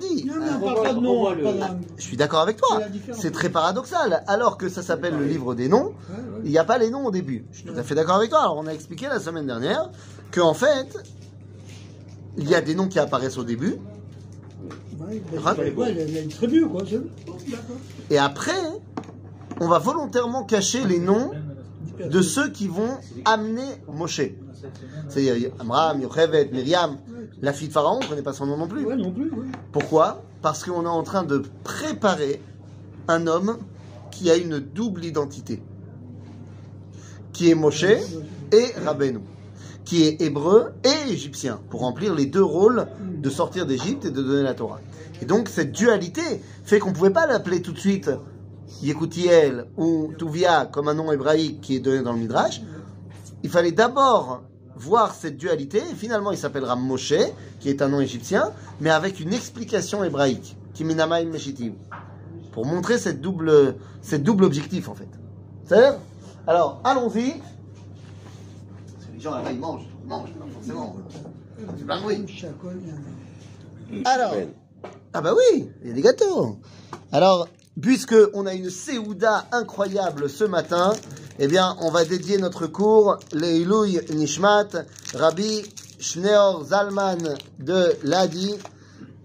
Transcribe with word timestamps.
dis. 0.00 0.24
Non, 0.24 0.34
mais 0.38 0.46
on 0.56 0.60
parle 0.60 0.82
pas 0.82 0.94
de 0.94 1.00
nom. 1.00 1.12
Revois 1.14 1.30
on 1.30 1.34
le- 1.34 1.42
parle 1.42 1.58
d'un- 1.58 1.78
Je 1.96 2.02
suis 2.02 2.16
d'accord 2.16 2.40
avec 2.40 2.56
toi. 2.56 2.80
C'est 3.12 3.30
très 3.30 3.48
paradoxal. 3.50 4.22
Alors 4.26 4.56
que 4.58 4.68
ça 4.68 4.82
s'appelle 4.82 5.16
le 5.16 5.24
livre 5.26 5.54
des 5.54 5.68
noms, 5.68 5.92
il 6.44 6.50
n'y 6.50 6.58
a 6.58 6.64
pas 6.64 6.78
les 6.78 6.90
noms 6.90 7.06
au 7.06 7.10
début. 7.10 7.44
Je 7.52 7.58
suis 7.58 7.66
tout 7.68 7.78
à 7.78 7.82
fait 7.82 7.94
d'accord 7.94 8.16
avec 8.16 8.30
toi. 8.30 8.40
Alors 8.40 8.56
on 8.58 8.66
a 8.66 8.72
expliqué 8.72 9.06
la 9.06 9.20
semaine 9.20 9.46
dernière 9.46 9.90
que 10.30 10.40
en 10.40 10.54
fait, 10.54 10.96
il 12.36 12.48
y 12.48 12.54
a 12.54 12.60
des 12.60 12.74
noms 12.74 12.88
qui 12.88 12.98
apparaissent 12.98 13.38
au 13.38 13.44
début 13.44 13.76
Ouais, 15.00 15.22
Rat- 15.38 15.54
c'est- 15.56 15.72
ouais, 15.74 15.92
il 16.06 16.14
y 16.14 16.18
a 16.18 16.20
une 16.22 16.28
tribu, 16.28 16.66
quoi. 16.66 16.82
c'est- 16.88 16.98
Bon, 16.98 17.32
d'accord. 17.48 17.76
et 18.10 18.18
après, 18.18 18.52
on 19.60 19.66
va 19.66 19.78
volontairement 19.78 20.44
cacher 20.44 20.84
les 20.84 20.98
noms 20.98 21.30
de 21.98 22.22
ceux 22.22 22.50
qui 22.50 22.68
vont 22.68 22.98
amener 23.24 23.64
Moshe. 23.92 24.20
C'est 25.08 25.52
Amram, 25.58 26.00
Yochevet, 26.00 26.50
Myriam. 26.52 26.96
La 27.42 27.52
fille 27.52 27.68
de 27.68 27.72
Pharaon, 27.72 27.96
on 27.96 28.04
ne 28.04 28.08
connaît 28.08 28.22
pas 28.22 28.32
son 28.32 28.46
nom 28.46 28.56
non 28.56 28.68
plus. 28.68 28.84
Ouais, 28.84 28.96
non 28.96 29.10
plus, 29.10 29.30
ouais. 29.30 29.46
Pourquoi? 29.72 30.22
Parce 30.42 30.64
qu'on 30.64 30.84
est 30.84 30.88
en 30.88 31.02
train 31.02 31.22
de 31.22 31.42
préparer 31.64 32.42
un 33.08 33.26
homme 33.26 33.58
qui 34.10 34.30
a 34.30 34.36
une 34.36 34.58
double 34.58 35.04
identité, 35.04 35.62
qui 37.32 37.50
est 37.50 37.54
Moshe 37.54 37.84
et 37.84 38.66
Rabbeinu, 38.84 39.20
qui 39.84 40.04
est 40.04 40.20
hébreu 40.20 40.72
et 40.84 41.12
égyptien, 41.12 41.60
pour 41.70 41.80
remplir 41.80 42.14
les 42.14 42.26
deux 42.26 42.42
rôles 42.42 42.86
de 43.00 43.30
sortir 43.30 43.66
d'Égypte 43.66 44.04
et 44.04 44.10
de 44.10 44.22
donner 44.22 44.42
la 44.42 44.54
Torah. 44.54 44.80
Et 45.22 45.24
donc 45.24 45.48
cette 45.48 45.72
dualité 45.72 46.22
fait 46.64 46.78
qu'on 46.78 46.90
ne 46.90 46.94
pouvait 46.94 47.10
pas 47.10 47.26
l'appeler 47.26 47.62
tout 47.62 47.72
de 47.72 47.78
suite 47.78 48.10
Yekutiel 48.82 49.66
ou 49.76 50.12
Tuvia 50.18 50.66
comme 50.66 50.88
un 50.88 50.94
nom 50.94 51.12
hébraïque 51.12 51.60
qui 51.60 51.76
est 51.76 51.80
donné 51.80 52.02
dans 52.02 52.12
le 52.12 52.18
Midrash. 52.18 52.62
Il 53.42 53.50
fallait 53.50 53.72
d'abord 53.72 54.42
voir 54.76 55.14
cette 55.14 55.36
dualité, 55.36 55.78
et 55.78 55.94
finalement 55.94 56.32
il 56.32 56.38
s'appellera 56.38 56.76
Moshe, 56.76 57.14
qui 57.60 57.68
est 57.68 57.82
un 57.82 57.88
nom 57.88 58.00
égyptien, 58.00 58.52
mais 58.80 58.90
avec 58.90 59.20
une 59.20 59.32
explication 59.32 60.04
hébraïque, 60.04 60.56
Kiminamaim 60.74 61.26
Meshitiv, 61.26 61.72
pour 62.52 62.66
montrer 62.66 62.98
cette 62.98 63.20
double, 63.20 63.76
cette 64.00 64.22
double 64.22 64.44
objectif 64.44 64.88
en 64.88 64.94
fait. 64.94 65.08
C'est 65.66 65.92
Alors, 66.46 66.80
allons-y. 66.84 67.32
Parce 67.32 69.06
que 69.06 69.12
les 69.14 69.20
gens 69.20 69.34
là-bas 69.34 69.52
ils 69.52 69.60
mangent, 69.60 69.86
ils 70.02 70.08
mangent, 70.08 70.32
pas 70.32 70.46
forcément. 70.52 70.96
C'est 71.78 71.86
pas 71.86 71.98
en 71.98 72.08
a. 72.08 72.12
Alors, 74.04 74.34
ah 75.12 75.20
bah 75.20 75.34
oui, 75.36 75.68
il 75.82 75.88
y 75.88 75.90
a 75.90 75.94
des 75.94 76.02
gâteaux. 76.02 76.58
Alors, 77.12 77.48
puisque 77.80 78.14
on 78.34 78.46
a 78.46 78.54
une 78.54 78.70
Séouda 78.70 79.46
incroyable 79.52 80.28
ce 80.28 80.44
matin, 80.44 80.92
eh 81.38 81.46
bien, 81.46 81.76
on 81.80 81.90
va 81.90 82.04
dédier 82.04 82.38
notre 82.38 82.66
cours 82.66 83.18
Leilouy 83.32 84.00
Nishmat, 84.12 84.68
Rabbi 85.14 85.62
Schneor 85.98 86.64
Zalman 86.64 87.18
de 87.58 87.92
Ladi, 88.04 88.54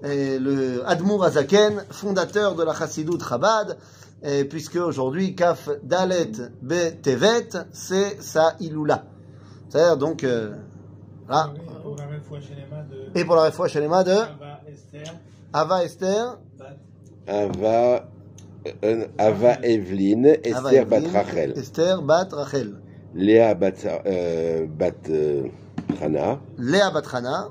et 0.03 0.38
le 0.39 0.88
Admour 0.88 1.26
Azaken, 1.26 1.83
fondateur 1.89 2.56
de 2.56 2.64
la 2.64 2.73
Chassidut 2.73 3.20
Chabad, 3.28 3.78
et 4.23 4.45
puisque 4.45 4.76
aujourd'hui, 4.76 5.36
Kaf 5.36 5.70
Dalet 5.83 6.31
Be 6.61 7.02
Tevet, 7.02 7.50
c'est 7.72 8.22
sa 8.22 8.56
Iloula. 8.59 9.06
C'est-à-dire 9.70 9.98
donc, 9.98 10.23
euh, 10.23 10.56
là, 11.28 11.53
Et 13.14 13.26
pour 13.26 13.36
la 13.36 13.52
fois 13.52 13.67
de 13.67 13.80
Ava 13.80 14.61
Esther, 14.67 15.14
Ava 15.53 15.83
Esther, 15.83 16.38
Ava, 17.28 18.08
Ava 19.17 19.59
Evelyn, 19.63 20.25
Ava 20.25 20.38
Esther 20.44 20.85
Bat 20.85 21.03
Rachel, 21.13 21.52
Esther 21.58 22.02
Bat 22.02 22.33
Rachel. 22.33 22.75
Léa 23.16 23.53
Bat, 23.55 23.85
euh, 24.05 24.66
Bat 24.67 25.09
euh, 25.09 25.47
Hana 26.02 26.39
Léa 26.58 26.91
Batrana 26.91 27.49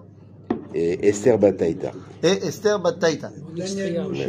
et 0.75 1.09
Esther 1.09 1.39
Bat 1.39 1.53
Taïta. 1.53 1.93
et 2.23 2.47
Esther 2.47 2.79
Bat 2.81 2.93
Taïta. 2.99 3.31
Daniel 3.57 4.03
Moshe 4.03 4.27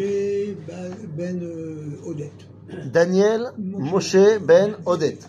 Ben, 0.67 0.91
ben 1.17 1.43
euh, 1.43 2.09
Odette. 2.09 2.47
Daniel 2.93 3.51
Moshe 3.57 4.39
Ben 4.41 4.75
Odette. 4.85 5.27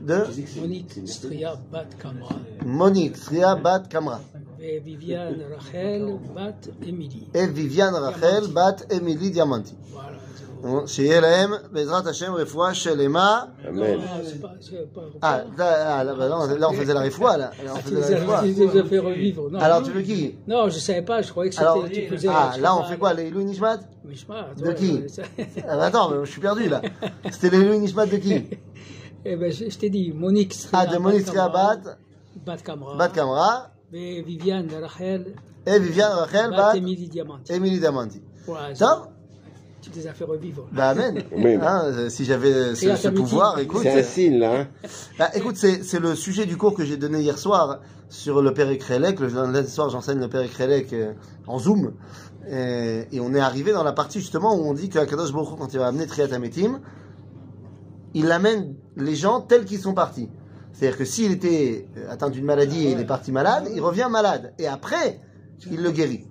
De 0.00 0.24
Monique 0.60 0.92
Stria 1.06 1.54
Bat 1.72 1.86
Kamra 1.98 2.36
Monique 2.64 3.16
Sria 3.16 3.54
Bat 3.54 3.88
Kamra. 3.88 4.20
et 4.65 4.79
Viviane 4.79 5.37
Rachel 5.55 6.17
Bat 6.35 6.69
Emily. 6.87 7.27
Et 7.33 7.47
Viviane 7.47 7.95
Rachel 7.95 8.47
Bat 8.53 8.77
Emily 8.89 9.31
Diamanti. 9.31 9.75
Voilà. 9.93 10.17
שיהיה 10.87 11.19
להם, 11.21 11.51
בעזרת 11.71 12.05
השם, 12.07 12.33
רפואה 12.33 12.73
שלמה. 12.73 13.43
Amen. 13.65 13.71
Non, 13.71 14.23
c'est 14.23 14.41
pas, 14.41 14.47
c'est 14.61 14.93
pas 14.93 15.01
Ah, 15.23 15.41
là, 15.57 16.03
là, 16.03 16.13
bah, 16.13 16.29
non, 16.29 16.45
là, 16.61 16.69
on 16.69 16.73
faisait 16.73 16.93
la 16.93 16.99
réfoua, 16.99 17.35
là. 17.37 17.49
Là, 17.65 17.71
on 17.73 17.77
Tu 17.77 17.83
faisait 17.83 17.95
les 17.95 18.01
la 18.01 18.05
as, 18.05 18.19
réfoua. 18.19 18.39
tu 18.43 18.75
les 18.75 18.79
as 18.79 18.83
fait 18.85 18.99
revivre. 18.99 19.49
Non, 19.49 19.59
Alors, 19.59 19.79
non. 19.81 19.87
tu 19.87 19.91
veux 19.91 20.01
qui 20.03 20.35
Non, 20.47 20.69
je 20.69 20.77
savais 20.77 21.01
pas, 21.01 21.23
je 21.23 21.31
croyais 21.31 21.49
que 21.49 21.57
Alors, 21.59 21.81
c'était. 21.83 22.01
tu 22.03 22.07
faisais 22.15 22.27
ah, 22.29 22.51
la- 22.53 22.61
là, 22.61 22.77
on 22.77 22.83
fait 22.83 22.97
quoi 22.97 23.11
Les 23.15 23.31
Louis 23.31 23.45
Nishmat 23.45 23.79
Mishma, 24.05 24.49
De 24.55 24.63
toi, 24.63 24.73
qui 24.75 24.91
ça- 25.09 25.23
ah, 25.67 25.77
bah, 25.77 25.85
Attends, 25.87 26.07
mais 26.11 26.17
je 26.25 26.31
suis 26.31 26.41
perdu, 26.41 26.69
là. 26.69 26.79
C'était 27.31 27.49
les 27.49 27.63
Louis 27.65 27.79
Nishmat 27.79 28.05
de 28.05 28.17
qui 28.17 28.35
Eh 29.25 29.35
ben, 29.35 29.51
je, 29.51 29.67
je 29.67 29.77
t'ai 29.79 29.89
dit, 29.89 30.11
Monique 30.13 30.53
Stria 30.53 30.79
Ah, 30.81 30.85
de 30.85 30.97
Monique 30.99 31.25
Sria 31.25 31.49
Bat, 31.49 31.81
Bat 32.45 32.57
Kamra. 32.67 32.95
Bat 32.97 33.09
Kamra. 33.09 33.71
Et 33.92 34.22
Viviane 34.22 34.68
Rachel 34.82 35.34
Et 35.66 35.78
Viviane 35.78 36.12
Rachel 36.12 36.50
Bat 36.50 36.76
Emily 36.76 37.08
Diamanti. 37.08 37.52
Emily 37.52 37.78
Diamanti. 37.78 38.20
Tu 39.80 39.90
les 39.94 40.06
as 40.08 40.14
fait 40.14 40.24
revivre. 40.24 40.66
Bah, 40.72 40.88
amen. 40.88 41.22
Oui. 41.32 41.54
Hein, 41.54 41.82
euh, 41.84 42.08
si 42.08 42.24
j'avais 42.24 42.74
ce, 42.74 43.08
pouvoir, 43.08 43.58
écoute. 43.60 43.82
C'est 43.82 44.00
un 44.00 44.02
signe, 44.02 44.38
là. 44.38 44.60
Hein? 44.60 44.66
Bah, 45.18 45.30
écoute, 45.34 45.56
c'est 45.56 45.84
c'est 45.84 46.00
le 46.00 46.16
sujet 46.16 46.44
du 46.44 46.56
cours 46.56 46.74
que 46.74 46.84
j'ai 46.84 46.96
donné 46.96 47.20
hier 47.20 47.38
soir 47.38 47.80
sur 48.08 48.42
le 48.42 48.52
Père 48.52 48.68
Ekrelek. 48.68 49.20
Le 49.20 49.28
lundi 49.28 49.70
soir, 49.70 49.88
j'enseigne 49.88 50.18
le 50.18 50.28
Père 50.28 50.42
Ekrelek 50.42 50.92
euh, 50.92 51.12
en 51.46 51.60
Zoom. 51.60 51.92
Et, 52.50 53.06
et 53.12 53.20
on 53.20 53.32
est 53.34 53.40
arrivé 53.40 53.72
dans 53.72 53.84
la 53.84 53.92
partie 53.92 54.18
justement 54.18 54.56
où 54.56 54.68
on 54.68 54.74
dit 54.74 54.88
qu'Akadosh 54.88 55.32
Baruch 55.32 55.56
quand 55.56 55.72
il 55.72 55.78
va 55.78 55.86
amener 55.86 56.06
Triat 56.06 56.32
Ametim, 56.32 56.80
il 58.14 58.32
amène 58.32 58.74
les 58.96 59.14
gens 59.14 59.40
tels 59.40 59.64
qu'ils 59.64 59.80
sont 59.80 59.94
partis. 59.94 60.28
C'est-à-dire 60.76 60.98
que 60.98 61.04
s'il 61.06 61.32
était 61.32 61.86
euh, 61.96 62.10
atteint 62.10 62.28
d'une 62.28 62.44
maladie 62.44 62.86
et 62.86 62.90
il 62.92 63.00
est 63.00 63.06
parti 63.06 63.32
malade, 63.32 63.68
il 63.74 63.80
revient 63.80 64.08
malade. 64.10 64.52
Et 64.58 64.66
après, 64.66 65.20
il 65.70 65.80
le 65.80 65.90
guérit. 65.90 66.26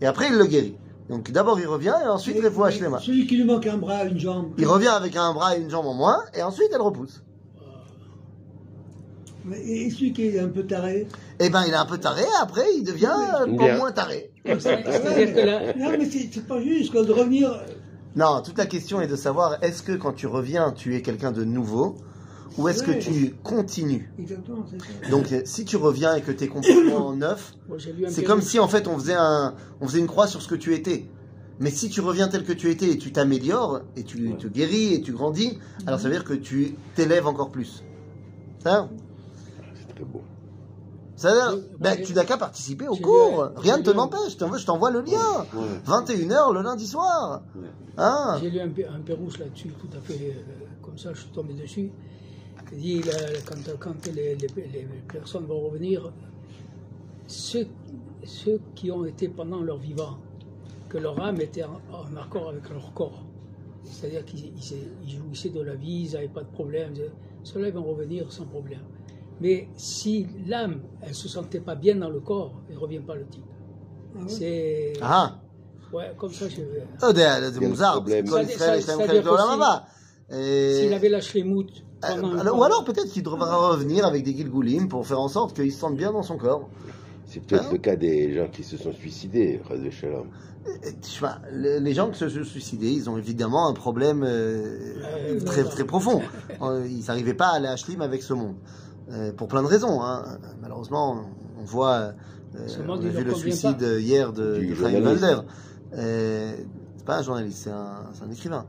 Et 0.00 0.06
après, 0.06 0.28
il 0.30 0.38
le 0.38 0.46
guérit. 0.46 0.76
Donc 1.10 1.30
d'abord, 1.30 1.60
il 1.60 1.66
revient 1.66 1.94
et 2.02 2.08
ensuite, 2.08 2.36
il 2.42 2.50
faut 2.50 2.70
Shlema. 2.70 2.98
Celui 2.98 3.26
qui 3.26 3.36
lui 3.36 3.44
manque 3.44 3.66
un 3.66 3.76
bras, 3.76 4.04
une 4.04 4.18
jambe. 4.18 4.52
Il 4.56 4.66
revient 4.66 4.88
avec 4.88 5.16
un 5.16 5.34
bras 5.34 5.56
et 5.56 5.60
une 5.60 5.68
jambe 5.68 5.86
en 5.86 5.92
moins, 5.94 6.18
et 6.34 6.42
ensuite, 6.42 6.68
elle 6.72 6.80
repousse. 6.80 7.22
Mais- 9.44 9.60
Et 9.60 9.90
celui 9.90 10.12
qui 10.12 10.28
est 10.28 10.38
un 10.38 10.48
peu 10.48 10.64
taré? 10.64 11.06
Eh 11.40 11.50
ben, 11.50 11.64
il 11.66 11.72
est 11.72 11.76
un 11.76 11.86
peu 11.86 11.98
taré, 11.98 12.22
après, 12.40 12.66
il 12.76 12.84
devient 12.84 13.12
euh, 13.40 13.46
moins 13.76 13.92
taré. 13.92 14.30
C'est-à-dire 14.46 15.34
que 15.34 15.40
là, 15.40 15.74
Non, 15.76 15.96
mais 15.98 16.06
c'est 16.06 16.46
pas 16.46 16.60
juste, 16.62 16.92
de 16.94 17.12
revenir. 17.12 17.60
Non, 18.16 18.40
toute 18.42 18.56
la 18.58 18.66
question 18.66 19.00
est 19.00 19.06
de 19.06 19.16
savoir, 19.16 19.62
est-ce 19.62 19.82
que 19.82 19.92
quand 19.92 20.12
tu 20.12 20.26
reviens, 20.26 20.72
tu 20.72 20.94
es 20.96 21.02
quelqu'un 21.02 21.32
de 21.32 21.44
nouveau, 21.44 21.96
ou 22.60 22.68
est-ce 22.68 22.82
que 22.82 22.92
tu 22.92 23.34
continues 23.42 24.12
Exactement. 24.18 24.64
Donc, 25.10 25.26
si 25.44 25.64
tu 25.64 25.76
reviens 25.76 26.14
et 26.14 26.22
que 26.22 26.32
tu 26.32 26.44
es 26.44 26.48
complètement 26.48 27.12
neuf, 27.14 27.54
c'est 28.08 28.24
comme 28.24 28.42
si, 28.42 28.58
en 28.58 28.68
fait, 28.68 28.86
on 28.88 28.98
faisait, 28.98 29.14
un, 29.14 29.54
on 29.80 29.86
faisait 29.88 30.00
une 30.00 30.06
croix 30.06 30.26
sur 30.26 30.42
ce 30.42 30.48
que 30.48 30.54
tu 30.54 30.74
étais. 30.74 31.06
Mais 31.58 31.70
si 31.70 31.90
tu 31.90 32.00
reviens 32.00 32.28
tel 32.28 32.44
que 32.44 32.52
tu 32.54 32.70
étais 32.70 32.88
et 32.90 32.96
tu 32.98 33.12
t'améliores, 33.12 33.82
et 33.94 34.02
tu 34.02 34.34
te 34.36 34.46
guéris 34.46 34.94
et 34.94 35.02
tu 35.02 35.12
grandis, 35.12 35.58
alors 35.86 36.00
ça 36.00 36.08
veut 36.08 36.14
dire 36.14 36.24
que 36.24 36.32
tu 36.32 36.74
t'élèves 36.94 37.26
encore 37.26 37.50
plus. 37.50 37.84
Ça 38.62 38.88
C'est 39.74 39.94
très 39.94 40.04
beau. 40.04 40.22
Ça 41.16 41.28
veut 41.34 41.36
dire, 41.58 41.68
ben, 41.78 41.96
oui. 41.98 42.04
tu 42.06 42.14
n'as 42.14 42.24
qu'à 42.24 42.38
participer 42.38 42.88
au 42.88 42.96
cours. 42.96 43.50
Rien 43.56 43.76
ne 43.76 43.82
te 43.82 43.90
n'empêche. 43.90 44.38
Je 44.38 44.64
t'envoie- 44.64 44.90
le 44.90 45.02
lien. 45.02 45.18
Ouais. 45.54 45.66
21h 45.86 46.54
le 46.54 46.62
lundi 46.62 46.86
soir. 46.86 47.42
Hein 47.98 48.38
J'ai 48.40 48.48
lu 48.48 48.58
un, 48.60 48.94
un 48.94 49.00
Pérousse 49.00 49.38
là-dessus, 49.38 49.68
tout 49.68 49.94
à 49.94 50.00
fait 50.00 50.34
euh, 50.34 50.64
comme 50.82 50.96
ça, 50.96 51.10
je 51.12 51.20
suis 51.20 51.30
tombé 51.30 51.52
dessus 51.52 51.90
dit, 52.72 53.00
quand, 53.46 53.78
quand 53.78 54.06
les, 54.14 54.36
personnes 55.12 55.46
vont 55.46 55.60
revenir, 55.60 56.12
ceux, 57.26 57.66
qui 58.74 58.90
ont 58.90 59.04
été 59.04 59.28
pendant 59.28 59.60
leur 59.60 59.78
vivant, 59.78 60.18
que 60.88 60.98
leur 60.98 61.20
âme 61.20 61.40
était 61.40 61.64
en, 61.64 62.16
accord 62.16 62.48
avec 62.48 62.68
leur 62.70 62.92
corps, 62.94 63.24
c'est-à-dire 63.84 64.24
qu'ils 64.24 64.52
jouissaient 65.06 65.50
de 65.50 65.60
la 65.60 65.74
vie, 65.74 66.06
ils 66.06 66.12
n'avaient 66.12 66.28
pas 66.28 66.42
de 66.42 66.50
problème, 66.50 66.94
ceux-là 67.42 67.70
vont 67.70 67.84
revenir 67.84 68.30
sans 68.32 68.44
problème. 68.46 68.82
Mais 69.40 69.68
si 69.74 70.26
l'âme, 70.46 70.82
elle 71.00 71.10
ne 71.10 71.14
se 71.14 71.28
sentait 71.28 71.60
pas 71.60 71.74
bien 71.74 71.96
dans 71.96 72.10
le 72.10 72.20
corps, 72.20 72.52
il 72.68 72.74
ne 72.74 72.80
revient 72.80 73.00
pas 73.00 73.14
le 73.14 73.26
type. 73.26 73.44
Ah 74.14 74.18
c'est. 74.26 74.92
Ah 75.00 75.40
Ouais, 75.92 76.12
comme 76.16 76.32
ça, 76.32 76.48
je. 76.48 76.60
Ah, 77.00 77.12
c'est 78.46 78.82
S'il 80.82 80.94
avait 80.94 81.08
alors- 82.02 82.58
ou 82.58 82.62
alors 82.64 82.84
peut-être 82.84 83.08
qu'il 83.10 83.22
devra 83.22 83.56
revenir 83.68 84.06
avec 84.06 84.22
des 84.24 84.34
gilgoulim 84.34 84.88
pour 84.88 85.06
faire 85.06 85.20
en 85.20 85.28
sorte 85.28 85.54
qu'il 85.54 85.70
se 85.72 85.78
sente 85.78 85.96
bien 85.96 86.12
dans 86.12 86.22
son 86.22 86.36
corps. 86.36 86.68
C'est 87.26 87.40
peut-être 87.40 87.66
Hein 87.66 87.72
le 87.72 87.78
cas 87.78 87.96
des 87.96 88.34
gens 88.34 88.48
qui 88.48 88.64
se 88.64 88.76
sont 88.76 88.92
suicidés, 88.92 89.60
de 89.70 89.90
Shalom. 89.90 90.26
Les 91.52 91.94
gens 91.94 92.10
qui 92.10 92.18
se 92.18 92.28
sont 92.28 92.44
suicidés, 92.44 92.90
ils 92.90 93.08
ont 93.08 93.16
évidemment 93.16 93.68
un 93.68 93.72
problème 93.72 94.22
euh, 94.26 94.94
Ouais, 95.34 95.38
très, 95.44 95.64
très 95.64 95.84
profond. 95.84 96.20
Euh, 96.62 96.86
Ils 96.88 97.04
n'arrivaient 97.06 97.34
pas 97.34 97.48
à 97.48 97.56
aller 97.56 97.68
à 97.68 97.76
Shlim 97.76 98.00
avec 98.02 98.22
ce 98.22 98.32
monde. 98.34 98.56
Euh, 99.10 99.32
pour 99.32 99.48
plein 99.48 99.62
de 99.62 99.66
raisons. 99.68 100.02
hein. 100.02 100.38
Malheureusement, 100.60 101.24
on 101.60 101.64
voit, 101.64 102.12
euh, 102.56 102.66
on 102.88 102.92
a 102.92 102.96
vu 102.98 103.24
le 103.24 103.34
suicide 103.34 103.78
pas. 103.78 103.98
hier 103.98 104.32
de, 104.32 104.58
Du 104.58 104.66
de 104.68 104.74
Chaim. 104.74 105.44
Euh, 105.94 106.52
c'est 106.96 107.04
pas 107.06 107.18
un 107.18 107.22
journaliste, 107.22 107.62
c'est 107.64 107.70
un, 107.70 108.10
c'est 108.12 108.24
un 108.24 108.30
écrivain. 108.30 108.66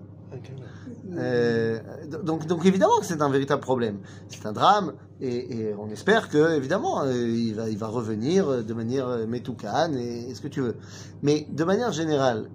Euh, 1.18 1.80
donc, 2.24 2.48
donc 2.48 2.66
évidemment 2.66 2.98
que 3.00 3.06
c'est 3.06 3.22
un 3.22 3.30
véritable 3.30 3.62
problème. 3.62 3.98
C'est 4.30 4.46
un 4.46 4.54
drame 4.54 4.94
et, 5.20 5.58
et 5.70 5.74
on 5.76 5.90
espère 5.90 6.30
que 6.30 6.56
évidemment 6.56 7.04
euh, 7.04 7.14
il 7.14 7.54
va, 7.54 7.70
il 7.70 7.78
va 7.78 7.88
revenir 7.88 8.64
de 8.64 8.74
manière 8.74 9.08
euh, 9.08 9.28
métoucane 9.28 9.96
et, 9.98 10.30
et 10.30 10.36
ce 10.36 10.42
que 10.42 10.48
tu 10.48 10.62
veux. 10.62 10.76
Mais 11.22 11.48
de 11.52 11.64
manière 11.64 11.92
générale, 11.92 12.50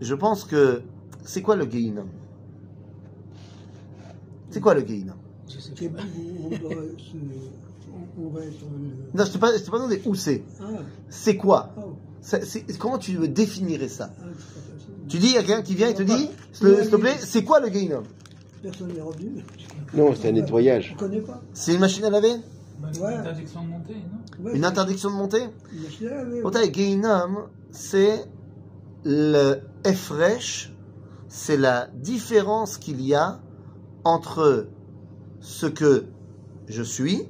je 0.00 0.14
pense 0.14 0.44
que 0.44 0.82
c'est 1.24 1.42
quoi 1.42 1.56
le 1.56 1.68
Gehinnom 1.68 2.06
C'est 4.50 4.60
quoi 4.60 4.74
le 4.74 4.86
Gehinnom 4.86 5.14
Je 5.48 5.58
sais 5.60 5.88
pas. 5.88 6.02
on, 6.42 6.46
on- 6.46 8.28
va 8.30 8.40
être. 8.44 8.62
euh, 8.64 9.14
Non, 9.14 9.24
je 9.24 9.32
t'ai 9.32 9.38
pas, 9.38 9.56
je 9.56 9.70
pas 9.70 9.78
demandé 9.78 10.00
où 10.06 10.14
c'est. 10.14 10.42
Ah, 10.60 10.64
C'est 11.08 11.36
quoi? 11.36 11.70
Ah, 11.76 11.80
C'est- 11.80 12.05
Comment 12.78 12.98
tu 12.98 13.18
me 13.18 13.28
définirais 13.28 13.88
ça 13.88 14.10
ah. 14.18 14.24
Tu 15.08 15.18
dis, 15.18 15.26
il 15.28 15.34
y 15.34 15.38
a 15.38 15.42
quelqu'un 15.42 15.62
qui 15.62 15.74
vient 15.74 15.88
et 15.88 15.94
te 15.94 16.02
dit, 16.02 16.28
s'il 16.52 16.66
te- 16.90 16.96
plaît, 16.96 17.16
c'est 17.20 17.44
quoi 17.44 17.60
le 17.60 17.68
Gehinnom 17.70 18.02
Personne 18.62 18.92
n'est 18.92 19.00
revenu. 19.00 19.44
Non, 19.94 20.12
c'est 20.14 20.28
un 20.28 20.34
Je 20.34 20.40
nettoyage. 20.40 20.92
ne 20.94 20.98
connais 20.98 21.20
pas. 21.20 21.40
C'est 21.52 21.74
une 21.74 21.80
machine 21.80 22.04
à 22.04 22.10
laver? 22.10 22.34
Bah, 22.80 22.88
Ouais. 23.00 23.14
Interdiction 23.14 23.62
de 23.62 23.68
monter, 23.68 23.94
non? 23.94 24.44
Ouais, 24.44 24.56
Une 24.56 24.64
interdiction 24.64 25.10
de 25.10 25.14
monter? 25.14 25.42
Une 25.72 25.82
machine 25.82 26.08
à 26.08 26.14
laver. 26.16 26.42
Autant 26.42 26.60
Gehinnom, 26.72 27.46
c'est 27.70 28.24
le 29.04 29.60
Efresh, 29.84 30.72
c'est 31.28 31.56
la 31.56 31.88
différence 31.94 32.76
qu'il 32.76 33.00
y 33.00 33.14
a 33.14 33.40
entre 34.02 34.66
ce 35.40 35.66
que 35.66 36.06
je 36.66 36.82
suis 36.82 37.22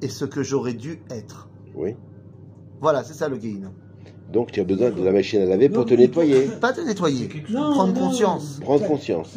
et 0.00 0.08
ce 0.08 0.24
que 0.24 0.42
j'aurais 0.42 0.72
dû 0.74 1.02
être. 1.10 1.48
Oui. 1.74 1.94
Voilà, 2.80 3.04
c'est 3.04 3.14
ça 3.14 3.28
le 3.28 3.38
Gehinnom. 3.38 3.72
Donc 4.32 4.50
tu 4.52 4.60
as 4.60 4.64
besoin 4.64 4.90
de 4.90 5.02
la 5.02 5.12
machine 5.12 5.42
à 5.42 5.46
laver 5.46 5.68
pour 5.68 5.80
Non, 5.80 5.84
te 5.88 5.94
nettoyer. 5.94 6.46
Pas 6.60 6.72
te 6.72 6.80
nettoyer, 6.80 7.28
Prendre 7.52 7.92
non, 7.92 8.00
conscience. 8.08 8.58
Prendre 8.60 8.86
conscience. 8.86 9.36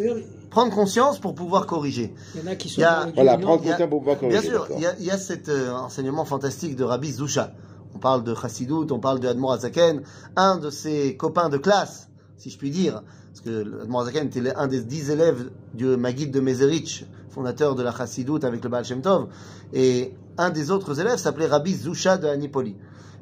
prendre 0.50 0.74
conscience 0.74 1.20
pour 1.20 1.36
pouvoir 1.36 1.66
corriger. 1.66 2.14
Il 2.36 2.42
y 2.42 2.48
en 2.48 2.52
a 2.52 2.56
qui 2.56 2.70
sont 2.70 2.78
Il 2.78 2.82
y 2.82 2.86
a- 2.86 3.08
Voilà, 3.14 3.38
prendre 3.38 3.62
conscience 3.62 3.90
pour 3.90 4.00
pouvoir 4.00 4.18
Bien 4.20 4.30
corriger. 4.30 4.48
sûr, 4.50 4.62
d'accord. 4.62 4.78
il 4.78 4.84
y 4.84 4.86
a, 4.88 4.96
il 5.00 5.06
y 5.06 5.12
a 5.12 5.18
cet 5.18 5.50
euh, 5.50 5.72
enseignement 5.74 6.24
fantastique 6.26 6.76
de 6.78 6.84
Rabbi 6.86 7.12
Zusha. 7.12 7.52
On 7.94 8.00
parle 8.00 8.24
de 8.24 8.34
Chassidut, 8.36 8.92
on 8.92 9.00
parle 9.00 9.20
de 9.20 9.28
Admor 9.28 9.54
Azaken, 9.54 10.02
un 10.36 10.58
de 10.58 10.70
ses 10.70 11.16
copains 11.18 11.50
de 11.50 11.58
classe, 11.58 12.10
si 12.38 12.50
je 12.50 12.58
puis 12.58 12.70
dire, 12.70 13.04
parce 13.30 13.42
que 13.42 13.82
Admor 13.84 14.02
Azaken 14.02 14.28
était 14.28 14.54
un 14.56 14.68
des 14.68 14.82
dix 14.82 15.10
élèves 15.12 15.50
du 15.74 15.86
Maguid 15.98 16.32
de 16.32 16.40
Mezerich, 16.42 17.06
fondateur 17.30 17.76
de 17.76 17.84
la 17.84 17.94
Chassidut 17.96 18.44
avec 18.44 18.64
le 18.64 18.70
Baal 18.70 18.84
Shem 18.86 19.02
Tov, 19.02 19.28
et 19.74 20.14
un 20.38 20.50
des 20.50 20.72
autres 20.72 21.00
élèves 21.00 21.18
s'appelait 21.18 21.48
Rabbi 21.48 21.74
Zusha 21.74 22.18
de 22.18 22.28
Anipoli. 22.28 22.76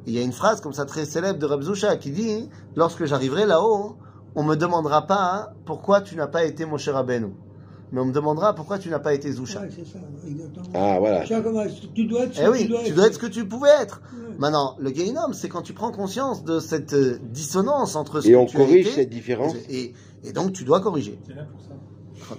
Il 0.06 0.14
y 0.14 0.20
a 0.20 0.22
une 0.22 0.34
phrase 0.34 0.60
comme 0.62 0.74
ça 0.74 0.86
très 0.86 1.06
célèbre 1.06 1.40
de 1.40 1.46
Rabbi 1.46 1.66
Zusha 1.66 1.96
qui 1.98 2.12
dit 2.12 2.50
Lorsque 2.76 3.06
j'arriverai 3.06 3.46
là-haut, 3.46 3.96
on 4.36 4.44
me 4.44 4.56
demandera 4.56 5.08
pas 5.08 5.54
pourquoi 5.66 6.02
tu 6.02 6.16
n'as 6.16 6.28
pas 6.28 6.44
été 6.44 6.66
Moshe 6.66 6.90
Rabbeinu, 6.90 7.28
mais 7.92 8.02
on 8.02 8.06
me 8.06 8.12
demandera 8.12 8.54
pourquoi 8.56 8.80
tu 8.80 8.90
n'as 8.90 9.00
pas 9.00 9.14
été 9.14 9.32
Zusha. 9.32 9.62
Ouais, 9.62 9.70
c'est 9.70 9.86
ça, 9.86 10.00
exactement. 10.28 10.66
Ah 10.74 10.98
voilà. 11.00 11.22
Tu 11.24 12.06
dois 12.06 12.24
être 12.24 12.34
ce 12.36 12.42
Eh 12.42 12.46
que 12.46 12.50
oui, 12.52 12.72
tu 12.86 12.92
dois 12.94 13.08
être 13.08 13.14
ce 13.14 13.20
que 13.20 13.28
tu 13.28 13.46
pouvais 13.48 13.70
être. 13.82 14.02
Ouais. 14.14 14.36
Maintenant, 14.40 14.76
le 14.80 14.94
Gehinnom, 14.94 15.32
c'est 15.34 15.48
quand 15.50 15.62
tu 15.62 15.74
prends 15.74 15.92
conscience 15.92 16.44
de 16.44 16.60
cette 16.60 16.94
euh, 16.94 17.20
dissonance 17.22 17.96
entre 17.96 18.20
ce 18.22 18.28
Et 18.28 18.32
que 18.32 18.38
on 18.38 18.46
tu 18.46 18.58
as 18.58 18.60
corrige 18.60 18.88
été, 18.88 18.96
cette 18.96 19.10
différence. 19.10 19.54
et, 19.70 19.94
et 20.24 20.34
donc 20.34 20.52
tu 20.54 20.64
dois 20.66 20.82
corriger. 20.82 21.20
C'est 21.28 21.36
là 21.36 21.44
pour 21.44 21.62
ça. 21.62 22.36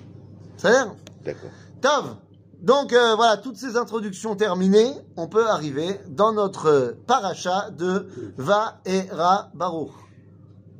C'est 0.56 0.68
clair? 0.68 0.94
D'accord. 1.24 1.50
Tov 1.80 2.16
Donc 2.64 2.94
euh, 2.94 3.14
voilà, 3.14 3.36
toutes 3.36 3.58
ces 3.58 3.76
introductions 3.76 4.36
terminées, 4.36 4.90
on 5.18 5.28
peut 5.28 5.46
arriver 5.46 6.00
dans 6.08 6.32
notre 6.32 6.66
euh, 6.68 6.92
paracha 7.06 7.68
de 7.70 8.08
Va 8.38 8.80
et 8.86 9.02
Ra 9.10 9.50
Baruch. 9.52 9.90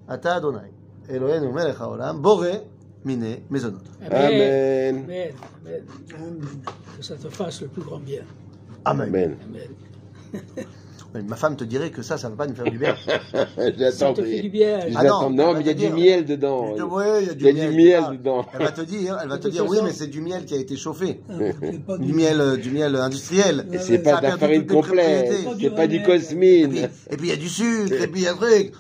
Ata 0.09 0.37
Adonai. 0.37 0.73
Eloheinu 1.11 1.53
melech 1.53 1.79
haolam, 1.79 2.23
Boré, 2.23 2.63
Mine, 3.05 3.43
Mezonot. 3.51 3.81
Amen. 4.01 4.15
Amen. 4.15 5.05
Amen. 5.05 5.33
Amen. 5.61 5.83
Amen. 6.15 6.41
Que 6.97 7.03
ça 7.03 7.17
te 7.17 7.29
fasse 7.29 7.61
le 7.61 7.69
plus 7.69 7.83
grand 7.83 7.99
bien. 7.99 8.23
Amen. 8.87 9.09
Amen. 9.09 9.37
Amen. 10.33 10.67
Mais 11.15 11.23
Ma 11.23 11.37
femme 11.37 11.57
te 11.57 11.63
dirait 11.65 11.91
que 11.91 12.03
ça, 12.03 12.19
ça 12.19 12.29
ne 12.29 12.35
va 12.35 12.45
pas 12.45 12.51
nous 12.51 12.57
faire 12.57 12.65
du 12.71 12.77
bien. 12.79 12.95
Ça 13.93 14.13
te 14.13 14.23
fait 14.23 14.41
du 14.41 14.51
bien. 14.51 14.81
Ah 14.97 15.05
non, 15.05 15.31
Non, 15.31 15.55
mais 15.55 15.61
il 15.61 15.67
y 15.67 15.71
a 15.71 15.75
du 15.75 15.89
miel 15.91 16.25
dedans. 16.25 16.75
Ouais, 16.75 17.23
il 17.23 17.29
y 17.29 17.31
a 17.31 17.35
du 17.35 17.45
Il 17.49 17.57
y 17.57 17.61
a 17.61 17.65
miel. 17.65 17.71
du 17.71 17.77
miel 17.77 18.03
Ah, 18.05 18.11
dedans. 18.13 18.47
Elle 18.53 18.63
va 18.65 18.73
te 18.73 18.81
dire, 18.81 19.19
elle 19.23 19.29
va 19.29 19.39
te 19.39 19.47
dire, 19.55 19.65
oui, 19.69 19.79
mais 19.85 19.93
c'est 19.93 20.09
du 20.09 20.21
miel 20.21 20.45
qui 20.45 20.55
a 20.55 20.59
été 20.59 20.77
chauffé. 20.77 21.21
Ah, 21.31 21.97
Du 21.99 22.13
miel, 22.13 22.41
euh, 22.41 22.57
du 22.57 22.71
miel 22.71 22.97
industriel. 22.97 23.67
Et 23.71 23.77
Ouais, 23.77 23.83
c'est 23.83 23.99
pas 24.01 24.11
ça 24.11 24.17
a 24.17 24.21
de 24.21 24.27
la 24.27 24.37
perdu 24.37 24.41
farine 24.41 24.67
complète. 24.67 25.33
C'est 25.61 25.71
pas 25.71 25.87
du 25.87 25.95
Et 25.97 25.99
Et 25.99 26.03
puis, 26.03 26.07
cosmine. 26.07 26.77
et 26.77 27.17
puis 27.17 27.29
il 27.29 27.31
y 27.31 27.33
a 27.33 27.37
du 27.37 27.49
sucre, 27.49 27.93
et 28.03 28.09
puis 28.09 28.23
il 28.23 28.25
y 28.25 28.27
a 28.27 28.33
un 28.33 28.37
truc. 28.37 28.73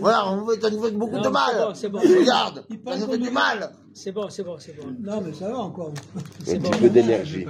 Voilà, 0.00 0.24
ça 0.60 0.70
nous 0.70 0.82
fait 0.82 0.90
beaucoup 0.92 1.18
de 1.18 1.28
mal. 1.28 1.74
Regarde, 1.92 2.64
Il 2.70 2.78
ça 2.86 2.98
nous 2.98 3.10
fait 3.10 3.18
du 3.18 3.30
mal. 3.30 3.70
C'est 3.98 4.12
bon, 4.12 4.28
c'est 4.30 4.44
bon, 4.44 4.54
c'est 4.60 4.76
bon. 4.76 4.84
Non, 5.02 5.20
mais 5.26 5.32
ça 5.32 5.48
va 5.48 5.58
encore. 5.58 5.90
Un 6.16 6.20
petit 6.44 6.58
bon. 6.58 6.70
peu 6.70 6.88
d'énergie. 6.88 7.44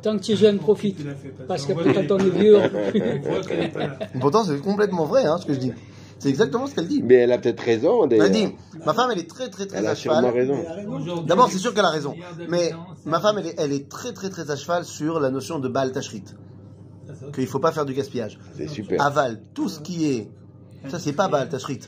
Tant 0.00 0.16
que 0.16 0.22
tu 0.22 0.32
es 0.32 0.36
jeune, 0.36 0.58
profite. 0.58 0.98
Parce 1.46 1.66
que 1.66 1.74
quand 1.74 2.14
on 2.14 2.18
est 2.18 2.30
vieux, 2.30 2.56
on. 2.56 4.18
Pourtant, 4.18 4.42
c'est 4.44 4.58
complètement 4.60 5.04
vrai, 5.04 5.26
hein, 5.26 5.36
ce 5.38 5.44
que 5.44 5.52
je 5.52 5.58
dis. 5.58 5.72
C'est 6.18 6.30
exactement 6.30 6.66
ce 6.66 6.74
qu'elle 6.74 6.88
dit. 6.88 7.02
Mais 7.02 7.16
elle 7.16 7.32
a 7.32 7.36
peut-être 7.36 7.60
raison 7.60 8.04
Elle 8.04 8.08
d'ailleurs. 8.08 8.30
dit, 8.30 8.48
ma 8.86 8.94
femme, 8.94 9.10
elle 9.12 9.18
est 9.18 9.28
très, 9.28 9.50
très, 9.50 9.66
très 9.66 9.80
Elle 9.80 9.86
à 9.86 9.90
a 9.90 9.94
cheval. 9.94 10.24
raison. 10.24 10.54
Elle 10.60 10.66
a 10.66 10.74
raison. 10.76 10.92
Aujourd'hui, 10.94 11.26
D'abord, 11.26 11.50
c'est 11.50 11.58
sûr 11.58 11.74
qu'elle 11.74 11.84
a 11.84 11.90
raison. 11.90 12.14
Mais 12.48 12.72
ma 13.04 13.20
femme, 13.20 13.36
elle 13.38 13.48
est, 13.48 13.54
elle 13.58 13.72
est 13.72 13.86
très, 13.90 14.14
très, 14.14 14.30
très 14.30 14.50
à 14.50 14.56
cheval 14.56 14.86
sur 14.86 15.20
la 15.20 15.28
notion 15.28 15.58
de 15.58 15.68
Baal 15.68 15.92
Tashrit. 15.92 16.24
autre 17.06 17.32
Qu'il 17.32 17.44
ne 17.44 17.48
faut 17.48 17.58
pas 17.58 17.72
faire 17.72 17.84
du 17.84 17.92
gaspillage. 17.92 18.38
C'est 18.56 18.68
super. 18.68 19.02
Aval, 19.02 19.42
tout 19.52 19.68
ce 19.68 19.80
qui 19.80 20.06
est. 20.10 20.30
Ça, 20.88 20.98
c'est 20.98 21.12
pas 21.12 21.28
Baal 21.28 21.48
Tashrit. 21.48 21.80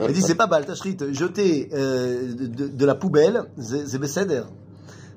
Elle 0.00 0.12
dit, 0.12 0.22
c'est 0.22 0.34
pas 0.34 0.46
Baal 0.46 0.64
Tashrit. 0.66 0.96
Jeter 1.12 1.68
euh, 1.72 2.32
de, 2.34 2.46
de- 2.46 2.68
de 2.68 2.86
la 2.86 2.94
poubelle, 2.94 3.44
c'est 3.58 3.98
Besséder. 3.98 4.42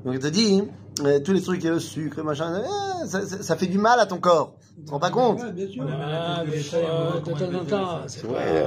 Donc 0.05 0.13
elle 0.15 0.19
te 0.21 0.27
dit, 0.27 0.63
euh, 1.03 1.19
tous 1.19 1.33
les 1.33 1.41
trucs, 1.41 1.63
le 1.63 1.79
sucre, 1.79 2.21
machin, 2.23 2.53
euh, 2.53 3.05
ça, 3.07 3.25
ça- 3.25 3.41
ça 3.43 3.55
fait 3.55 3.65
du 3.67 3.77
mal 3.79 3.99
à 3.99 4.05
ton 4.05 4.17
corps. 4.19 4.53
Tu 4.77 4.83
te 4.85 4.91
rends 4.91 4.99
pas 4.99 5.09
compte? 5.09 5.41
Ouais, 5.41 5.51
bien 5.53 5.67
sûr. 5.67 5.83
Ah, 5.89 6.43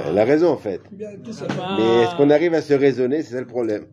elle 0.07 0.17
a 0.17 0.25
raison 0.25 0.49
en 0.51 0.57
fait. 0.57 0.81
C'est 1.31 1.47
pas. 1.47 1.75
Mais 1.77 2.03
est-ce 2.03 2.15
qu'on 2.15 2.29
arrive 2.29 2.53
à 2.53 2.61
se 2.61 2.73
raisonner? 2.73 3.23
C'est 3.23 3.33
ça 3.33 3.39
le 3.39 3.47
problème. 3.47 3.85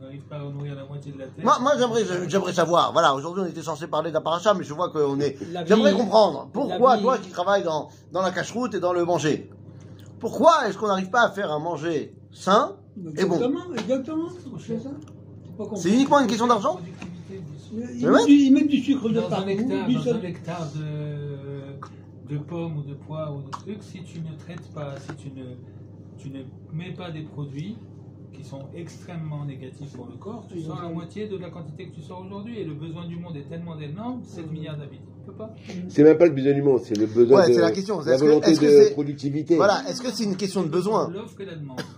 On 0.00 0.04
n'arrive 0.04 0.22
pas 0.22 0.36
à 0.36 0.38
nourrir 0.38 0.74
la 0.76 0.84
moitié 0.84 1.12
de 1.12 1.18
la 1.18 1.24
terre. 1.26 1.44
Moi, 1.44 1.58
moi 1.60 1.72
j'aimerais, 1.78 2.04
savoir. 2.52 2.92
Voilà, 2.92 3.14
aujourd'hui, 3.14 3.42
on 3.44 3.48
était 3.48 3.62
censé 3.62 3.86
parler 3.88 4.12
d'un 4.12 4.20
mais 4.54 4.64
je 4.64 4.72
vois 4.72 4.90
qu'on 4.90 5.18
est. 5.20 5.36
J'aimerais 5.66 5.92
comprendre 5.92 6.48
pourquoi 6.52 6.98
toi 6.98 7.18
qui 7.18 7.30
travailles 7.30 7.64
dans, 7.64 7.88
dans 8.12 8.22
la 8.22 8.30
cache-route 8.30 8.74
et 8.74 8.80
dans 8.80 8.92
le 8.92 9.04
manger, 9.04 9.50
pourquoi 10.20 10.68
est-ce 10.68 10.78
qu'on 10.78 10.88
n'arrive 10.88 11.10
pas 11.10 11.22
à 11.22 11.30
faire 11.30 11.50
un 11.52 11.58
manger 11.58 12.14
sain 12.32 12.76
et 13.16 13.24
bon 13.24 13.34
Exactement, 13.36 13.74
exactement. 13.76 14.28
C'est 15.76 15.90
uniquement 15.92 16.20
une 16.20 16.26
question 16.26 16.46
d'argent 16.46 16.78
sucre. 16.78 17.90
Ils, 17.94 18.26
du, 18.26 18.32
ils 18.32 18.52
mettent 18.52 18.68
du 18.68 18.78
sucre 18.80 19.08
de 19.08 19.14
Dans 19.20 19.32
un 19.32 19.46
hectare, 19.46 19.86
du 19.86 19.94
dans 19.94 20.02
sel. 20.02 20.16
un 20.16 20.22
hectare 20.22 20.66
de, 20.74 22.32
de 22.34 22.38
pommes 22.38 22.78
ou 22.78 22.82
de 22.82 22.94
pois 22.94 23.30
ou 23.32 23.42
de 23.42 23.50
trucs, 23.50 23.82
si 23.82 24.02
tu 24.02 24.20
ne 24.20 24.34
traites 24.38 24.66
pas, 24.74 24.94
si 24.98 25.14
tu 25.16 25.28
ne, 25.30 25.44
tu 26.16 26.30
ne 26.30 26.42
mets 26.72 26.92
pas 26.94 27.10
des 27.10 27.22
produits 27.22 27.76
qui 28.32 28.44
sont 28.44 28.62
extrêmement 28.74 29.44
négatifs 29.44 29.92
pour 29.92 30.06
le 30.06 30.16
corps, 30.16 30.46
tu 30.48 30.60
sors 30.62 30.80
la 30.82 30.88
moitié 30.88 31.26
de 31.28 31.36
la 31.36 31.50
quantité 31.50 31.88
que 31.88 31.94
tu 31.94 32.02
sors 32.02 32.20
aujourd'hui. 32.24 32.58
Et 32.58 32.64
le 32.64 32.74
besoin 32.74 33.06
du 33.06 33.16
monde 33.16 33.36
est 33.36 33.48
tellement 33.48 33.78
énorme, 33.78 34.22
7 34.24 34.50
milliards 34.50 34.78
d'habitants. 34.78 35.07
C'est 35.88 36.02
même 36.02 36.18
pas 36.18 36.26
le 36.26 36.32
besoin 36.32 36.52
du 36.52 36.62
monde, 36.62 36.80
c'est 36.84 36.96
le 36.96 37.06
besoin 37.06 37.46
Ouais, 37.46 37.54
de 37.54 37.60
la 37.60 37.70
question. 37.70 38.00
la 38.00 38.16
volonté 38.16 38.54
que 38.54 38.88
de 38.88 38.92
productivité. 38.92 39.56
Voilà, 39.56 39.82
est-ce 39.88 40.02
que 40.02 40.10
c'est 40.12 40.24
une 40.24 40.36
question 40.36 40.62
de 40.62 40.68
besoin 40.68 41.10
L'offre 41.10 41.40
et 41.40 41.44
la 41.46 41.54
demande. 41.56 41.80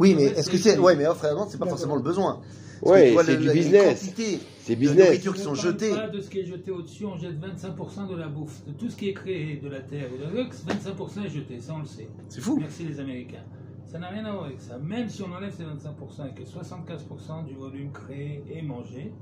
Oui, 0.00 0.14
mais 0.14 0.26
est-ce 0.26 0.48
que 0.48 0.56
c'est-. 0.56 0.78
Ouais, 0.78 0.94
mais 0.94 1.08
offre 1.08 1.24
et 1.24 1.30
demande, 1.30 1.48
c'est 1.50 1.58
pas 1.58 1.66
forcément 1.66 1.96
le 1.96 2.02
besoin. 2.02 2.40
Ouais, 2.82 3.14
c'est 3.24 3.36
du 3.36 3.48
les 3.48 3.52
business. 3.52 4.14
C'est 4.60 4.74
de 4.74 4.80
business. 4.80 5.06
nourriture 5.06 5.34
qui 5.34 5.40
sont 5.40 5.54
jetées. 5.54 5.90
pas 5.94 6.08
de 6.08 6.20
ce 6.20 6.30
qui 6.30 6.38
est 6.40 6.44
jeté 6.44 6.70
au-dessus, 6.70 7.04
on 7.04 7.18
jette 7.18 7.34
25% 7.40 8.08
de 8.08 8.16
la 8.16 8.28
bouffe. 8.28 8.64
De 8.66 8.72
tout 8.72 8.88
ce 8.88 8.96
qui 8.96 9.08
est 9.08 9.14
créé 9.14 9.56
de 9.56 9.68
la 9.68 9.80
terre 9.80 10.08
ou 10.14 10.18
de 10.18 10.36
la 10.36 10.44
25% 10.44 11.24
est 11.26 11.30
jeté, 11.30 11.58
ça 11.58 11.74
on 11.74 11.80
le 11.80 11.86
sait. 11.86 12.08
C'est 12.28 12.40
fou. 12.40 12.58
Merci 12.60 12.84
les 12.84 13.00
Américains. 13.00 13.42
Ça 13.90 13.98
n'a 13.98 14.08
rien 14.08 14.24
à 14.26 14.32
voir 14.32 14.44
avec 14.44 14.60
ça. 14.60 14.78
Même 14.78 15.08
si 15.08 15.22
on 15.22 15.32
enlève 15.32 15.52
ces 15.56 15.62
25% 15.64 16.28
et 16.28 16.34
que 16.34 16.42
75% 16.46 17.46
du 17.46 17.54
volume 17.54 17.90
créé 17.90 18.44
est 18.54 18.62
mangé, 18.62 19.12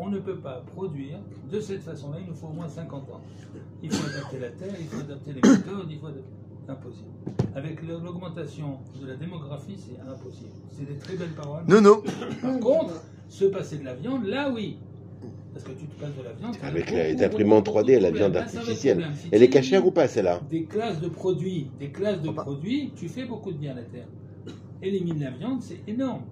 on 0.00 0.08
ne 0.08 0.18
peut 0.18 0.36
pas 0.36 0.62
produire 0.74 1.18
de 1.52 1.60
cette 1.60 1.82
façon-là. 1.82 2.18
Il 2.20 2.26
nous 2.26 2.34
faut 2.34 2.48
au 2.48 2.52
moins 2.52 2.68
50 2.68 3.10
ans. 3.10 3.20
Il 3.82 3.92
faut 3.92 4.08
adapter 4.08 4.38
la 4.38 4.48
terre, 4.48 4.74
il 4.80 4.86
faut 4.86 5.00
adapter 5.00 5.32
les 5.32 5.40
méthodes, 5.48 5.86
il 5.90 5.98
faut 5.98 6.06
adapter. 6.06 6.24
Impossible. 6.68 7.08
Avec 7.54 7.82
l'augmentation 7.82 8.78
de 9.00 9.06
la 9.08 9.16
démographie, 9.16 9.76
c'est 9.76 10.00
impossible. 10.08 10.50
C'est 10.70 10.86
des 10.86 10.98
très 10.98 11.16
belles 11.16 11.34
paroles. 11.34 11.64
Non, 11.68 11.80
non. 11.80 12.02
Par 12.40 12.60
contre, 12.60 12.94
se 13.28 13.44
passer 13.46 13.78
de 13.78 13.84
la 13.84 13.94
viande, 13.94 14.24
là 14.24 14.50
oui. 14.54 14.78
Parce 15.52 15.64
que 15.64 15.72
tu 15.72 15.86
te 15.86 16.00
passes 16.00 16.16
de 16.16 16.22
la 16.22 16.32
viande. 16.32 16.54
Avec 16.62 16.90
les 16.90 17.22
imprimantes 17.24 17.64
beaucoup, 17.66 17.78
3D, 17.78 17.92
beaucoup 17.94 18.02
la 18.02 18.10
de 18.12 18.16
viande 18.16 18.36
artificielle. 18.36 19.04
Si 19.16 19.28
Elle 19.32 19.42
est 19.42 19.48
cachère 19.50 19.84
ou 19.84 19.90
pas 19.90 20.06
celle-là 20.06 20.40
Des 20.48 20.64
classes 20.64 21.00
de 21.00 21.08
produits, 21.08 21.70
des 21.80 21.90
classes 21.90 22.20
de 22.20 22.26
Faut 22.26 22.34
pas. 22.34 22.42
produits, 22.42 22.92
tu 22.94 23.08
fais 23.08 23.24
beaucoup 23.24 23.50
de 23.50 23.58
bien 23.58 23.72
à 23.72 23.76
la 23.76 23.82
terre. 23.82 24.06
Élimine 24.80 25.20
la 25.20 25.30
viande, 25.30 25.60
c'est 25.60 25.80
énorme. 25.88 26.22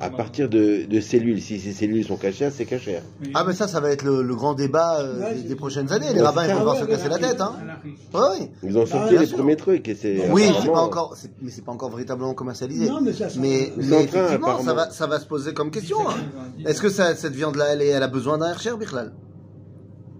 À 0.00 0.10
partir 0.10 0.48
de, 0.48 0.84
de 0.86 1.00
cellules, 1.00 1.40
si 1.40 1.60
ces 1.60 1.72
cellules 1.72 2.04
sont 2.04 2.16
cachères, 2.16 2.50
c'est 2.52 2.64
cachère. 2.64 3.02
Ah, 3.32 3.44
mais 3.46 3.52
ça, 3.54 3.68
ça 3.68 3.78
va 3.78 3.90
être 3.90 4.02
le, 4.02 4.22
le 4.22 4.34
grand 4.34 4.54
débat 4.54 5.00
euh, 5.00 5.20
Ouais, 5.22 5.34
des, 5.42 5.54
prochaines 5.54 5.92
années. 5.92 6.12
Les 6.12 6.20
rabbins, 6.20 6.46
vont 6.48 6.58
devoir 6.58 6.76
se 6.76 6.84
casser 6.84 7.08
la 7.08 7.18
tête, 7.18 7.40
hein. 7.40 7.54
Anarchique. 7.62 7.96
Oui, 8.12 8.20
oui. 8.40 8.50
Ils 8.64 8.76
ont 8.78 8.82
Ah, 8.82 8.86
sorti 8.86 9.16
les 9.18 9.26
sûr. 9.26 9.36
premiers 9.38 9.56
trucs 9.56 9.86
et 9.88 9.94
c'est. 9.94 10.30
Oui, 10.32 10.50
c'est 10.60 10.68
pas 10.68 10.80
encore, 10.80 11.14
c'est- 11.16 11.30
mais 11.40 11.50
c'est 11.50 11.64
pas 11.64 11.72
encore 11.72 11.90
véritablement 11.90 12.34
commercialisé. 12.34 12.88
Non, 12.88 13.00
mais 13.00 13.12
ça, 13.12 13.28
ça- 13.28 13.38
mais, 13.40 13.72
C'est 13.78 13.86
mais 13.86 13.96
en 13.96 14.06
train, 14.06 14.18
effectivement, 14.24 14.60
ça 14.62 14.74
va, 14.74 14.90
ça 14.90 15.06
va 15.06 15.20
se 15.20 15.26
poser 15.26 15.54
comme 15.54 15.70
question. 15.70 15.98
hein. 16.08 16.14
17, 16.58 16.68
Est-ce 16.70 16.82
que 16.82 16.88
ça, 16.88 17.14
cette 17.14 17.34
viande-là, 17.34 17.66
elle, 17.72 17.82
est- 17.82 17.88
elle 17.88 18.02
a 18.02 18.08
besoin 18.08 18.38
d'un 18.38 18.48
Hercher, 18.48 18.72
Bichlal 18.78 19.12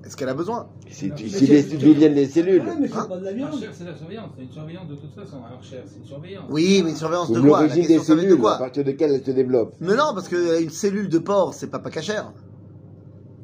Est-ce 0.05 0.17
qu'elle 0.17 0.29
a 0.29 0.35
besoin? 0.35 0.69
C'est- 0.93 1.77
D'où 1.79 1.95
viennent 1.95 2.15
les 2.15 2.29
cellules 2.29 2.61
Ouais, 2.63 2.75
mais 2.81 2.89
c'est 2.89 2.95
Hein 2.97 3.07
pas 3.09 3.17
de 3.19 3.25
la 3.25 3.33
viande. 3.33 3.55
Archer, 3.55 3.69
c'est 3.73 3.85
la 3.85 3.97
surveillance. 3.97 4.31
C'est 4.37 4.43
une 4.45 4.53
surveillance 4.53 4.89
de 4.89 4.95
toute 4.95 5.15
façon. 5.15 5.37
C'est 5.63 5.99
une 5.99 6.07
surveillance. 6.07 6.45
Oui, 6.51 6.83
mais 6.85 6.91
une 6.91 6.97
surveillance 6.97 7.31
de 7.33 7.41
quoi 7.41 7.49
l'origine 7.63 7.87
des 7.87 7.95
être 7.95 8.01
de 8.01 8.05
cellules, 8.05 8.47
à 8.47 8.59
partir 8.59 8.85
desquelles 8.85 9.13
elles 9.15 9.25
se 9.25 9.31
développent. 9.31 9.75
Mais 9.81 9.97
non, 9.97 10.13
parce 10.15 10.29
qu'une 10.29 10.71
cellule 10.71 11.09
de 11.09 11.19
porc, 11.19 11.55
c'est 11.55 11.69
pas 11.71 11.79
pas 11.79 11.91
cachère. 11.91 12.33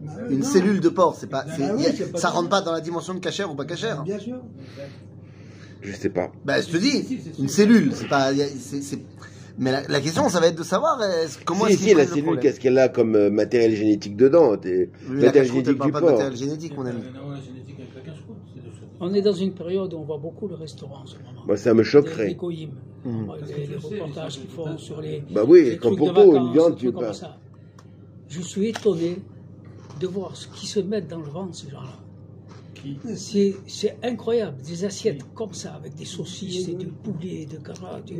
Ah, 0.06 0.10
Une 0.30 0.40
non. 0.40 0.44
cellule 0.46 0.80
de 0.80 0.88
porc, 0.88 1.16
c'est 1.18 1.26
pas, 1.26 1.44
Ah 1.48 1.54
oui, 1.76 1.84
pas 2.12 2.18
ça 2.18 2.28
rentre 2.28 2.48
pas 2.48 2.60
dans 2.60 2.72
la 2.72 2.80
dimension 2.80 3.14
de 3.14 3.18
cachère 3.18 3.50
ou 3.50 3.54
pas 3.56 3.64
cachère. 3.64 4.02
Bien 4.04 4.18
sûr. 4.18 4.36
Je 5.82 5.92
sais 5.92 6.08
pas. 6.10 6.30
Bah, 6.44 6.60
je 6.60 6.68
te 6.68 6.76
dis, 6.76 7.18
une 7.38 7.48
cellule, 7.48 7.92
c'est 7.94 8.08
pas, 8.08 8.32
c'est- 8.32 8.98
mais 9.58 9.72
la, 9.72 9.82
la 9.88 10.00
question, 10.00 10.28
ça 10.28 10.40
va 10.40 10.46
être 10.46 10.58
de 10.58 10.62
savoir 10.62 11.02
est-ce- 11.02 11.38
comment 11.44 11.66
si, 11.66 11.72
est-ce 11.72 11.82
si, 11.82 11.94
la 11.94 12.06
cellule, 12.06 12.38
qu'est-ce 12.40 12.60
qu'elle 12.60 12.78
a 12.78 12.88
comme 12.88 13.14
euh, 13.16 13.30
matériel 13.30 13.74
génétique 13.74 14.16
dedans? 14.16 14.52
La 14.52 14.56
Matériel 14.56 15.36
elle 15.36 15.46
génétique 15.46 15.82
du 15.82 15.92
pas 15.92 16.00
de 16.00 16.06
matériel 16.06 16.36
génétique, 16.36 16.76
mon 16.76 16.86
ami. 16.86 17.00
La 17.02 17.40
génétique 17.40 17.76
avec 17.78 18.06
la 18.06 18.12
On 19.00 19.14
est 19.14 19.22
dans 19.22 19.32
une 19.32 19.52
période 19.52 19.92
où 19.94 19.98
on 19.98 20.04
voit 20.04 20.18
beaucoup 20.18 20.48
le 20.48 20.54
restaurant 20.56 21.02
en 21.02 21.06
ce 21.06 21.16
moment. 21.16 21.44
Moi, 21.46 21.56
ça 21.56 21.70
me 21.72 21.78
Les, 21.78 21.84
les 21.84 21.90
choquerait. 21.90 22.34
Parce 23.26 23.40
les, 23.42 23.54
que 23.54 23.60
les 23.60 23.66
sais, 23.66 23.74
reportages 24.00 24.34
les 24.36 24.40
qu'ils 24.42 24.50
font 24.50 24.78
sur 24.78 25.00
les, 25.00 25.22
Bah 25.30 25.42
oui, 25.46 25.64
les 25.64 25.76
de 25.76 25.80
pour 26.24 26.34
une 26.34 26.38
vacances, 26.40 26.52
viande, 26.54 26.76
tu 26.76 26.86
trucs 26.86 26.94
pas. 26.96 27.04
comme 27.06 27.14
ça. 27.14 27.36
Je 28.28 28.40
suis 28.42 28.68
étonné 28.68 29.18
de 30.00 30.06
voir 30.06 30.36
ce 30.36 30.48
qui 30.48 30.66
se 30.66 30.80
met 30.80 31.00
dans 31.02 31.18
le 31.20 31.28
ventre, 31.30 31.54
ces 31.56 31.70
gens-là. 31.70 31.96
Qui 32.96 33.16
C'est, 33.16 33.56
c'est 33.66 33.96
incroyable, 34.02 34.60
des 34.62 34.84
assiettes 34.84 35.22
comme 35.34 35.52
ça, 35.52 35.74
avec 35.74 35.94
des 35.94 36.04
saucisses 36.04 36.68
et 36.68 36.74
du 36.74 36.86
poulet, 36.86 37.46
de 37.46 37.58
carottes. 37.58 38.12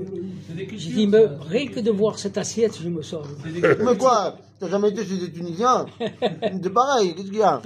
C'est 0.48 0.56
des 0.56 0.78
Je 0.78 0.90
dis, 0.90 1.06
mais 1.06 1.26
c'est 1.26 1.48
rien 1.48 1.66
que 1.68 1.80
de 1.80 1.90
voir 1.90 2.18
cette 2.18 2.38
assiette, 2.38 2.78
je 2.82 2.88
me 2.88 3.02
sors. 3.02 3.26
C'est. 3.44 3.78
Mais 3.84 3.96
quoi 3.96 4.38
T'as 4.58 4.68
jamais 4.68 4.88
été 4.88 5.04
chez 5.04 5.18
des 5.18 5.32
Tunisiens 5.32 5.86
C'est 6.00 6.72
pareil, 6.72 7.14
qu'est-ce 7.14 7.28
qu'il 7.28 7.38
y 7.38 7.42
a 7.42 7.62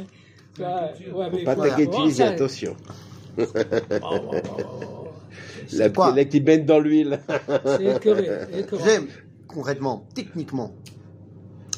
Ouais, 0.59 1.11
ouais, 1.13 1.31
mais 1.33 1.45
Pas 1.45 1.55
voir 1.55 1.75
Tunisie, 1.77 2.23
attention. 2.23 2.77
Oh, 3.39 3.43
oh, 4.03 4.37
oh. 4.59 5.09
La, 5.73 5.89
quoi 5.89 6.13
qui 6.25 6.41
baigne 6.41 6.67
dans 6.67 6.81
l'huile. 6.81 7.21
C'est. 7.65 8.05
J'aime, 8.85 9.07
concrètement, 9.47 10.07
techniquement, 10.15 10.75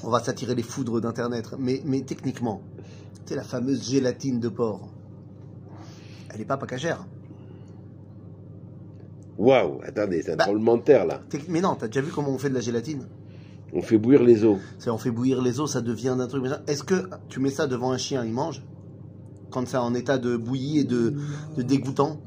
on 0.02 0.10
va 0.10 0.20
s'attirer 0.20 0.54
les 0.54 0.62
foudres 0.62 1.00
d'Internet, 1.00 1.50
mais, 1.58 1.80
mais 1.84 2.02
techniquement, 2.02 2.62
tu 2.78 3.30
sais, 3.30 3.36
la 3.36 3.44
fameuse 3.44 3.88
gélatine 3.88 4.40
de 4.40 4.48
porc, 4.48 4.88
elle 6.34 6.40
est 6.40 6.44
pas 6.44 6.56
pas 6.56 6.66
cachère. 6.66 7.04
Waouh, 9.38 9.80
attendez, 9.84 10.22
c'est 10.22 10.32
un 10.32 10.36
Bah. 10.36 10.44
tremblement 10.44 10.76
de 10.76 10.82
terre 10.82 11.06
là. 11.06 11.20
Mais 11.48 11.60
non, 11.60 11.74
t'as 11.74 11.88
déjà 11.88 12.00
vu 12.00 12.12
comment 12.12 12.30
on 12.30 12.38
fait 12.38 12.50
de 12.50 12.54
la 12.54 12.60
gélatine? 12.60 13.06
On 13.72 13.82
fait 13.82 13.98
bouillir 13.98 14.22
les 14.22 14.44
os. 14.44 14.58
C'est 14.78 14.90
on 14.90 14.98
fait 14.98 15.10
bouillir 15.10 15.42
les 15.42 15.58
os, 15.58 15.72
ça 15.72 15.80
devient 15.80 16.14
d'un 16.16 16.28
truc. 16.28 16.44
Est-ce 16.68 16.84
que 16.84 17.08
tu 17.28 17.40
mets 17.40 17.50
ça 17.50 17.66
devant 17.66 17.90
un 17.90 17.98
chien, 17.98 18.24
il 18.24 18.32
mange? 18.32 18.62
Quand 19.50 19.66
c'est 19.66 19.76
en 19.76 19.94
état 19.94 20.18
de 20.18 20.36
bouillie 20.36 20.78
et 20.80 20.84
de, 20.84 21.14
de 21.56 21.62
dégoûtant? 21.62 22.20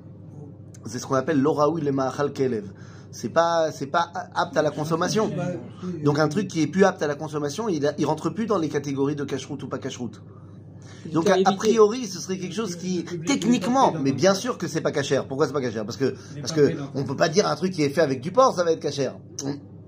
C'est 0.86 1.00
ce 1.00 1.06
qu'on 1.08 1.16
appelle 1.16 1.42
l'oraoui 1.42 1.82
le 1.82 1.92
ma'achal 1.92 2.34
kelev. 2.34 2.66
C'est 3.12 3.30
pas, 3.30 3.72
c'est 3.72 3.88
pas 3.88 4.12
apte 4.36 4.58
à 4.58 4.62
la 4.62 4.70
consommation. 4.72 5.32
Donc 6.04 6.20
un 6.20 6.28
truc 6.28 6.50
qui 6.50 6.62
est 6.62 6.68
plus 6.68 6.84
apte 6.84 7.02
à 7.02 7.08
la 7.08 7.16
consommation, 7.16 7.70
il, 7.70 7.88
a- 7.88 7.94
il 7.98 8.06
rentre 8.06 8.30
plus 8.30 8.46
dans 8.46 8.58
les 8.58 8.68
catégories 8.70 9.16
de 9.16 9.24
cache-route 9.24 9.64
ou 9.64 9.68
pas 9.70 9.80
cache-route. 9.80 10.22
Donc 11.14 11.30
a, 11.30 11.52
priori, 11.54 12.06
ce 12.08 12.20
serait 12.20 12.38
quelque 12.38 12.56
chose 12.56 12.76
qui, 12.76 13.04
techniquement, 13.26 13.94
mais 14.02 14.12
bien 14.12 14.34
sûr 14.34 14.58
que 14.58 14.68
c'est 14.68 14.82
pas 14.82 14.92
cachère. 14.92 15.28
Pourquoi 15.28 15.48
c'est 15.48 15.54
pas 15.54 15.62
cachère? 15.62 15.86
Parce 15.86 15.98
que 15.98 16.16
parce 16.42 16.54
que 16.54 16.76
on 16.96 17.04
peut 17.04 17.16
pas 17.16 17.30
dire 17.30 17.48
un 17.48 17.56
truc 17.56 17.74
qui 17.74 17.84
est 17.84 17.90
fait 17.90 18.02
avec 18.02 18.22
du 18.22 18.32
porc, 18.32 18.56
ça 18.56 18.64
va 18.64 18.72
être 18.72 18.80
cachère. 18.80 19.16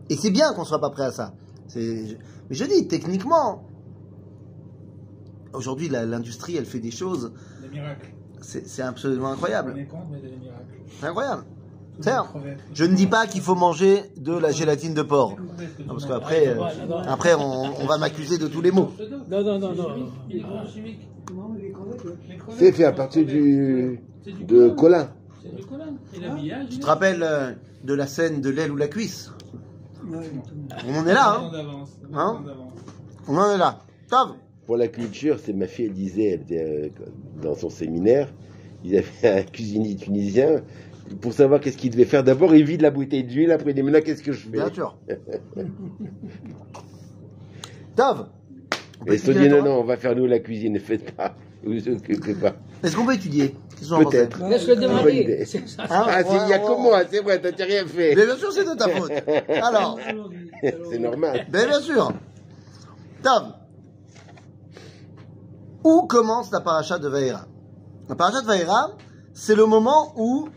Et 0.10 0.16
c'est 0.16 0.32
bien 0.32 0.54
qu'on 0.54 0.66
soit 0.66 0.80
pas 0.80 0.90
prêt 0.90 1.06
à 1.06 1.12
ça. 1.12 1.34
Mais 1.76 2.18
je 2.50 2.66
dis 2.66 2.88
techniquement, 2.88 3.64
aujourd'hui 5.54 5.90
l'industrie, 5.90 6.56
elle 6.58 6.66
fait 6.66 6.80
des 6.80 6.92
choses, 6.92 7.32
Des 7.62 7.70
miracles. 7.70 8.12
c'est 8.42 8.82
absolument 8.82 9.32
incroyable, 9.32 9.76
c'est 11.00 11.06
incroyable. 11.08 11.44
Je 12.74 12.86
ne 12.86 12.96
dis 12.96 13.08
pas 13.08 13.28
qu'il 13.28 13.42
faut 13.42 13.56
manger 13.56 14.04
de 14.18 14.38
la 14.38 14.52
gélatine 14.52 14.94
de 14.94 15.02
porc, 15.02 15.36
Non, 15.80 15.88
parce 15.88 16.06
qu'après, 16.06 16.48
euh, 16.48 16.62
après 17.08 17.34
on, 17.34 17.82
on 17.82 17.86
va 17.86 17.98
m'accuser 17.98 18.38
de 18.38 18.48
tous 18.48 18.62
les 18.62 18.72
mots. 18.72 18.92
Non, 19.30 19.44
non, 19.44 19.60
non, 19.60 19.74
non. 19.74 19.88
C'est 22.58 22.72
fait 22.72 22.86
à 22.86 22.92
partir 22.92 23.26
du, 23.26 24.00
de 24.26 24.70
colin. 24.70 25.10
Tu 26.70 26.80
te 26.80 26.86
rappelles 26.86 27.24
euh, 27.24 27.52
de 27.84 27.94
la 27.94 28.08
scène 28.08 28.42
de 28.42 28.50
l'aile 28.50 28.72
ou 28.72 28.78
la 28.78 28.88
cuisse? 28.88 29.32
On 30.88 30.96
en 30.96 31.06
est 31.08 31.14
là, 31.14 31.40
hein? 31.40 31.52
Hein? 32.14 32.44
On 33.28 33.38
en 33.38 33.52
est 33.52 33.58
là. 33.58 33.80
Tov 34.10 34.36
Pour 34.66 34.78
la 34.78 34.88
culture, 34.88 35.38
c'est 35.44 35.54
ma 35.54 35.68
fille, 35.68 35.86
elle 35.86 35.94
disait, 35.94 36.30
elle 36.30 36.42
était 36.42 36.64
euh, 36.64 36.90
dans 37.42 37.56
son 37.56 37.70
séminaire, 37.70 38.30
ils 38.84 38.98
avaient 38.98 39.40
un 39.40 39.44
cuisinier 39.44 39.96
tunisien. 39.96 40.62
Pour 41.22 41.34
savoir 41.34 41.60
qu'est-ce 41.60 41.78
qu'il 41.78 41.92
devait 41.92 42.06
faire, 42.06 42.24
d'abord 42.24 42.54
il 42.56 42.64
vide 42.64 42.82
la 42.82 42.92
bouteille 42.92 43.24
d'huile, 43.24 43.52
après 43.52 43.72
il 43.72 43.74
dit 43.74 43.82
maintenant 43.84 44.02
qu'est-ce 44.02 44.24
que 44.24 44.32
je 44.32 44.40
fais 44.48 44.50
Bien 44.58 44.72
sûr. 44.74 44.96
Peut 47.96 48.04
Et 49.08 49.14
ils 49.16 49.20
se 49.20 49.32
dit 49.32 49.50
non, 49.50 49.64
non, 49.64 49.80
on 49.80 49.84
va 49.84 49.98
faire 49.98 50.16
nous 50.16 50.26
la 50.26 50.40
cuisine, 50.40 50.74
ne 50.74 50.80
faites 50.80 51.12
pas. 51.16 51.34
Vous 51.64 51.90
occupez 51.90 52.34
pas. 52.36 52.54
Est-ce 52.84 52.96
qu'on 52.96 53.06
peut 53.06 53.16
étudier 53.16 53.54
Peut-être. 53.82 54.42
Hein 54.42 54.50
Ah, 54.52 54.58
c'est- 56.24 56.30
il 56.32 56.50
y 56.50 56.54
a 56.54 56.58
Ouais, 56.58 56.66
que 56.66 56.72
ouais. 56.72 56.82
moi, 56.82 57.02
c'est 57.10 57.20
vrai, 57.22 57.40
t'as 57.42 57.66
rien 57.66 57.86
fait. 57.86 58.16
Mais 58.16 58.26
bien 58.26 58.38
sûr, 58.38 58.52
c'est 58.54 58.64
de 58.64 58.74
ta 58.78 58.88
faute. 58.88 59.12
Alors, 59.64 60.00
C'est 60.90 61.00
normal. 61.00 61.46
ben 61.52 61.68
bien 61.68 61.82
sûr. 61.82 62.14
Tov 63.22 63.54
Où 65.84 66.08
commence 66.08 66.50
la 66.52 66.62
paracha 66.62 66.98
de 66.98 67.10
Vaïra? 67.10 67.46
La 68.08 68.16
paracha 68.16 68.42
de 68.42 68.48
Vaïra, 68.48 68.92
c'est 69.34 69.56
le 69.56 69.66
moment 69.66 70.14
où 70.18 70.48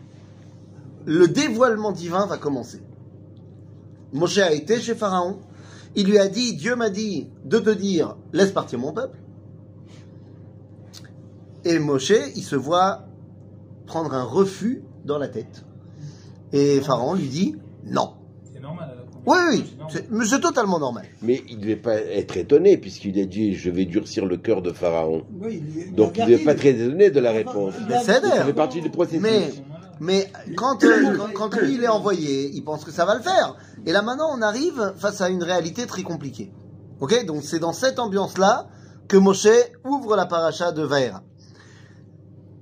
le 1.05 1.27
dévoilement 1.27 1.91
divin 1.91 2.25
va 2.25 2.37
commencer. 2.37 2.81
Moshe 4.13 4.37
a 4.37 4.51
été 4.53 4.79
chez 4.79 4.95
Pharaon. 4.95 5.39
Il 5.95 6.07
lui 6.07 6.17
a 6.17 6.27
dit, 6.27 6.55
Dieu 6.55 6.75
m'a 6.75 6.89
dit 6.89 7.27
de 7.45 7.59
te 7.59 7.69
dire, 7.69 8.15
laisse 8.31 8.51
partir 8.51 8.79
mon 8.79 8.93
peuple. 8.93 9.17
Et 11.65 11.79
Moshe, 11.79 12.13
il 12.35 12.43
se 12.43 12.55
voit 12.55 13.05
prendre 13.85 14.13
un 14.13 14.23
refus 14.23 14.83
dans 15.05 15.17
la 15.17 15.27
tête. 15.27 15.63
Et 16.51 16.81
Pharaon 16.81 17.13
lui 17.15 17.27
dit, 17.27 17.55
non. 17.85 18.13
C'est 18.53 18.61
normal. 18.61 18.89
Oui, 19.25 19.37
oui, 19.51 19.63
C'est 20.25 20.41
totalement 20.41 20.79
normal. 20.79 21.05
Mais 21.21 21.41
il 21.49 21.55
ne 21.57 21.61
devait 21.61 21.75
pas 21.77 21.95
être 21.95 22.35
étonné, 22.35 22.75
puisqu'il 22.77 23.17
a 23.21 23.25
dit 23.25 23.53
Je 23.53 23.69
vais 23.69 23.85
durcir 23.85 24.25
le 24.25 24.35
cœur 24.35 24.61
de 24.61 24.73
Pharaon. 24.73 25.23
Oui, 25.41 25.63
il- 25.87 25.95
Donc 25.95 26.17
il 26.17 26.25
ne 26.25 26.31
devait 26.31 26.43
pas 26.43 26.51
être 26.51 26.57
très 26.57 26.71
étonné 26.71 27.09
de 27.09 27.19
la 27.21 27.31
réponse. 27.31 27.73
Mais 27.87 27.99
c'est 28.03 28.19
Ça 28.21 28.43
fait 28.45 28.51
partie 28.53 28.81
du 28.81 28.89
processus. 28.89 29.21
Mais, 29.21 29.47
mais 29.99 30.31
quand, 30.55 30.83
euh, 30.83 31.17
quand, 31.17 31.49
quand 31.49 31.61
lui 31.61 31.75
il 31.75 31.83
est 31.83 31.87
envoyé, 31.87 32.49
il 32.53 32.63
pense 32.63 32.83
que 32.83 32.91
ça 32.91 33.05
va 33.05 33.15
le 33.15 33.21
faire. 33.21 33.55
Et 33.85 33.91
là 33.91 34.01
maintenant, 34.01 34.29
on 34.31 34.41
arrive 34.41 34.93
face 34.97 35.21
à 35.21 35.29
une 35.29 35.43
réalité 35.43 35.85
très 35.85 36.03
compliquée. 36.03 36.51
Ok? 36.99 37.25
Donc 37.25 37.43
c'est 37.43 37.59
dans 37.59 37.73
cette 37.73 37.99
ambiance-là 37.99 38.67
que 39.07 39.17
Moshe 39.17 39.47
ouvre 39.85 40.15
la 40.15 40.25
paracha 40.25 40.71
de 40.71 40.83
Vaïra. 40.83 41.23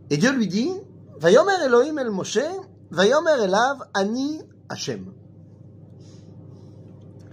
Et 0.09 0.17
Dieu 0.17 0.31
lui 0.31 0.47
dit 0.47 0.71
Vayomer 1.19 1.53
Elohim 1.65 1.97
el 1.99 2.09
Moshe, 2.09 2.39
Vayomer 2.89 3.43
elav 3.43 3.77
Ani 3.93 4.41
Hashem. 4.69 5.05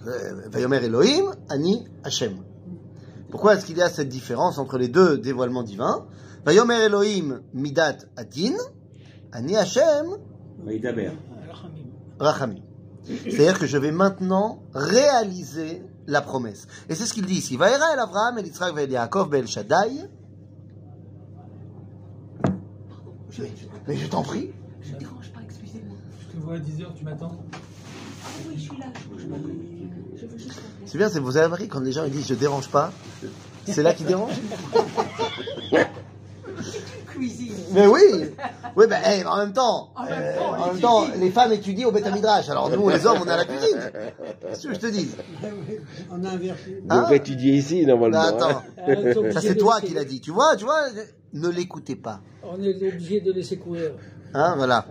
Euh, 0.06 0.48
Vayomer 0.50 0.84
Elohim, 0.84 1.34
Ani 1.48 1.86
Hashem. 2.04 2.36
Pourquoi 3.30 3.54
est-ce 3.54 3.66
qu'il 3.66 3.76
y 3.76 3.82
a 3.82 3.88
cette 3.88 4.08
différence 4.08 4.58
entre 4.58 4.78
les 4.78 4.88
deux 4.88 5.18
dévoilements 5.18 5.62
divins? 5.62 6.06
Vayomer 6.44 6.84
Elohim 6.84 7.40
Midat 7.52 7.98
Adin, 8.16 8.54
Ani 9.32 9.56
Hachem 9.56 10.16
Rachamim. 12.18 12.62
C'est-à-dire 13.04 13.58
que 13.58 13.66
je 13.66 13.78
vais 13.78 13.92
maintenant 13.92 14.62
réaliser 14.74 15.82
la 16.06 16.20
promesse. 16.20 16.66
Et 16.88 16.94
c'est 16.94 17.06
ce 17.06 17.14
qu'il 17.14 17.26
dit 17.26 17.34
ici. 17.34 17.56
Vaïra 17.56 17.92
el 17.94 17.98
Avraham 18.00 18.38
el 18.38 18.46
Yitzhak 18.46 18.76
el 18.76 18.90
Yaakov 18.90 19.30
bel 19.30 19.46
Shaddai. 19.46 20.08
Mais 23.86 23.96
je 23.96 24.06
t'en 24.08 24.22
prie. 24.22 24.50
Je 24.82 24.94
dérange 24.96 25.30
pas, 25.32 25.40
excusez-moi. 25.44 25.96
Je 26.20 26.36
te 26.36 26.42
vois 26.42 26.54
à 26.54 26.58
10h, 26.58 26.94
tu 26.96 27.04
m'attends 27.04 27.36
Ah 27.52 28.28
oui, 28.48 28.54
je 28.56 28.60
suis 28.62 28.78
là. 28.78 28.86
Je 30.16 30.26
veux 30.26 30.38
juste. 30.38 30.60
C'est 30.86 30.98
bien, 30.98 31.08
vous 31.08 31.36
avez 31.36 31.44
remarqué 31.46 31.68
quand 31.68 31.80
les 31.80 31.92
gens 31.92 32.04
ils 32.04 32.10
disent 32.10 32.26
je 32.26 32.34
dérange 32.34 32.68
pas, 32.68 32.92
c'est 33.66 33.82
là 33.82 33.94
qui 33.94 34.04
dérange? 34.04 34.32
cuisine. 37.17 37.53
Mais 37.71 37.87
oui, 37.87 38.01
oui, 38.75 38.85
ben 38.87 38.99
hey, 39.03 39.23
en 39.25 39.37
même 39.37 39.53
temps, 39.53 39.91
En 39.95 40.03
même 40.05 40.13
euh, 40.19 40.37
temps, 40.37 40.49
en 40.49 40.59
même 40.59 40.67
étudie. 40.69 40.81
temps, 40.81 41.05
les 41.19 41.31
femmes 41.31 41.51
étudient 41.53 41.87
au 41.87 41.91
Beth 41.91 42.11
Midrash. 42.13 42.49
Alors 42.49 42.69
nous, 42.69 42.89
les 42.89 43.05
hommes, 43.05 43.19
on 43.23 43.27
est 43.27 43.31
à 43.31 43.37
la 43.37 43.45
cuisine. 43.45 43.79
Qu'est-ce 44.41 44.67
que 44.67 44.73
je 44.73 44.79
te 44.79 44.87
dis 44.87 45.09
On 46.11 46.23
a 46.25 46.29
inversé. 46.29 46.83
On 46.89 46.95
devrait 47.01 47.17
étudier 47.17 47.53
ici, 47.53 47.85
normalement. 47.85 48.17
Non, 48.21 48.27
attends, 48.27 48.49
hein. 48.49 48.63
Alors, 48.87 49.03
on 49.03 49.07
est 49.07 49.13
ça 49.13 49.19
obligé 49.19 49.39
c'est 49.41 49.53
de 49.55 49.59
toi 49.59 49.75
laisser- 49.75 49.87
qui 49.87 49.93
l'as 49.93 50.05
dit. 50.05 50.21
Tu 50.21 50.31
vois, 50.31 50.55
tu 50.55 50.65
vois, 50.65 50.81
ne 51.33 51.49
l'écoutez 51.49 51.95
pas. 51.95 52.19
On 52.43 52.61
est 52.61 52.75
obligé 52.75 53.21
de 53.21 53.31
laisser 53.31 53.57
courir. 53.57 53.91
Hein, 54.33 54.55
voilà. 54.57 54.85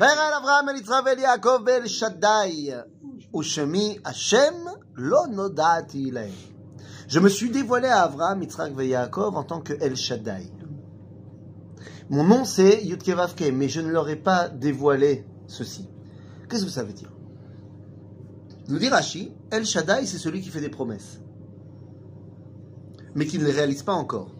וירא 0.00 0.36
אברהם 0.38 0.68
אל 0.68 0.76
יצחק 0.76 1.00
ואל 1.06 1.18
יעקב 1.18 1.58
ואל 1.66 1.86
שדי, 1.86 2.70
ושמי 3.38 3.98
השם 4.04 4.54
לא 4.96 5.22
נודעתי 5.30 6.10
להם. 6.10 6.30
Je 7.08 7.20
me 7.20 7.28
suis 7.28 7.50
dévoilé 7.50 7.86
à 7.88 8.02
Abraham, 8.02 8.42
Yitzhak 8.42 8.72
et 8.80 8.88
Yaakov 8.88 9.36
en 9.36 9.44
tant 9.44 9.60
que 9.60 9.72
El 9.80 9.94
Shaddai. 9.96 10.50
Mon 12.11 12.25
nom 12.25 12.43
c'est 12.43 12.83
Yudke 12.83 13.07
Vavke, 13.07 13.53
mais 13.53 13.69
je 13.69 13.79
ne 13.79 13.89
leur 13.89 14.09
ai 14.09 14.17
pas 14.17 14.49
dévoilé 14.49 15.23
ceci. 15.47 15.87
Qu'est-ce 16.49 16.65
que 16.65 16.69
ça 16.69 16.83
veut 16.83 16.91
dire? 16.91 17.09
Nous 18.67 18.79
dit 18.79 18.89
Rashi, 18.89 19.31
El 19.49 19.65
Shaddai 19.65 20.05
c'est 20.05 20.17
celui 20.17 20.41
qui 20.41 20.49
fait 20.49 20.59
des 20.59 20.67
promesses, 20.67 21.21
mais 23.15 23.25
qui 23.25 23.39
ne 23.39 23.45
les 23.45 23.53
réalise 23.53 23.83
pas 23.83 23.93
encore. 23.93 24.35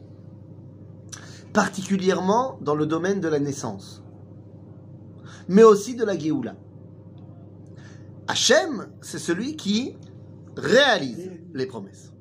Particulièrement 1.53 2.59
dans 2.59 2.75
le 2.75 2.85
domaine 2.85 3.21
de 3.21 3.29
la 3.29 3.39
naissance, 3.39 4.03
mais 5.47 5.63
aussi 5.63 5.95
de 5.95 6.03
la 6.03 6.19
Géoula. 6.19 6.57
Hachem, 8.27 8.87
c'est 8.99 9.17
celui 9.17 9.55
qui 9.55 9.95
réalise 10.57 11.31
les 11.53 11.67
promesses. 11.67 12.11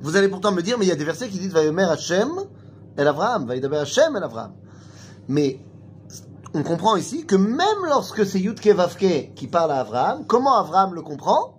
Vous 0.00 0.16
allez 0.16 0.28
pourtant 0.28 0.52
me 0.52 0.62
dire, 0.62 0.78
mais 0.78 0.86
il 0.86 0.88
y 0.88 0.92
a 0.92 0.96
des 0.96 1.04
versets 1.04 1.28
qui 1.28 1.38
disent 1.38 1.52
Vayomer 1.52 1.84
Hachem 1.84 2.30
El 2.96 3.08
Avraham, 3.08 3.46
Vaïdaber 3.46 3.78
Hachem 3.78 4.16
El 4.16 4.24
Avraham. 4.24 4.52
Mais 5.28 5.60
on 6.54 6.62
comprend 6.62 6.96
ici 6.96 7.24
que 7.26 7.36
même 7.36 7.86
lorsque 7.86 8.26
c'est 8.26 8.40
Yudke 8.40 8.68
Vavke 8.68 9.34
qui 9.34 9.46
parle 9.46 9.72
à 9.72 9.80
Avraham, 9.80 10.26
comment 10.26 10.56
Avraham 10.58 10.94
le 10.94 11.02
comprend? 11.02 11.58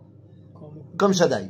Comme, 0.97 1.13
Shaddai. 1.13 1.49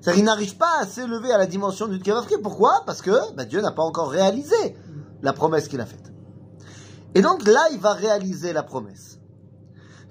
C'est-à-dire 0.00 0.14
qu'il 0.14 0.24
n'arrive 0.24 0.56
pas 0.56 0.80
à 0.80 0.86
s'élever 0.86 1.32
à 1.32 1.38
la 1.38 1.46
dimension 1.46 1.86
du 1.86 1.96
Yudke 1.96 2.08
Vavke. 2.08 2.42
Pourquoi? 2.42 2.82
Parce 2.84 3.02
que 3.02 3.34
bah, 3.34 3.44
Dieu 3.44 3.60
n'a 3.60 3.72
pas 3.72 3.82
encore 3.82 4.10
réalisé 4.10 4.76
la 5.22 5.32
promesse 5.32 5.68
qu'il 5.68 5.80
a 5.80 5.86
faite. 5.86 6.12
Et 7.14 7.22
donc 7.22 7.46
là, 7.46 7.68
il 7.72 7.80
va 7.80 7.94
réaliser 7.94 8.52
la 8.52 8.62
promesse. 8.62 9.18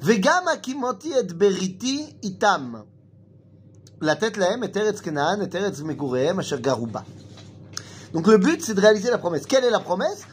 Vegam 0.02 0.48
akimoti 0.48 1.14
et 1.14 1.34
beriti 1.34 2.18
itam. 2.24 2.84
La 4.02 4.16
tête 4.16 4.38
lahem 4.38 4.64
et 4.64 4.72
eretz 4.76 5.02
Kenaan 5.02 5.42
et 5.42 5.56
eretz 5.56 5.82
megurehem 5.82 6.40
asher 6.40 6.60
garuba. 6.60 7.04
Donc 8.16 8.28
le 8.28 8.38
but, 8.38 8.64
c'est 8.64 8.74
de 8.74 8.80
réaliser 8.80 9.10
la 9.10 9.18
promesse. 9.18 9.46
Quelle 9.46 9.66
est 9.66 9.70
la 9.70 9.82
promesse? 9.82 10.24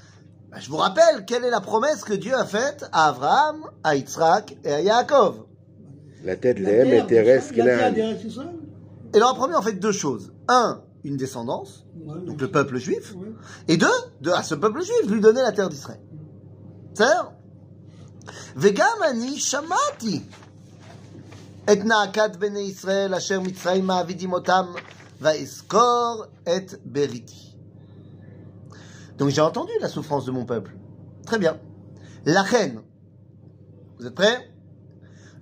Bah, 0.53 0.59
je 0.61 0.71
vous 0.71 0.77
rappelle, 0.77 1.25
quelle 1.27 1.45
est 1.45 1.51
la 1.51 1.61
promesse 1.61 2.05
que 2.05 2.13
Dieu 2.13 2.33
a 2.33 2.45
faite 2.45 2.85
à 2.93 3.09
Abraham, 3.09 3.65
à 3.83 3.97
Yitzhak 3.97 4.57
et 4.63 4.73
à 4.73 4.81
Yaakov? 4.81 5.47
La 6.23 6.37
tête 6.37 6.63
d'Em 6.63 6.93
était 6.93 7.21
Reskenan. 7.23 7.93
Et 9.13 9.19
leur 9.19 9.35
premier, 9.35 9.57
en 9.57 9.63
fait, 9.63 9.73
deux 9.73 9.91
choses. 9.91 10.33
Un, 10.47 10.81
une 11.03 11.17
descendance, 11.17 11.85
donc 12.25 12.41
le 12.41 12.49
peuple 12.49 12.79
juif. 12.79 13.15
Et 13.67 13.77
deux, 13.77 13.89
de, 14.21 14.31
à 14.31 14.45
ce 14.45 14.55
peuple 14.55 14.83
juif, 14.83 15.11
lui 15.11 15.21
donner 15.21 15.43
la 15.43 15.51
terre 15.51 15.69
d'Israël. 15.69 16.01
cest 16.95 17.11
Vegamani 18.55 19.41
Shamati. 19.41 20.23
Et 21.67 21.77
naakat 21.83 22.29
bene 22.39 22.59
Israël, 22.59 23.13
asher 23.13 23.41
Mitzrayim, 23.41 23.91
avidim 23.91 24.33
otam, 24.35 24.69
et 26.47 26.67
beriti. 26.85 27.52
Donc 29.22 29.30
j'ai 29.30 29.42
entendu 29.42 29.72
la 29.82 29.90
souffrance 29.90 30.26
de 30.26 30.32
mon 30.32 30.46
peuple. 30.46 30.76
Très 31.26 31.40
bien. 31.40 31.58
La 32.26 32.42
reine, 32.42 32.82
vous 34.00 34.06
êtes 34.06 34.16
prêts 34.16 34.50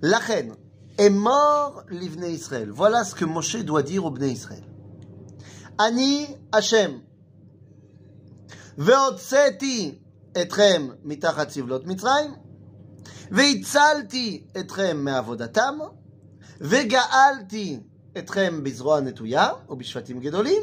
La 0.02 0.18
reine 0.18 0.54
est 0.98 1.10
mort 1.10 1.84
l'Ivne 1.90 2.24
Israël. 2.24 2.70
Voilà 2.70 3.04
ce 3.04 3.14
que 3.14 3.24
Moshe 3.24 3.56
doit 3.56 3.82
dire 3.82 4.04
au 4.04 4.10
Bnei 4.10 4.32
Israël. 4.32 4.64
Ani 5.78 6.26
Hashem. 6.52 7.02
והוצאתי 8.78 9.98
אתכם 10.42 10.88
מתחת 11.04 11.50
סבלות 11.50 11.86
מצרים, 11.86 12.30
והצלתי 13.30 14.46
אתכם 14.60 14.96
מעבודתם, 14.96 15.78
וגאלתי 16.60 17.80
אתכם 18.18 18.60
בזרוע 18.62 19.00
נטויה 19.00 19.48
ובשבטים 19.68 20.20
גדולים, 20.20 20.62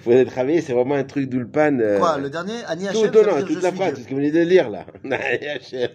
il 0.00 0.02
faudrait 0.04 0.24
travailler. 0.24 0.60
C'est 0.62 0.72
vraiment 0.72 0.94
un 0.94 1.04
truc 1.04 1.28
d'ulpan. 1.28 1.78
euh, 1.80 1.98
Quoi, 1.98 2.18
le 2.18 2.30
dernier, 2.30 2.54
Ani 2.66 2.86
Tout, 2.86 2.94
non, 2.94 3.00
ça 3.04 3.10
veut 3.10 3.40
non, 3.40 3.46
toute 3.46 3.62
la 3.62 3.72
phrase, 3.72 3.92
c'est 3.96 4.02
ce 4.02 4.04
que 4.06 4.10
vous 4.10 4.16
venez 4.16 4.30
de 4.32 4.40
lire 4.40 4.70
là. 4.70 4.84
Hachem. 5.54 5.90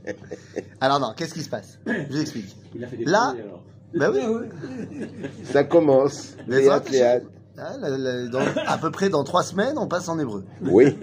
Alors 0.80 1.00
non, 1.00 1.12
qu'est-ce 1.16 1.34
qui 1.34 1.42
se 1.42 1.48
passe? 1.50 1.78
Je 1.86 1.92
vous 2.12 2.20
explique. 2.20 2.56
Il 2.74 2.84
a 2.84 2.86
fait 2.86 2.96
des 2.96 3.04
Là- 3.04 3.30
folies, 3.30 3.42
alors. 3.42 3.62
Ben 3.94 4.10
oui, 4.12 4.48
Ah. 4.62 5.26
Ça 5.52 5.64
commence. 5.64 6.36
Les 6.48 6.62
Léat, 6.62 6.76
autres, 6.78 6.90
léat. 6.90 7.20
la- 7.56 7.88
la- 7.96 8.26
dans- 8.28 8.40
à 8.66 8.78
peu 8.78 8.90
près 8.90 9.08
dans 9.08 9.22
trois 9.24 9.42
semaines, 9.44 9.78
on 9.78 9.86
passe 9.86 10.08
en 10.08 10.18
hébreu. 10.18 10.44
Oui, 10.62 10.96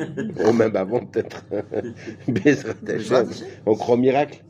ou 0.45 0.51
même 0.51 0.75
avant 0.75 0.99
peut-être. 1.05 1.45
On 3.65 3.75
croit 3.75 3.95
au 3.95 3.97
miracle. 3.97 4.43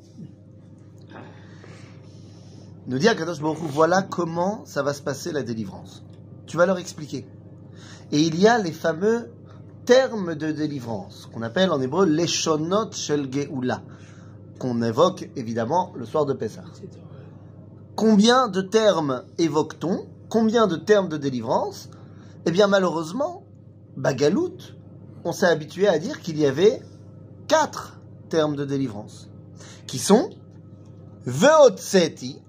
Nous 2.87 2.97
dit 2.97 3.07
Akadosh 3.07 3.39
Baruch 3.39 3.59
voilà 3.61 4.01
comment 4.01 4.65
ça 4.65 4.81
va 4.81 4.93
se 4.93 5.01
passer 5.03 5.31
la 5.31 5.43
délivrance. 5.43 6.03
Tu 6.47 6.57
vas 6.57 6.65
leur 6.65 6.79
expliquer. 6.79 7.25
Et 8.11 8.21
il 8.21 8.39
y 8.39 8.47
a 8.47 8.57
les 8.57 8.71
fameux 8.71 9.31
termes 9.85 10.35
de 10.35 10.51
délivrance, 10.51 11.29
qu'on 11.31 11.41
appelle 11.41 11.71
en 11.71 11.81
hébreu 11.81 12.05
Leshonot 12.05 12.91
Shel 12.91 13.31
Geoula, 13.31 13.81
qu'on 14.59 14.81
évoque 14.81 15.29
évidemment 15.35 15.93
le 15.95 16.05
soir 16.05 16.25
de 16.25 16.33
Pessah. 16.33 16.63
Combien 17.95 18.47
de 18.47 18.61
termes 18.61 19.23
évoque-t-on? 19.37 20.05
Combien 20.29 20.67
de 20.67 20.75
termes 20.75 21.09
de 21.09 21.17
délivrance? 21.17 21.89
Eh 22.45 22.51
bien 22.51 22.67
malheureusement, 22.67 23.43
Bagalout, 23.97 24.57
on 25.23 25.31
s'est 25.31 25.47
habitué 25.47 25.87
à 25.87 25.99
dire 25.99 26.21
qu'il 26.21 26.37
y 26.37 26.45
avait 26.45 26.81
quatre 27.47 27.99
termes 28.29 28.55
de 28.55 28.65
délivrance, 28.65 29.29
qui 29.87 29.99
sont 29.99 30.29
Veotseti, 31.25 32.41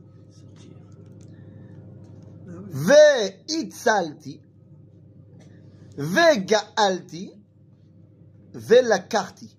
Ve'itzalti, 5.97 7.33
Vega'alti, 7.33 7.33
Velakarti. 8.55 9.57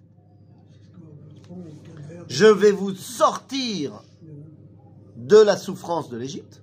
Je 2.27 2.45
vais 2.45 2.71
vous 2.71 2.95
sortir 2.95 4.03
de 5.15 5.37
la 5.37 5.57
souffrance 5.57 6.09
de 6.09 6.17
l'Égypte. 6.17 6.61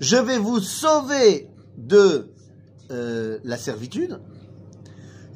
Je 0.00 0.16
vais 0.16 0.38
vous 0.38 0.60
sauver 0.60 1.48
de 1.76 2.30
euh, 2.90 3.38
la 3.44 3.58
servitude. 3.58 4.20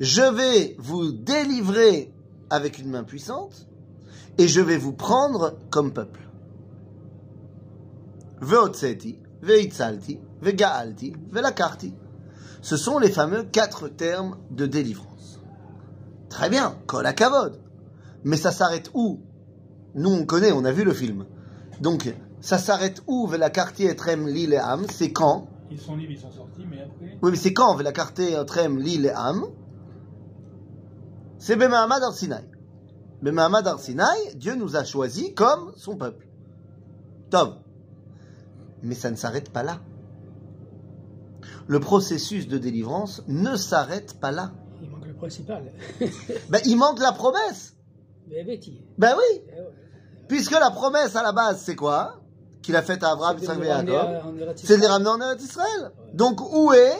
Je 0.01 0.23
vais 0.23 0.75
vous 0.79 1.13
délivrer 1.13 2.13
avec 2.51 2.79
une 2.79 2.91
main 2.91 3.05
puissante. 3.05 3.67
Et 4.39 4.49
je 4.49 4.61
vais 4.61 4.79
vous 4.79 4.93
prendre 4.93 5.57
comme 5.71 5.93
peuple. 5.93 6.29
Veotseti, 8.41 9.19
Veitzalti, 9.43 10.19
Vegaalti, 10.41 11.15
Velakarti. 11.31 11.95
Ce 12.65 12.79
sont 12.79 12.99
les 12.99 13.11
fameux 13.11 13.43
quatre 13.43 13.89
termes 13.89 14.39
de 14.51 14.65
délivrance. 14.65 15.39
Très 16.31 16.49
bien, 16.49 16.79
Kol 16.87 17.05
Kavod. 17.15 17.61
Mais 18.25 18.39
ça 18.39 18.53
s'arrête 18.53 18.91
où? 18.95 19.21
Nous, 19.95 20.09
on 20.09 20.25
connaît, 20.25 20.51
on 20.51 20.65
a 20.65 20.73
vu 20.73 20.83
le 20.83 20.95
film. 20.95 21.27
Donc, 21.83 22.11
ça 22.41 22.57
s'arrête 22.57 23.03
où 23.07 23.27
Velakarti 23.27 23.85
etrem 23.85 24.27
li 24.27 24.47
le'am 24.47 24.87
C'est 24.91 25.13
quand? 25.13 25.47
Ils 25.71 25.79
sont 25.79 25.95
libres, 25.95 26.13
ils 26.13 26.19
sont 26.19 26.31
sortis, 26.31 26.65
mais 26.67 26.81
après. 26.81 27.19
Oui, 27.21 27.33
mais 27.33 27.37
c'est 27.37 27.53
quand 27.53 27.75
Velakarti 27.77 28.33
etrem 28.33 28.79
li 28.79 28.97
le'am 28.97 29.45
C'est 31.37 31.57
Bemahamad 31.57 32.03
Ar 32.03 32.15
Sinai. 32.15 32.49
Bemahamad 33.21 33.67
Ar 33.67 33.79
Sinai, 33.79 34.37
Dieu 34.37 34.55
nous 34.55 34.75
a 34.75 34.85
choisis 34.85 35.33
comme 35.37 35.75
son 35.77 35.97
peuple. 35.97 36.29
Tov. 37.29 37.57
Mais 38.83 38.95
ça 38.95 39.11
ne 39.11 39.17
s'arrête 39.17 39.51
pas 39.51 39.63
là. 39.63 39.81
Le 41.67 41.81
processus 41.81 42.47
de 42.47 42.59
délivrance 42.59 43.23
ne 43.27 43.57
s'arrête 43.57 44.21
pas 44.21 44.31
là. 44.31 44.53
Il 44.83 44.91
manque 44.91 45.07
le 45.07 45.15
principal. 45.15 45.73
Ben, 46.51 46.61
il 46.67 46.77
manque 46.77 47.01
la 47.01 47.13
promesse. 47.13 47.75
Veveti. 48.29 48.83
Ben 48.99 49.15
oui, 49.17 49.41
ouais. 49.47 49.69
puisque 50.29 50.53
la 50.53 50.71
promesse 50.71 51.15
à 51.17 51.23
la 51.23 51.33
base, 51.33 51.63
c'est 51.63 51.77
quoi? 51.77 52.21
Qu'il 52.63 52.77
a 52.77 52.83
faite 52.83 53.03
à 53.03 53.11
Abraham, 53.13 53.39
Isaac 53.39 53.59
et 53.61 53.65
Jacob. 53.65 54.55
C'est 54.57 54.77
de 54.77 54.81
les 54.81 54.87
ramener 54.87 55.11
en 55.11 55.21
Eretz 55.21 55.43
Israël. 55.43 55.93
Donc 56.15 56.41
où 56.55 56.73
est 56.73 56.97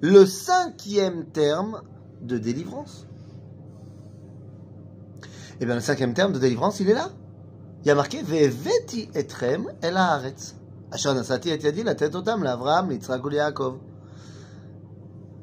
le 0.00 0.26
cinquième 0.26 1.26
terme 1.26 1.82
de 2.22 2.38
délivrance? 2.38 3.06
Eh 5.60 5.64
bien, 5.64 5.76
le 5.76 5.80
cinquième 5.80 6.12
terme 6.14 6.32
de 6.32 6.38
délivrance, 6.38 6.80
il 6.80 6.90
est 6.90 6.94
là. 6.94 7.10
Il 7.82 7.88
y 7.88 7.90
a 7.90 7.94
marqué 7.94 8.22
Veveti 8.22 9.08
etrem 9.14 9.70
el 9.80 9.96
haaretz. 9.96 10.56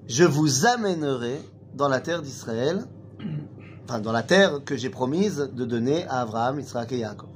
Je 0.08 0.24
vous 0.24 0.66
amènerai 0.66 1.42
dans 1.74 1.88
la 1.88 2.00
terre 2.00 2.22
d'Israël, 2.22 2.86
enfin 3.84 4.00
dans 4.00 4.12
la 4.12 4.24
terre 4.24 4.64
que 4.64 4.78
j'ai 4.78 4.90
promise 4.90 5.50
de 5.54 5.66
donner 5.66 6.06
à 6.08 6.22
Abraham, 6.22 6.60
Yitzhak 6.60 6.92
et 6.94 7.00
Yaakov. 7.00 7.30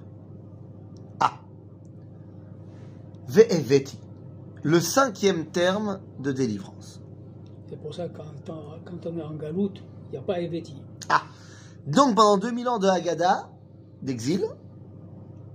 Ah. 1.19 1.33
Ve'eveti. 3.27 3.99
Le 4.63 4.79
cinquième 4.79 5.47
terme 5.47 5.99
de 6.19 6.31
délivrance. 6.31 7.01
C'est 7.69 7.81
pour 7.81 7.93
ça 7.93 8.07
que 8.07 8.17
quand 8.17 8.53
on, 8.53 8.79
quand 8.85 9.05
on 9.05 9.17
est 9.17 9.23
en 9.23 9.35
galoute, 9.35 9.83
il 10.07 10.11
n'y 10.11 10.17
a 10.17 10.21
pas 10.21 10.39
Eveti. 10.39 10.81
Ah. 11.09 11.23
Donc 11.85 12.15
pendant 12.15 12.37
2000 12.37 12.67
ans 12.69 12.79
de 12.79 12.87
Haggadah, 12.87 13.49
d'exil, 14.01 14.45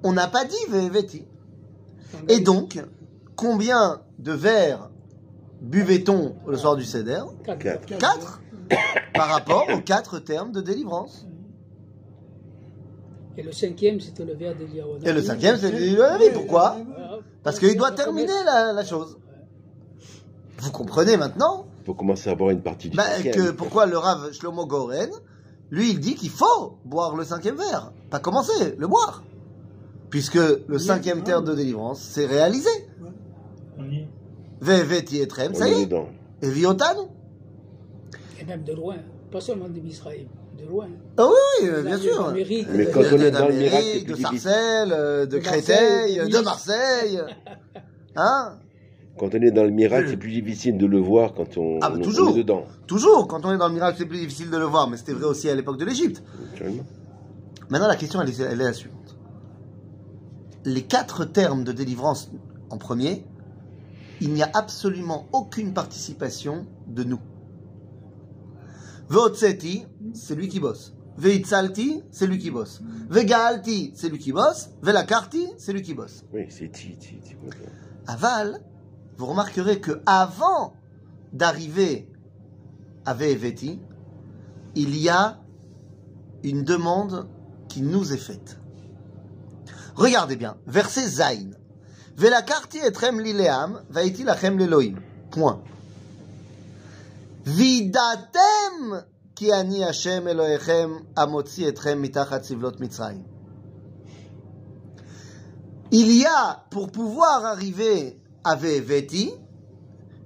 on 0.03 0.13
n'a 0.13 0.29
pas 0.29 0.45
dit 0.45 0.55
Ve'eveti. 0.71 1.25
Et 2.29 2.41
donc, 2.41 2.83
combien 3.37 4.01
de 4.19 4.33
verres 4.33 4.91
buvait-on 5.61 6.35
le 6.47 6.57
soir 6.57 6.77
du 6.77 6.85
Seder 6.85 7.23
quatre. 7.45 7.87
Quatre. 7.99 8.41
Par 9.15 9.29
rapport 9.29 9.67
aux 9.73 9.81
quatre 9.81 10.19
termes 10.19 10.53
de 10.53 10.61
délivrance. 10.61 11.27
Et 13.37 13.43
le 13.43 13.53
cinquième, 13.53 14.01
c'était 14.01 14.25
le 14.25 14.35
verre 14.35 14.55
d'Eliyahu. 14.57 14.99
Et 15.05 15.13
le 15.13 15.23
cinquième, 15.23 15.57
c'est 15.57 15.71
le 15.71 15.79
vie. 15.79 16.31
Pourquoi 16.35 16.77
Voilà. 16.87 17.19
Parce 17.43 17.59
qu'il 17.59 17.77
doit 17.77 17.93
terminer 17.93 18.33
la, 18.45 18.73
la 18.73 18.85
chose. 18.85 19.19
Vous 20.59 20.71
comprenez 20.71 21.17
maintenant 21.17 21.67
Il 21.81 21.87
faut 21.87 21.95
commencer 21.95 22.31
à 22.31 22.35
boire 22.35 22.51
une 22.51 22.63
partie 22.63 22.89
du 22.89 22.97
bah, 22.97 23.05
que 23.23 23.51
pourquoi 23.51 23.87
le 23.87 23.99
Rav 23.99 24.33
Shlomo 24.33 24.67
Goren, 24.67 25.11
lui, 25.71 25.91
il 25.91 26.01
dit 26.01 26.15
qu'il 26.15 26.31
faut 26.31 26.79
boire 26.85 27.17
le 27.17 27.25
cinquième 27.25 27.57
verre. 27.57 27.93
Pas 28.11 28.21
commencer, 28.21 28.77
le 28.77 28.87
boire. 28.87 29.25
Puisque 30.13 30.39
le 30.69 30.79
cinquième 30.79 31.23
terme 31.25 31.47
de 31.47 31.55
délivrance, 31.55 31.99
c'est 32.03 32.27
réalisé. 32.27 32.69
On 33.79 33.85
y 33.91 33.97
est. 34.01 34.09
Veveti 34.61 35.21
etrem, 35.21 35.55
ça 35.55 35.67
y 35.69 35.73
est. 35.73 35.89
Et 36.43 36.51
viotanu. 36.51 37.01
Et 38.39 38.45
même 38.45 38.63
de 38.63 38.75
loin. 38.75 38.97
Pas 39.31 39.41
seulement 39.41 39.71
de 39.71 39.81
Misraïm, 39.81 40.29
de 40.63 40.67
loin. 40.69 40.89
Ah 41.17 41.25
oui, 41.27 41.33
oui, 41.63 41.69
euh, 41.71 41.83
bien 41.83 41.97
sûr. 41.97 42.31
Mais 42.35 42.45
euh, 42.87 42.91
quand 42.93 43.01
on 43.11 43.19
est 43.21 43.31
dans 43.31 43.49
le 43.49 43.55
miracle, 43.55 43.85
c'est 43.91 44.01
de 44.01 44.05
plus 44.05 44.15
difficile. 44.15 44.39
Sarcelles, 44.51 44.93
euh, 44.93 45.25
de 45.27 45.39
Créteil, 45.39 46.17
de. 46.29 46.39
Marseille. 46.45 47.23
Hein 48.15 48.59
Quand 49.19 49.35
on 49.35 49.41
est 49.41 49.51
dans 49.51 49.65
le 49.65 49.71
miracle, 49.71 50.09
c'est 50.11 50.19
plus 50.19 50.31
difficile 50.33 50.77
de 50.77 50.85
le 50.85 50.99
voir 50.99 51.33
quand 51.33 51.57
on, 51.57 51.79
Ah, 51.81 51.89
bah, 51.89 51.97
on- 51.99 52.03
toujours. 52.03 52.29
est 52.37 52.39
dedans. 52.39 52.65
Toujours, 52.87 53.27
quand 53.27 53.47
on 53.47 53.53
est 53.55 53.57
dans 53.57 53.69
le 53.69 53.73
miracle, 53.75 53.97
c'est 53.99 54.05
plus 54.05 54.19
difficile 54.19 54.51
de 54.51 54.59
le 54.59 54.67
voir, 54.67 54.91
mais 54.91 54.99
c'était 54.99 55.15
vrai 55.15 55.25
aussi 55.25 55.49
à 55.49 55.55
l'époque 55.55 55.79
de 55.79 55.87
l'Égypte. 55.87 56.23
Maintenant, 57.71 57.89
la 57.89 57.97
question, 57.97 58.21
elle 58.21 58.29
est, 58.29 58.39
elle 58.41 58.61
est 58.61 58.65
la 58.65 58.73
suivante. 58.75 59.17
Les 60.65 60.83
quatre 60.83 61.25
termes 61.25 61.65
de 61.65 61.73
délivrance 61.73 62.31
en 62.71 62.79
premier, 62.79 63.25
il 64.21 64.33
n'y 64.33 64.43
a 64.43 64.51
absolument 64.55 65.27
aucune 65.33 65.75
participation 65.75 66.67
de 66.87 67.05
nous. 67.05 67.21
Veotseti, 69.09 69.85
c'est 70.15 70.35
lui 70.35 70.49
qui 70.49 70.61
bosse. 70.61 70.95
Veitzalti, 71.19 72.03
c'est 72.11 72.27
lui 72.27 72.39
qui 72.39 72.51
bosse. 72.51 72.81
Vegalti, 73.11 73.93
c'est 73.95 74.09
lui 74.09 74.19
qui 74.19 74.33
bosse. 74.33 74.71
Velakarti, 74.83 75.49
c'est 75.59 75.73
lui 75.73 75.83
qui 75.83 75.95
bosse. 75.95 76.25
Oui, 76.33 76.47
c'est 76.49 76.71
ti, 76.71 76.97
ti, 76.97 77.19
ti. 77.19 77.37
Aval, 78.07 78.63
vous 79.19 79.27
remarquerez 79.27 79.81
que 79.81 80.01
avant 80.07 80.75
d'arriver 81.33 82.09
à 83.05 83.15
Veveti, 83.15 83.81
il 84.75 84.97
y 84.97 85.09
a 85.09 85.41
une 86.43 86.65
demande 86.65 87.29
qui 87.69 87.83
nous 87.83 88.13
est 88.13 88.19
faite. 88.19 88.59
Regardez 89.95 90.37
bien, 90.37 90.57
verset 90.67 91.07
Zain. 91.09 91.55
Velakarti 92.17 92.79
etrem 92.79 93.21
lileam, 93.21 93.83
vaiti 93.91 94.25
lachem 94.25 94.59
leloim. 94.59 94.97
Point. 95.31 95.63
Vidatem 97.45 99.05
ki 99.35 99.53
ani 99.53 99.83
Hashem 99.83 100.29
Elohechem 100.29 101.01
amotzi 101.17 101.65
etrem 101.67 102.01
mitachat 102.01 102.45
sivlot 102.45 102.79
Mitzrayim. 102.81 103.25
Il 105.91 106.13
y 106.13 106.25
a, 106.25 106.65
pour 106.71 106.91
pouvoir 106.91 107.45
arriver 107.45 108.17
à 108.45 108.55
Veveti, 108.55 109.33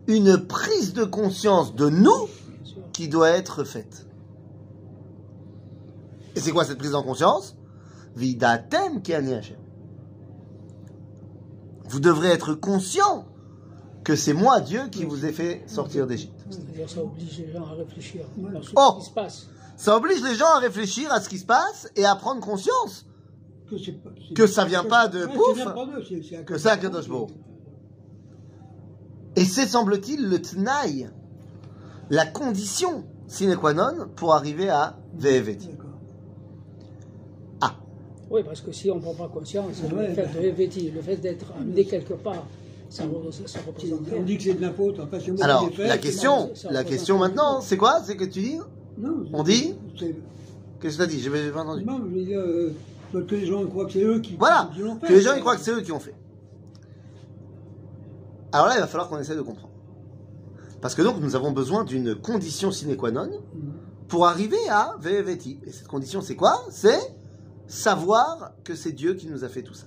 une 0.07 0.47
prise 0.47 0.93
de 0.93 1.05
conscience 1.05 1.75
de 1.75 1.89
nous 1.89 2.29
qui 2.93 3.09
doit 3.09 3.31
être 3.31 3.65
faite. 3.65 4.07
Et 6.37 6.41
c'est 6.41 6.53
quoi 6.53 6.65
cette 6.65 6.79
prise 6.79 6.95
en 6.95 7.03
conscience? 7.03 7.57
Vidatem 8.17 9.03
ki 9.03 9.15
ani 9.15 9.35
Hashem. 9.35 9.57
Vous 11.89 12.01
devrez 12.01 12.29
être 12.29 12.55
conscient 12.55 13.27
que 14.05 14.17
c'est 14.17 14.33
moi, 14.33 14.61
Dieu, 14.61 14.89
qui 14.91 15.05
vous 15.05 15.25
ai 15.25 15.33
fait 15.33 15.63
sortir 15.67 16.07
d'Égypte. 16.07 16.45
C'est-à-dire, 16.51 16.89
ça 16.89 17.03
oblige 17.03 17.39
les 17.39 17.53
gens 17.53 17.65
à 17.67 17.73
réfléchir 17.75 18.25
à 18.25 18.63
ce 18.63 18.71
Oh 18.77 18.97
qui 18.99 19.07
se 19.07 19.11
passe. 19.11 19.47
Ça 19.77 19.97
oblige 19.97 20.23
les 20.23 20.35
gens 20.35 20.47
à 20.55 20.59
réfléchir 20.59 21.13
à 21.13 21.21
ce 21.21 21.29
qui 21.29 21.39
se 21.39 21.45
passe 21.47 21.89
et 21.97 22.05
à 22.05 22.15
prendre 22.17 22.41
conscience 22.41 23.05
Que, 23.69 23.77
c'est 23.79 23.93
pas- 23.93 24.11
c'est- 24.29 24.35
Que 24.35 24.47
ça 24.47 24.65
vient 24.65 24.85
pas 24.85 25.09
de 25.09 25.27
pouf, 25.27 25.59
que 26.47 26.57
ça, 26.57 26.77
Kadosh. 26.77 27.07
Et 29.35 29.45
c'est, 29.45 29.67
semble-t-il, 29.67 30.29
le 30.29 30.41
tnaï, 30.41 31.11
la 32.09 32.27
condition 32.27 33.05
sine 33.27 33.57
qua 33.57 33.75
non 33.75 34.09
pour 34.15 34.35
arriver 34.35 34.71
à 34.71 34.97
Veveti. 35.15 35.71
Oui, 38.31 38.43
parce 38.45 38.61
que 38.61 38.73
si 38.73 38.91
on 38.91 38.97
ne 38.97 39.01
prend 39.01 39.15
pas 39.15 39.29
conscience, 39.29 39.81
Ouais, 39.95 40.09
le 40.09 40.15
fait 40.15 40.23
bah. 40.35 40.41
de 40.41 40.47
Eveti, 40.47 40.91
le 40.91 41.01
fait 41.01 41.17
d'être 41.17 41.47
amené 41.61 41.85
quelque 41.85 42.15
part, 42.15 42.45
ça, 42.89 43.05
représente 43.05 44.01
On 44.17 44.23
dit 44.23 44.37
que 44.37 44.43
c'est 44.45 44.55
de 44.55 44.63
la 44.63 44.73
faute. 44.73 44.99
Enfin, 45.01 45.19
c'est 45.25 45.31
moi 45.33 45.45
Alors, 45.45 45.71
fait, 45.71 45.87
la 45.87 45.95
c'est 45.95 46.01
question, 46.01 46.51
ça- 46.55 46.69
ça 46.69 46.73
la 46.73 46.85
question 46.85 47.19
maintenant, 47.19 47.61
c'est 47.61 47.77
quoi? 47.77 48.01
C'est 48.05 48.17
que 48.17 48.25
tu 48.25 48.41
dis? 48.41 48.59
Non, 48.99 49.25
On 49.33 49.43
dit? 49.43 49.75
Qu'est-ce 50.81 50.97
que 50.99 51.03
tu 51.03 51.03
as 51.03 51.07
dit? 51.07 51.21
J'ai 51.21 51.31
j'ai 51.31 51.51
pas 51.51 51.63
entendu. 51.63 51.85
Non, 51.85 51.99
je 51.99 52.15
veux 52.19 52.25
dire, 52.25 52.39
euh, 52.41 52.73
que 53.13 53.35
les 53.35 53.47
gens 53.47 53.65
croient 53.67 53.87
que 53.87 53.93
c'est 53.93 54.03
eux 54.03 54.19
qui, 54.21 54.37
Voilà, 54.37 54.71
qui 54.75 54.81
fait. 54.81 55.07
que 55.07 55.13
les 55.13 55.21
gens 55.21 55.35
ils 55.35 55.41
croient 55.41 55.57
que 55.57 55.63
c'est 55.63 55.73
eux 55.73 55.81
qui 55.81 55.93
ont 55.93 56.01
fait. 56.01 56.15
Alors 58.53 58.67
là, 58.67 58.75
il 58.77 58.81
va 58.81 58.87
falloir 58.87 59.09
qu'on 59.09 59.19
essaie 59.19 59.37
de 59.37 59.43
comprendre. 59.43 59.71
Parce 60.81 60.95
que 60.95 61.03
donc, 61.03 61.17
nous 61.21 61.35
avons 61.37 61.53
besoin 61.53 61.85
d'une 61.85 62.15
condition 62.15 62.71
sine 62.71 62.97
qua 62.97 63.11
non 63.11 63.29
pour 64.09 64.27
arriver 64.27 64.69
à 64.71 64.97
Veveti. 65.01 65.59
Et 65.67 65.73
cette 65.73 65.89
condition, 65.89 66.21
c'est 66.21 66.37
quoi? 66.37 66.63
C'est 66.71 66.99
savoir 67.67 68.53
que 68.65 68.75
c'est 68.75 68.93
Dieu 68.93 69.15
qui 69.15 69.29
nous 69.29 69.45
a 69.45 69.49
fait 69.49 69.63
tout 69.63 69.75
ça. 69.75 69.87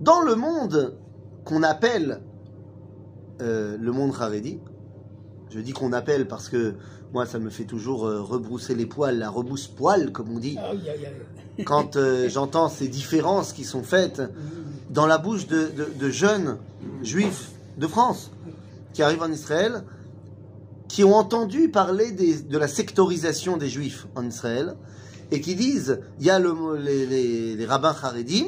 Dans 0.00 0.20
le 0.20 0.34
monde 0.34 0.96
qu'on 1.44 1.62
appelle 1.62 2.20
euh, 3.40 3.76
le 3.80 3.92
monde 3.92 4.12
Haredi, 4.18 4.60
je 5.50 5.60
dis 5.60 5.72
qu'on 5.72 5.92
appelle 5.92 6.28
parce 6.28 6.48
que 6.48 6.74
moi, 7.12 7.24
ça 7.24 7.38
me 7.38 7.50
fait 7.50 7.64
toujours 7.64 8.06
euh, 8.06 8.20
rebrousser 8.20 8.74
les 8.74 8.84
poils, 8.86 9.18
la 9.18 9.30
rebousse-poil, 9.30 10.12
comme 10.12 10.30
on 10.34 10.38
dit, 10.38 10.58
quand 11.64 11.96
euh, 11.96 12.28
j'entends 12.28 12.68
ces 12.68 12.88
différences 12.88 13.52
qui 13.52 13.64
sont 13.64 13.82
faites 13.82 14.20
dans 14.90 15.06
la 15.06 15.16
bouche 15.18 15.46
de, 15.46 15.68
de- 15.68 15.88
de 15.98 16.10
jeunes 16.10 16.58
juifs 17.02 17.52
de 17.78 17.86
France 17.86 18.30
qui 18.92 19.02
arrivent 19.02 19.22
en 19.22 19.30
Israël, 19.32 19.84
qui 20.88 21.04
ont 21.04 21.14
entendu 21.14 21.68
parler 21.70 22.10
des- 22.12 22.42
de 22.42 22.58
la 22.58 22.68
sectorisation 22.68 23.56
des 23.56 23.68
juifs 23.68 24.06
en 24.14 24.26
Israël, 24.26 24.76
et 25.32 25.40
qui 25.40 25.54
disent, 25.56 26.00
il 26.20 26.26
y 26.26 26.30
a 26.30 26.38
le, 26.38 26.52
les, 26.78 27.06
les- 27.06 27.56
les 27.56 27.66
rabbins 27.66 27.94
charedim, 27.94 28.46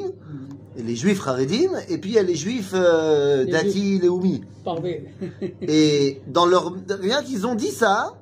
et 0.77 0.83
les 0.83 0.95
juifs 0.95 1.21
charedim, 1.23 1.71
et 1.89 1.97
puis 1.97 2.11
il 2.11 2.15
y 2.15 2.19
a 2.19 2.23
les 2.23 2.35
juifs 2.35 2.71
euh, 2.73 3.43
Les 3.43 3.51
dati 3.51 3.99
leoumi. 3.99 4.43
Parvé. 4.63 5.09
Et 5.61 6.21
dans 6.27 6.45
leur 6.45 6.73
rien 6.89 7.21
qu'ils 7.23 7.45
ont 7.45 7.55
dit 7.55 7.71
ça, 7.71 8.13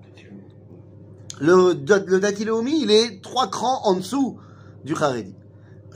le, 1.39 1.73
le 2.07 2.19
Dati 2.19 2.45
Leomi, 2.45 2.81
il 2.81 2.89
est 2.91 3.21
trois 3.21 3.47
crans 3.47 3.81
en 3.83 3.93
dessous 3.95 4.39
du 4.85 4.95
Haredi. 4.95 5.35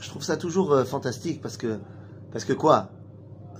Je 0.00 0.08
trouve 0.08 0.22
ça 0.22 0.36
toujours 0.36 0.72
euh, 0.72 0.84
fantastique 0.84 1.40
parce 1.40 1.56
que 1.56 1.78
parce 2.32 2.44
que 2.44 2.52
quoi? 2.52 2.90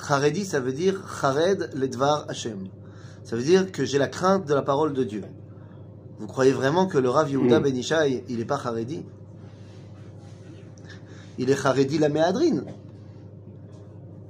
Haredi, 0.09 0.45
ça 0.45 0.61
veut 0.61 0.73
dire 0.73 1.01
Hared 1.23 1.71
Ledvar 1.75 2.27
Hashem. 2.29 2.69
Ça 3.25 3.37
veut 3.37 3.43
dire 3.43 3.71
que 3.73 3.85
j'ai 3.85 3.99
la 3.99 4.09
crainte 4.09 4.47
de 4.47 4.55
la 4.55 4.63
parole 4.63 4.93
de 4.95 5.05
Dieu. 5.05 5.23
Vous 6.19 6.27
croyez 6.27 6.53
vraiment 6.53 6.87
que 6.87 6.99
le 6.99 7.09
Rav 7.09 7.31
Yehuda 7.31 7.61
Mm. 7.61 7.63
Ben 7.63 7.77
Ishai, 7.77 8.25
il 8.29 8.41
est 8.41 8.45
pas 8.45 8.57
Haredi? 8.63 9.05
Il 11.39 11.51
est 11.51 11.67
Haredi 11.67 11.99
la 11.99 12.09
Méadrine. 12.09 12.65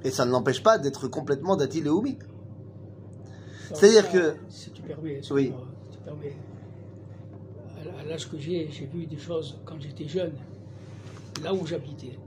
Et 0.05 0.11
ça 0.11 0.25
ne 0.25 0.31
l'empêche 0.31 0.63
pas 0.63 0.79
d'être 0.79 1.09
complètement 1.09 1.57
Dati 1.57 1.81
Leomi. 1.81 2.19
C'est-à-dire 3.75 4.11
que- 4.11 4.35
Si 4.49 4.71
tu 4.71 4.83
permets, 4.83 5.21
Oui. 5.31 5.53
si 5.91 5.97
tu 5.97 5.99
permets. 6.05 6.37
à- 7.97 8.01
à 8.01 8.05
l'âge 8.05 8.29
que 8.31 8.39
j'ai, 8.39 8.69
j'ai 8.71 8.87
vu 8.87 9.07
des 9.07 9.17
choses 9.19 9.59
quand 9.65 9.75
j'étais 9.81 10.07
jeune, 10.07 10.33
là 11.43 11.53
où 11.55 11.67
j'habitais. 11.67 12.19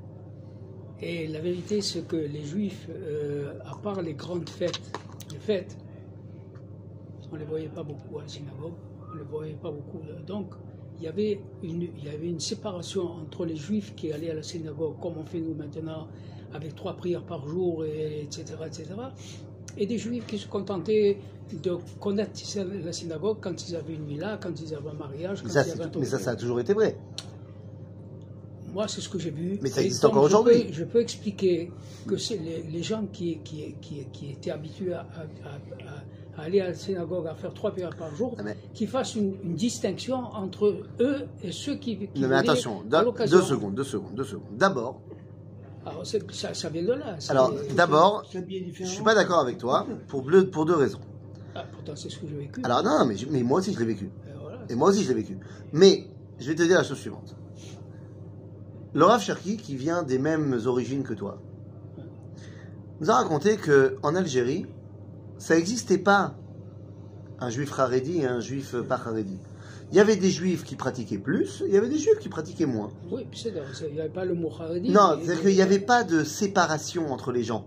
Et 1.02 1.28
la 1.28 1.40
vérité, 1.40 1.82
c'est 1.82 2.08
que 2.08 2.16
les 2.16 2.44
Juifs, 2.44 2.88
euh, 2.90 3.54
à 3.66 3.76
part 3.76 4.02
les 4.02 4.14
grandes 4.14 4.50
fêtes, 4.50 4.82
les 5.32 5.38
fêtes, 5.40 5.78
on 7.36 7.38
ne 7.38 7.44
les 7.44 7.50
voyait 7.50 7.68
pas 7.68 7.84
beaucoup 7.84 8.18
à 8.20 8.22
la 8.22 8.28
synagogue, 8.30 8.74
on 9.12 9.14
ne 9.16 9.20
les 9.20 9.26
voyait 9.26 9.54
pas 9.62 9.70
beaucoup. 9.70 10.00
Donc, 10.26 10.54
il 10.98 11.04
y, 11.04 11.08
avait 11.08 11.42
une, 11.62 11.82
il 11.98 12.06
y 12.06 12.10
avait 12.10 12.30
une 12.30 12.40
séparation 12.40 13.04
entre 13.04 13.46
les 13.46 13.58
Juifs 13.58 13.94
qui 13.96 14.14
allaient 14.14 14.32
à 14.32 14.36
la 14.36 14.44
synagogue, 14.44 14.96
comme 15.02 15.18
on 15.18 15.26
fait 15.26 15.42
nous 15.42 15.54
maintenant, 15.54 16.08
avec 16.54 16.74
trois 16.76 16.94
prières 16.96 17.24
par 17.24 17.46
jour, 17.46 17.84
et, 17.84 18.22
etc., 18.22 18.44
etc., 18.66 18.86
et 19.78 19.86
des 19.86 19.98
Juifs 19.98 20.26
qui 20.26 20.38
se 20.38 20.48
contentaient 20.48 21.18
de 21.62 21.78
connaître 22.00 22.32
la 22.86 22.94
synagogue 22.94 23.40
quand 23.42 23.68
ils 23.68 23.76
avaient 23.76 23.94
une 23.96 24.06
mila, 24.06 24.40
quand 24.42 24.58
ils 24.62 24.74
avaient 24.74 24.90
un 24.90 24.94
mariage, 24.94 25.42
quand 25.42 25.48
Mais 25.48 25.54
ça, 25.54 25.66
ils 25.68 25.72
avaient 25.72 25.84
un 25.84 25.92
c'est- 25.92 26.00
mais 26.00 26.06
ça, 26.06 26.20
ça 26.20 26.32
a 26.32 26.36
toujours 26.38 26.62
été 26.62 26.74
vrai. 26.74 26.96
Moi, 28.74 28.88
c'est 28.88 29.02
ce 29.02 29.10
que 29.10 29.20
j'ai 29.20 29.32
vu. 29.32 29.60
Mais 29.62 29.70
ça 29.70 29.82
existe 29.84 30.04
encore 30.06 30.24
aujourd'hui. 30.24 30.68
Je 30.72 30.84
peux 30.86 31.02
expliquer 31.02 31.72
que 32.08 32.16
c'est 32.18 32.38
les, 32.38 32.62
les 32.64 32.84
gens 32.84 33.06
qui, 33.12 33.40
qui, 33.40 33.76
qui, 33.82 34.06
qui 34.14 34.32
étaient 34.32 34.52
habitués 34.52 34.94
à, 34.94 35.02
à- 35.02 35.50
à- 35.50 35.98
à 35.98 36.04
aller 36.38 36.60
à 36.62 36.68
la 36.68 36.74
synagogue, 36.74 37.28
à 37.28 37.36
faire 37.36 37.54
trois 37.54 37.72
prières 37.72 37.96
par 37.96 38.14
jour, 38.16 38.36
Ah, 38.38 38.44
mais- 38.44 38.58
qui 38.74 38.88
fassent 38.88 39.16
une, 39.16 39.36
une 39.44 39.56
distinction 39.56 40.16
entre 40.18 40.84
eux 41.00 41.26
et 41.44 41.52
ceux 41.52 41.76
qui, 41.76 41.98
qui 42.14 42.22
Non, 42.22 42.28
mais 42.28 42.36
attention, 42.36 42.82
à 42.82 42.84
deux, 43.00 43.06
l'occasion. 43.06 43.38
deux 43.38 43.44
secondes, 43.44 43.76
deux 43.76 43.84
secondes, 43.84 44.16
deux 44.16 44.24
secondes. 44.24 44.58
D'abord, 44.58 45.02
Alors, 45.86 46.06
c'est- 46.06 46.30
ça, 46.34 46.54
ça 46.54 46.70
vient 46.70 46.84
de 46.84 46.94
là. 46.94 47.16
alors, 47.30 47.54
d'abord, 47.76 48.24
je 48.34 48.84
suis 48.86 49.04
pas 49.04 49.16
d'accord 49.16 49.40
avec 49.40 49.58
toi 49.58 49.86
pour, 50.08 50.24
bleu- 50.24 50.50
pour 50.50 50.66
deux 50.66 50.76
raisons. 50.76 51.00
Ah, 51.56 51.64
pourtant, 51.72 51.94
c'est 51.96 52.10
ce 52.10 52.18
que 52.20 52.28
j'ai 52.28 52.36
vécu. 52.36 52.62
Alors, 52.64 52.84
non, 52.84 53.06
mais, 53.06 53.16
je- 53.16 53.28
mais 53.30 53.42
moi 53.44 53.60
aussi, 53.60 53.72
je 53.74 53.80
l'ai 53.80 53.86
vécu. 53.86 54.06
Et 54.06 54.38
voilà. 54.42 54.60
Et 54.68 54.76
moi 54.76 54.90
aussi, 54.90 55.04
je 55.04 55.10
l'ai 55.10 55.14
vécu. 55.22 55.38
Mais, 55.72 56.08
je 56.40 56.48
vais 56.50 56.56
te 56.56 56.64
dire 56.64 56.78
la 56.78 56.84
chose 56.84 56.98
suivante. 56.98 57.36
Le 58.94 59.04
Rav 59.06 59.22
Cherki, 59.22 59.58
qui 59.58 59.76
vient 59.78 60.04
des 60.04 60.18
mêmes 60.20 60.60
origines 60.66 61.04
que 61.04 61.14
toi, 61.14 61.38
nous 63.00 63.10
a 63.12 63.16
raconté 63.16 63.58
que 63.58 63.98
en 64.04 64.16
Algérie, 64.16 64.66
ça 65.38 65.56
n'existait 65.56 65.98
pas 65.98 66.36
un 67.40 67.50
juif 67.50 67.78
haredi 67.78 68.20
et 68.20 68.26
un 68.26 68.40
juif 68.40 68.76
pas 68.88 68.96
haredi. 68.96 69.38
Il 69.92 69.98
y 69.98 70.00
avait 70.00 70.16
des 70.16 70.32
juifs 70.32 70.64
qui 70.64 70.76
pratiquaient 70.76 71.18
plus, 71.18 71.64
il 71.68 71.74
y 71.74 71.78
avait 71.78 71.90
des 71.90 71.98
juifs 72.00 72.20
qui 72.20 72.30
pratiquaient 72.30 72.66
moins. 72.66 72.90
Oui, 73.12 73.28
puis 73.30 73.40
c'est 73.40 73.54
il 73.88 73.94
n'y 73.94 74.00
avait 74.00 74.10
pas 74.10 74.26
le 74.26 74.34
mot 74.34 74.50
haredi. 74.50 74.90
Non, 74.90 75.18
mais- 75.18 75.26
c'est 75.26 75.40
qu'il 75.42 75.54
n'y 75.54 75.62
avait 75.62 75.80
pas 75.80 76.04
de 76.04 76.24
séparation 76.24 77.12
entre 77.12 77.32
les 77.32 77.44
gens. 77.44 77.66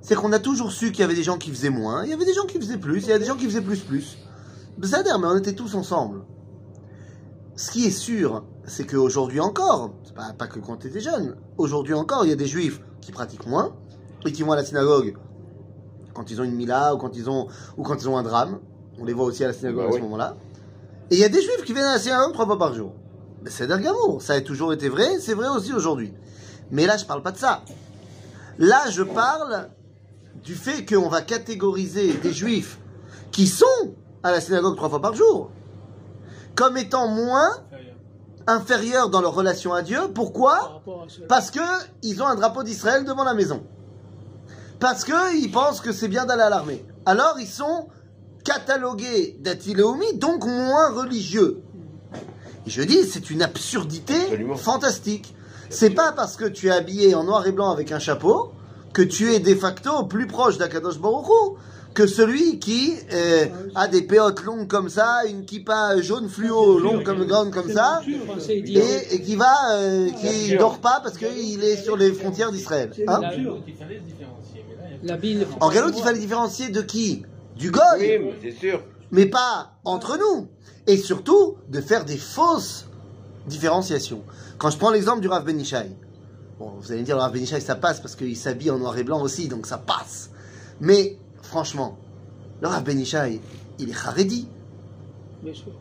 C'est 0.00 0.14
qu'on 0.14 0.32
a 0.32 0.38
toujours 0.38 0.72
su 0.72 0.90
qu'il 0.90 1.00
y 1.00 1.04
avait 1.04 1.14
des 1.14 1.22
gens 1.22 1.36
qui 1.36 1.50
faisaient 1.50 1.70
moins, 1.70 2.04
il 2.04 2.10
y 2.10 2.14
avait 2.14 2.24
des 2.24 2.32
gens 2.32 2.46
qui 2.46 2.58
faisaient 2.58 2.78
plus, 2.78 3.02
il 3.04 3.08
y 3.08 3.12
a 3.12 3.18
des 3.18 3.26
gens 3.26 3.36
qui 3.36 3.44
faisaient 3.44 3.60
plus 3.60 3.80
plus. 3.80 4.18
Ça 4.84 5.02
mais 5.02 5.26
on 5.26 5.36
était 5.36 5.54
tous 5.54 5.74
ensemble. 5.74 6.22
Ce 7.56 7.72
qui 7.72 7.84
est 7.84 7.90
sûr, 7.90 8.44
c'est 8.64 8.86
qu'aujourd'hui 8.86 9.40
encore, 9.40 9.92
pas, 10.14 10.32
pas 10.32 10.46
que 10.46 10.60
quand 10.60 10.76
tu 10.76 10.86
étais 10.86 11.00
jeune, 11.00 11.36
aujourd'hui 11.58 11.94
encore, 11.94 12.24
il 12.24 12.28
y 12.28 12.32
a 12.32 12.36
des 12.36 12.46
juifs 12.46 12.80
qui 13.00 13.10
pratiquent 13.10 13.46
moins 13.46 13.74
et 14.24 14.32
qui 14.32 14.44
vont 14.44 14.52
à 14.52 14.56
la 14.56 14.64
synagogue 14.64 15.16
quand 16.18 16.30
ils 16.32 16.40
ont 16.40 16.44
une 16.44 16.54
mila 16.56 16.94
ou 16.94 16.98
quand 16.98 17.16
ils 17.16 17.30
ont, 17.30 17.46
ou 17.76 17.82
quand 17.84 17.94
ils 18.02 18.08
ont 18.08 18.16
un 18.18 18.22
drame. 18.24 18.58
On 19.00 19.04
les 19.04 19.12
voit 19.12 19.24
aussi 19.26 19.44
à 19.44 19.46
la 19.48 19.52
synagogue 19.52 19.82
Bah 19.84 19.88
à 19.88 19.92
ce 19.92 19.96
oui. 19.96 20.02
moment-là. 20.02 20.34
Et 21.10 21.14
il 21.14 21.20
y 21.20 21.24
a 21.24 21.28
des 21.28 21.40
juifs 21.40 21.62
qui 21.64 21.72
viennent 21.72 21.84
à 21.86 21.92
la 21.94 21.98
synagogue 22.00 22.32
trois 22.32 22.44
fois 22.46 22.58
par 22.58 22.74
jour. 22.74 22.92
Mais 23.42 23.50
c'est 23.50 23.68
d'Argamour. 23.68 24.20
Ça 24.20 24.32
a 24.32 24.40
toujours 24.40 24.72
été 24.72 24.88
vrai, 24.88 25.20
c'est 25.20 25.34
vrai 25.34 25.48
aussi 25.48 25.72
aujourd'hui. 25.72 26.12
Mais 26.72 26.86
là, 26.86 26.96
je 26.96 27.04
parle 27.04 27.22
pas 27.22 27.30
de 27.30 27.38
ça. 27.38 27.62
Là, 28.58 28.90
je 28.90 29.04
parle 29.04 29.68
du 30.42 30.56
fait 30.56 30.84
qu'on 30.84 31.08
va 31.08 31.22
catégoriser 31.22 32.12
des 32.14 32.32
juifs 32.32 32.78
qui 33.30 33.46
sont 33.46 33.64
à 34.24 34.32
la 34.32 34.40
synagogue 34.40 34.74
trois 34.76 34.88
fois 34.88 35.00
par 35.00 35.14
jour 35.14 35.50
comme 36.56 36.76
étant 36.76 37.06
moins 37.06 37.50
inférieurs 38.48 39.10
dans 39.10 39.20
leur 39.20 39.34
relation 39.34 39.72
à 39.72 39.82
Dieu. 39.82 40.00
Pourquoi? 40.12 40.82
Parce 41.28 41.52
que 41.52 41.60
ils 42.02 42.20
ont 42.20 42.26
un 42.26 42.34
drapeau 42.34 42.64
d'Israël 42.64 43.04
devant 43.04 43.22
la 43.22 43.34
maison. 43.34 43.62
Parce 44.80 45.04
qu'ils 45.04 45.50
pensent 45.50 45.80
que 45.80 45.92
c'est 45.92 46.08
bien 46.08 46.24
d'aller 46.24 46.42
à 46.42 46.50
l'armée. 46.50 46.84
Alors 47.06 47.36
ils 47.40 47.46
sont 47.48 47.88
catalogués 48.44 49.36
d'Atiléomi, 49.40 50.14
donc 50.14 50.44
moins 50.46 50.90
religieux. 50.90 51.62
Et 52.66 52.70
je 52.70 52.82
dis, 52.82 53.04
c'est 53.04 53.30
une 53.30 53.42
absurdité 53.42 54.14
Absolument. 54.24 54.56
fantastique. 54.56 55.34
C'est 55.70 55.90
pas 55.90 56.12
parce 56.12 56.36
que 56.36 56.44
tu 56.46 56.68
es 56.68 56.70
habillé 56.70 57.14
en 57.14 57.24
noir 57.24 57.46
et 57.46 57.52
blanc 57.52 57.70
avec 57.70 57.92
un 57.92 57.98
chapeau 57.98 58.52
que 58.92 59.02
tu 59.02 59.32
es 59.32 59.40
de 59.40 59.54
facto 59.54 60.04
plus 60.04 60.26
proche 60.26 60.56
d'Akadosh 60.58 60.98
Baruch 60.98 61.26
Hu 61.26 61.56
que 61.98 62.06
celui 62.06 62.60
qui 62.60 62.94
euh, 63.12 63.46
a 63.74 63.88
des 63.88 64.02
péotes 64.02 64.44
longues 64.44 64.68
comme 64.68 64.88
ça, 64.88 65.22
une 65.28 65.44
kippa 65.44 66.00
jaune 66.00 66.28
fluo 66.28 66.78
longue 66.78 67.02
comme, 67.02 67.26
grande 67.26 67.50
comme 67.50 67.72
ça, 67.72 68.02
et, 68.48 69.14
et 69.14 69.20
qui 69.20 69.34
va, 69.34 69.72
euh, 69.72 70.08
qui 70.10 70.56
dort 70.56 70.78
pas 70.78 71.00
parce 71.02 71.18
qu'il 71.18 71.64
est 71.64 71.76
sur 71.76 71.96
les 71.96 72.12
frontières 72.12 72.52
d'Israël. 72.52 72.92
Hein 73.08 73.20
en 75.58 75.70
galoute, 75.70 75.94
il 75.96 76.02
fallait 76.04 76.20
différencier 76.20 76.68
de 76.68 76.82
qui? 76.82 77.24
Du 77.56 77.72
goy, 77.72 77.82
Oui, 77.98 78.18
mais 78.20 78.34
c'est 78.40 78.56
sûr. 78.56 78.80
mais 79.10 79.26
pas 79.26 79.72
entre 79.84 80.16
nous. 80.18 80.46
Et 80.86 80.98
surtout, 80.98 81.56
de 81.68 81.80
faire 81.80 82.04
des 82.04 82.16
fausses 82.16 82.86
différenciations. 83.48 84.22
Quand 84.58 84.70
je 84.70 84.78
prends 84.78 84.92
l'exemple 84.92 85.20
du 85.20 85.26
Rav 85.26 85.44
Benishai, 85.44 85.90
bon, 86.60 86.74
vous 86.80 86.92
allez 86.92 87.00
me 87.00 87.04
dire, 87.04 87.16
le 87.16 87.22
Rav 87.22 87.32
Benishai, 87.32 87.58
ça 87.58 87.74
passe 87.74 87.98
parce 87.98 88.14
qu'il 88.14 88.36
s'habille 88.36 88.70
en 88.70 88.78
noir 88.78 88.96
et 88.96 89.02
blanc 89.02 89.20
aussi, 89.20 89.48
donc 89.48 89.66
ça 89.66 89.78
passe. 89.78 90.30
Mais, 90.80 91.18
franchement, 91.48 91.96
le 92.60 92.68
Rav 92.68 92.84
Benishai, 92.84 93.40
il 93.78 93.88
est 93.88 94.06
Haredi. 94.06 94.48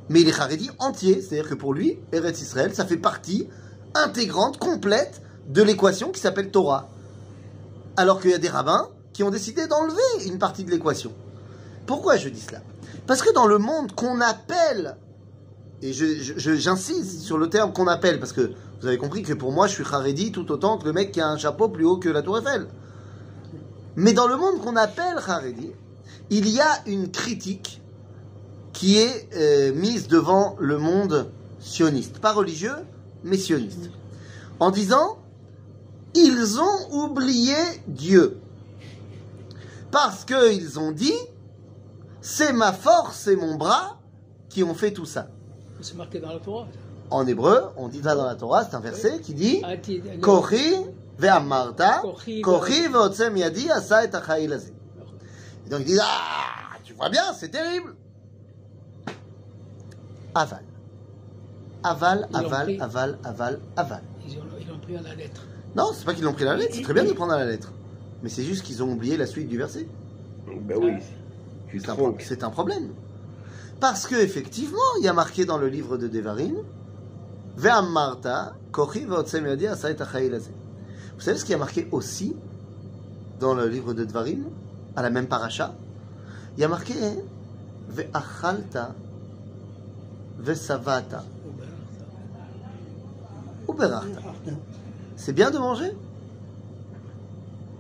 Mais 0.10 0.22
il 0.22 0.30
est 0.30 0.40
Haredi 0.40 0.70
entier, 0.80 1.22
c'est-à-dire 1.22 1.50
que 1.50 1.56
pour 1.56 1.74
lui, 1.74 2.00
Eretz 2.14 2.42
Israël, 2.42 2.74
ça 2.74 2.86
fait 2.86 2.98
partie 2.98 3.48
intégrante, 3.94 4.60
complète 4.60 5.22
de 5.50 5.62
l'équation 5.62 6.12
qui 6.12 6.22
s'appelle 6.22 6.52
Torah. 6.52 6.90
Alors 7.98 8.22
qu'il 8.22 8.32
y 8.32 8.34
a 8.34 8.38
des 8.38 8.50
rabbins 8.50 8.88
qui 9.12 9.24
ont 9.24 9.30
décidé 9.30 9.68
d'enlever 9.68 10.26
une 10.26 10.38
partie 10.38 10.64
de 10.64 10.72
l'équation. 10.72 11.12
Pourquoi 11.86 12.16
je 12.16 12.30
dis 12.30 12.40
cela? 12.40 12.62
Parce 13.06 13.22
que 13.22 13.34
dans 13.34 13.48
le 13.48 13.58
monde 13.58 13.94
qu'on 13.94 14.22
appelle, 14.22 14.96
et 15.82 15.92
j'insiste 15.92 17.22
sur 17.22 17.38
le 17.38 17.50
terme 17.50 17.74
qu'on 17.74 17.88
appelle, 17.88 18.20
parce 18.20 18.32
que 18.32 18.54
vous 18.80 18.88
avez 18.88 18.98
compris 18.98 19.24
que 19.24 19.34
pour 19.34 19.52
moi, 19.52 19.68
je 19.68 19.74
suis 19.74 19.84
Haredi 19.84 20.32
tout 20.32 20.50
autant 20.52 20.78
que 20.78 20.86
le 20.86 20.94
mec 20.94 21.12
qui 21.12 21.20
a 21.20 21.28
un 21.28 21.38
chapeau 21.38 21.68
plus 21.68 21.84
haut 21.84 21.98
que 21.98 22.10
la 22.10 22.22
Tour 22.22 22.38
Eiffel. 22.38 22.68
Mais 23.98 24.14
dans 24.14 24.28
le 24.28 24.38
monde 24.38 24.62
qu'on 24.62 24.76
appelle 24.76 25.18
Haredi, 25.28 25.72
il 26.30 26.48
y 26.48 26.62
a 26.62 26.84
une 26.86 27.10
critique 27.10 27.82
qui 28.72 29.00
est 29.00 29.28
euh, 29.36 29.74
mise 29.74 30.08
devant 30.08 30.56
le 30.60 30.78
monde 30.78 31.32
sioniste. 31.60 32.20
Pas 32.20 32.32
religieux, 32.32 32.76
mais 33.24 33.38
sioniste. 33.38 33.90
En 34.60 34.70
disant, 34.70 35.18
ils 36.14 36.60
ont 36.60 37.06
oublié 37.06 37.56
Dieu. 37.88 38.38
Parce 39.90 40.26
qu'ils 40.26 40.78
ont 40.78 40.92
dit, 40.92 41.18
c'est 42.22 42.54
ma 42.54 42.74
force 42.74 43.26
et 43.28 43.36
mon 43.36 43.56
bras 43.56 44.00
qui 44.48 44.64
ont 44.64 44.76
fait 44.76 44.92
tout 44.92 45.06
ça. 45.06 45.28
C'est 45.82 45.96
marqué 45.96 46.20
dans 46.20 46.34
la 46.34 46.40
Torah. 46.40 46.68
En 47.10 47.26
hébreu, 47.26 47.64
on 47.78 47.88
dit 47.88 48.02
ça 48.04 48.14
dans 48.14 48.26
la 48.26 48.36
Torah, 48.36 48.64
c'est 48.64 48.76
un 48.76 48.80
verset 48.80 49.22
qui 49.22 49.34
dit, 49.34 49.62
Ah, 49.64 49.76
Kochi 52.44 52.88
ve'otzem 52.88 53.38
yadi 53.38 53.70
asa 53.72 54.06
et 54.06 54.14
achaïl 54.16 54.54
hazeh. 54.54 54.74
Et 55.66 55.70
donc 55.70 55.82
ils 55.82 55.86
disent, 55.86 56.02
ah, 56.04 56.78
tu 56.84 56.94
vois 56.94 57.10
bien, 57.10 57.34
c'est 57.34 57.50
terrible. 57.50 57.96
Aval. 60.36 60.64
Aval, 61.84 62.28
aval, 62.34 62.78
aval, 62.80 63.18
aval, 63.24 63.60
aval. 63.76 64.04
Ils 64.26 64.38
ont, 64.38 64.44
ils 64.60 64.68
l'ont 64.68 64.80
pris 64.80 64.98
à 64.98 65.02
la 65.02 65.16
lettre. 65.16 65.42
Non, 65.76 65.92
c'est 65.94 66.06
pas 66.06 66.14
qu'ils 66.14 66.24
l'ont 66.24 66.34
pris 66.34 66.44
à 66.44 66.54
la 66.54 66.58
lettre, 66.58 66.74
c'est 66.76 66.82
très 66.82 66.94
bien 66.94 67.04
de 67.04 67.10
le 67.10 67.16
prendre 67.16 67.34
à 67.34 67.38
la 67.38 67.46
lettre. 67.46 67.72
Mais 68.24 68.30
c'est 68.30 68.44
juste 68.44 68.64
qu'ils 68.64 68.82
ont 68.84 68.92
oublié 68.92 69.18
la 69.18 69.26
suite 69.26 69.48
du 69.48 69.58
verset. 69.58 69.88
Ben 70.48 70.78
oui. 70.82 70.94
Tu 71.70 71.80
C'est 71.80 71.90
un, 71.90 71.96
tronques. 71.96 72.22
c'est 72.26 72.44
un 72.44 72.50
problème. 72.50 72.94
Parce 73.80 74.08
que 74.08 74.16
effectivement, 74.16 74.78
il 75.00 75.06
y 75.06 75.08
a 75.08 75.14
marqué 75.14 75.46
dans 75.46 75.58
le 75.58 75.68
livre 75.68 75.98
de 75.98 76.08
Devarim, 76.08 76.56
Ve'amarta, 77.58 78.56
kochi 78.72 79.06
ve'otzem 79.06 79.48
yadi 79.48 79.68
asa 79.68 79.92
et 79.92 80.02
achaïl 80.02 80.34
hazeh. 80.34 80.52
Vous 81.18 81.22
savez 81.24 81.38
ce 81.38 81.46
qui 81.46 81.54
a 81.54 81.58
marqué 81.58 81.88
aussi 81.92 82.36
dans 83.40 83.54
le 83.54 83.68
livre 83.68 83.94
de 83.94 84.06
Devarim, 84.06 84.46
à 84.96 85.02
la 85.02 85.10
même 85.10 85.28
paracha? 85.28 85.74
Il 86.58 86.62
y 86.62 86.64
a 86.64 86.68
marqué 86.68 86.94
Ve'achalta 87.90 88.94
ve'savata 90.40 91.24
uberachta. 93.70 94.22
C'est 95.16 95.34
bien 95.34 95.52
de 95.52 95.58
manger? 95.58 95.92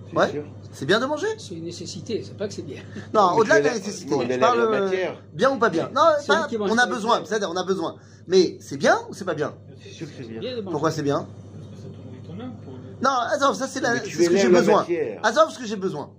C'est 0.10 0.16
Ouais. 0.16 0.44
C'est 0.74 0.86
bien 0.86 1.00
de 1.00 1.06
manger? 1.06 1.28
C'est 1.40 1.56
une 1.56 1.64
nécessité, 1.66 2.24
c'est 2.24 2.38
pas 2.38 2.48
que 2.48 2.54
c'est 2.54 2.62
bien. 2.62 2.82
Non, 3.14 3.32
au-delà 3.36 3.60
de 3.60 3.66
la 3.66 3.74
nécessité. 3.74 4.14
on 4.14 4.20
je 4.20 4.26
élève 4.26 4.40
parle, 4.40 4.60
la 4.60 4.66
euh, 4.66 4.84
matière. 4.86 5.22
bien 5.34 5.52
ou 5.52 5.58
pas 5.58 5.70
bien? 5.70 5.90
Non, 5.94 6.02
pas- 6.28 6.48
on 6.60 6.78
a 6.78 6.86
besoin, 6.86 7.22
c'est-à-dire 7.26 7.50
on 7.52 7.56
a 7.58 7.64
besoin. 7.64 7.96
Mais 8.28 8.58
c'est 8.62 8.78
bien 8.78 8.98
ou 9.10 9.14
c'est 9.14 9.26
pas 9.26 9.34
bien? 9.34 9.54
C'est 9.84 9.90
sûr 9.90 10.08
que 10.08 10.14
c'est 10.24 10.28
bien. 10.40 10.42
Pourquoi 10.70 10.92
c'est 10.92 11.02
bien? 11.02 11.26
Parce 11.26 11.70
que 11.72 11.76
ça 11.82 11.88
te 11.90 11.96
nourrit 11.96 12.22
ton 12.28 12.40
âme 12.44 12.54
pour 12.64 12.74
le- 12.74 12.77
Non, 13.02 13.12
attends, 13.12 13.54
ça 13.54 13.68
c'est 13.68 13.80
ce 13.80 14.30
que 14.30 14.38
j'ai 14.38 14.50
besoin. 14.50 14.80
matière. 14.82 15.20
Attends, 15.24 15.50
ce 15.50 15.60
que 15.60 15.66
j'ai 15.66 15.76
besoin. 15.76 16.10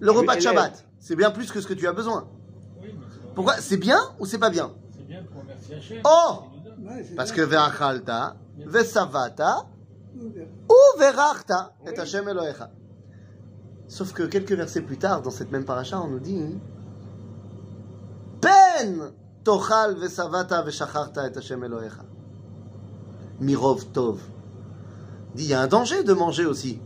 Le 0.00 0.10
Tu 0.10 0.18
repas 0.18 0.36
de. 0.36 0.40
Shabbat, 0.40 0.84
c'est 0.98 1.16
bien 1.16 1.30
plus 1.30 1.50
que 1.50 1.60
ce 1.60 1.66
que 1.66 1.74
tu 1.74 1.86
as 1.86 1.92
besoin. 1.92 2.28
Oui, 2.80 2.88
mais 2.98 3.06
Pourquoi? 3.34 3.56
C'est 3.58 3.76
bien 3.76 4.00
ou 4.18 4.26
c'est 4.26 4.38
pas 4.38 4.50
bien? 4.50 4.72
C'est 4.96 5.06
bien 5.06 5.22
pour 5.30 5.42
remercier 5.42 5.76
Hachem 5.76 6.02
Oh. 6.04 6.44
Ouais, 6.84 7.04
Parce 7.16 7.30
que 7.32 7.42
ve'achalta, 7.42 8.36
ve'savata, 8.58 9.66
ou 10.16 10.98
verachta 10.98 11.74
et 11.86 11.98
Hashem 11.98 12.28
Elohecha. 12.28 12.70
Sauf 13.88 14.12
que 14.12 14.24
quelques 14.24 14.52
versets 14.52 14.80
plus 14.80 14.96
tard, 14.98 15.22
dans 15.22 15.30
cette 15.30 15.52
même 15.52 15.64
paracha, 15.64 16.00
on 16.00 16.08
nous 16.08 16.18
dit 16.18 16.58
Ben 18.40 19.12
tochal 19.44 19.96
vesavata 19.96 20.62
veshacharta 20.62 21.28
et 21.28 21.36
Hashem 21.36 21.62
Elohecha. 21.62 22.04
Mirov 23.40 23.86
tov. 23.92 24.18
Dit, 25.34 25.44
il 25.44 25.50
y 25.50 25.54
a 25.54 25.60
un 25.60 25.66
danger 25.66 26.02
de 26.04 26.12
manger 26.12 26.44
aussi. 26.44 26.78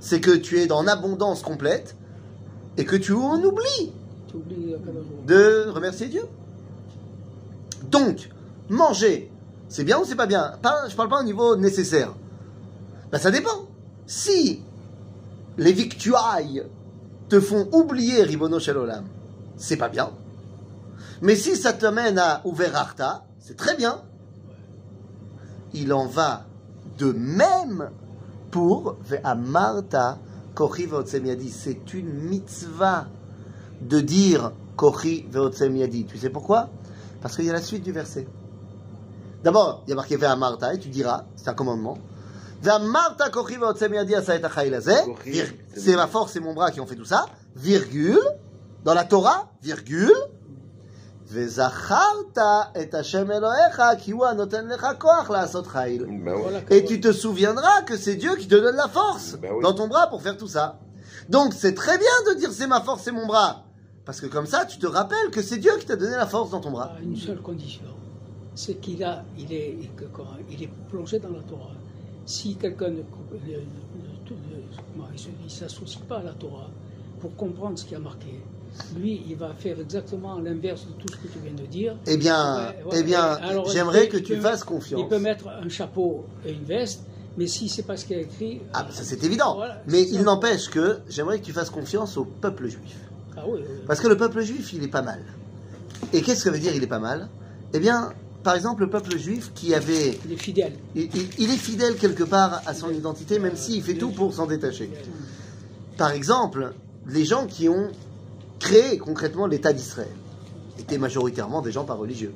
C'est 0.00 0.20
que 0.20 0.30
tu 0.30 0.58
es 0.60 0.66
dans 0.66 0.86
abondance 0.86 1.42
complète 1.42 1.96
et 2.76 2.84
que 2.84 2.96
tu 2.96 3.12
en 3.12 3.42
oublies 3.42 3.92
Hu. 4.34 5.26
de 5.26 5.68
remercier 5.70 6.08
Dieu. 6.08 6.22
Donc, 7.90 8.30
manger, 8.68 9.30
c'est 9.68 9.84
bien 9.84 9.98
ou 9.98 10.04
c'est 10.04 10.14
pas 10.16 10.26
bien? 10.26 10.54
Pas- 10.62 10.88
Je 10.88 10.94
parle 10.96 11.08
pas 11.08 11.20
au 11.20 11.24
niveau 11.24 11.56
nécessaire. 11.56 12.14
Ben, 13.10 13.18
ça 13.18 13.30
dépend. 13.30 13.66
Si 14.06 14.60
les 15.56 15.72
victuailles 15.72 16.64
te 17.28 17.40
font 17.40 17.68
oublier 17.72 18.22
Ribono 18.22 18.58
Shel 18.58 18.76
Olam, 18.76 19.04
c'est 19.56 19.76
pas 19.76 19.88
bien. 19.88 20.10
Mais 21.22 21.36
si 21.36 21.56
ça 21.56 21.72
te 21.72 21.86
mène 21.86 22.18
à 22.18 22.42
Uverachta, 22.44 23.24
c'est 23.38 23.56
très 23.56 23.76
bien. 23.76 24.02
Il 25.72 25.92
en 25.92 26.06
va 26.06 26.44
de 26.98 27.12
même 27.12 27.90
pour 28.50 28.96
Ve'amarta 29.04 30.18
Kochi 30.54 30.86
Ve'otsem 30.86 31.26
Yadi. 31.26 31.50
C'est 31.50 31.92
une 31.94 32.12
mitzvah 32.12 33.06
de 33.80 34.00
dire 34.00 34.52
Kochi 34.76 35.26
Ve'otsem 35.30 35.76
Yadi. 35.76 36.06
Tu 36.06 36.18
sais 36.18 36.30
pourquoi? 36.30 36.70
Parce 37.20 37.36
qu'il 37.36 37.44
y 37.44 37.50
a 37.50 37.52
la 37.52 37.62
suite 37.62 37.82
du 37.82 37.92
verset. 37.92 38.26
D'abord, 39.42 39.82
il 39.86 39.90
y 39.90 39.92
a 39.92 39.96
marqué 39.96 40.16
Ve'amarta 40.16 40.74
et 40.74 40.78
tu 40.78 40.88
diras, 40.88 41.24
c'est 41.36 41.48
un 41.48 41.54
commandement. 41.54 41.98
Ve'amarta 42.62 43.30
Kochi 43.30 43.56
Ve'otsem 43.56 43.94
Yadi 43.94 44.14
Asa'et 44.14 44.42
c'est 45.74 45.96
ma 45.96 46.06
force 46.06 46.36
et 46.36 46.40
mon 46.40 46.54
bras 46.54 46.70
qui 46.70 46.80
ont 46.80 46.86
fait 46.86 46.96
tout 46.96 47.04
ça. 47.04 47.26
Virgule. 47.56 48.20
Dans 48.84 48.94
la 48.94 49.04
Torah, 49.04 49.50
virgule. 49.62 50.12
Ve'zacharta 51.34 52.70
et 52.74 52.94
Hashem 52.94 53.30
Elohecha 53.30 53.96
ki 53.96 54.12
hu 54.12 54.22
anoten 54.24 54.68
lecha 54.68 54.94
koach 54.94 55.28
la'asot 55.30 55.64
chayil. 55.72 56.02
Ouais. 56.02 56.34
Voilà, 56.42 56.60
Et 56.70 56.84
tu 56.84 57.00
te 57.00 57.12
souviendras 57.12 57.82
que 57.82 57.96
c'est 57.96 58.16
Dieu 58.16 58.36
qui 58.36 58.48
te 58.48 58.54
donne 58.54 58.76
la 58.76 58.88
force 58.88 59.36
Ben 59.40 59.52
oui. 59.54 59.62
dans 59.62 59.74
ton 59.74 59.88
bras 59.88 60.08
pour 60.08 60.22
faire 60.22 60.36
tout 60.36 60.48
ça. 60.48 60.78
Donc 61.28 61.52
c'est 61.54 61.74
très 61.74 61.98
bien 61.98 62.06
de 62.28 62.34
dire 62.38 62.52
c'est 62.52 62.66
ma 62.66 62.80
force, 62.80 63.02
c'est 63.02 63.12
mon 63.12 63.26
bras. 63.26 63.64
Parce 64.04 64.20
que 64.20 64.26
comme 64.26 64.46
ça, 64.46 64.66
tu 64.66 64.78
te 64.78 64.86
rappelles 64.86 65.30
que 65.30 65.40
c'est 65.42 65.56
Dieu 65.58 65.72
qui 65.78 65.86
t'a 65.86 65.96
donné 65.96 66.16
la 66.16 66.26
force 66.26 66.50
dans 66.50 66.60
ton 66.60 66.70
bras. 66.70 66.92
à 66.98 67.00
une 67.00 67.16
seule 67.16 67.40
condition, 67.40 67.84
c'est 68.54 68.74
qu'il 68.74 69.02
a, 69.02 69.24
il 69.38 69.52
est, 69.52 69.78
il 70.50 70.62
est 70.62 70.70
plongé 70.90 71.18
dans 71.18 71.30
la 71.30 71.40
Torah. 71.40 71.70
Si 72.26 72.56
quelqu'un 72.56 72.88
ne, 72.90 72.96
ne- 72.96 73.50
ne- 73.50 75.44
ne- 75.44 75.48
s'associe 75.48 76.00
pas 76.08 76.18
à 76.18 76.22
la 76.22 76.32
Torah 76.32 76.68
pour 77.20 77.34
comprendre 77.36 77.78
ce 77.78 77.84
qui 77.84 77.94
a 77.94 77.98
marqué, 77.98 78.42
lui, 78.98 79.22
il 79.28 79.36
va 79.36 79.52
faire 79.58 79.78
exactement 79.80 80.38
l'inverse 80.40 80.86
de 80.86 80.92
tout 81.00 81.08
ce 81.08 81.16
que 81.16 81.32
tu 81.32 81.38
viens 81.42 81.52
de 81.52 81.66
dire. 81.68 81.96
Eh 82.06 82.16
bien, 82.16 82.56
Ouais, 82.56 82.92
ouais. 82.92 82.98
eh 83.00 83.02
bien, 83.02 83.38
j'aimerais 83.72 84.08
que 84.08 84.16
tu 84.16 84.34
peut- 84.34 84.40
fasses 84.40 84.64
confiance. 84.64 85.00
Il 85.02 85.08
peut 85.08 85.18
mettre 85.18 85.48
un 85.48 85.68
chapeau 85.68 86.24
et 86.46 86.52
une 86.52 86.64
veste, 86.64 87.02
mais 87.36 87.46
si 87.46 87.68
c'est 87.68 87.82
pas 87.82 87.96
ce 87.96 88.04
qu'il 88.04 88.16
a 88.16 88.20
écrit. 88.20 88.60
Ah, 88.72 88.86
euh, 88.88 88.92
ça 88.92 89.02
c'est 89.04 89.22
évident. 89.24 89.54
Voilà, 89.56 89.80
Mais 89.86 90.02
il 90.02 90.22
n'empêche 90.22 90.68
que 90.70 90.98
j'aimerais 91.08 91.38
que 91.40 91.44
tu 91.44 91.52
fasses 91.52 91.70
confiance 91.70 92.16
au 92.16 92.24
peuple 92.24 92.68
juif. 92.68 92.96
Ah 93.36 93.42
oui, 93.46 93.60
oui. 93.62 93.66
Parce 93.86 94.00
que 94.00 94.08
le 94.08 94.16
peuple 94.16 94.40
juif, 94.42 94.72
il 94.72 94.82
est 94.82 94.88
pas 94.88 95.02
mal. 95.02 95.20
Et 96.12 96.22
qu'est-ce 96.22 96.38
que 96.44 96.44
ça 96.44 96.50
veut 96.50 96.58
dire 96.60 96.74
il 96.74 96.82
est 96.82 96.86
pas 96.88 96.98
mal? 97.00 97.28
Eh 97.72 97.78
bien, 97.80 98.12
par 98.42 98.54
exemple, 98.54 98.82
le 98.82 98.90
peuple 98.90 99.16
juif 99.18 99.52
qui 99.54 99.74
avait 99.74 100.18
il 100.26 100.32
est 100.32 100.36
fidèle. 100.36 100.72
Il, 100.94 101.02
il- 101.14 101.28
il 101.38 101.50
est 101.50 101.56
fidèle 101.56 101.96
quelque 101.96 102.24
part 102.24 102.62
à 102.66 102.74
son 102.74 102.90
identité, 102.90 103.38
même 103.38 103.56
s'il 103.56 103.82
fait 103.82 103.94
tout 103.94 104.10
pour 104.10 104.32
s'en 104.34 104.46
détacher. 104.46 104.90
Par 105.96 106.10
exemple, 106.10 106.72
les 107.08 107.24
gens 107.24 107.46
qui 107.46 107.68
ont 107.68 107.88
créé 108.58 108.98
concrètement 108.98 109.46
l'État 109.46 109.72
d'Israël 109.72 110.08
étaient 110.78 110.98
majoritairement 110.98 111.62
des 111.62 111.72
gens 111.72 111.84
pas 111.84 111.94
religieux. 111.94 112.32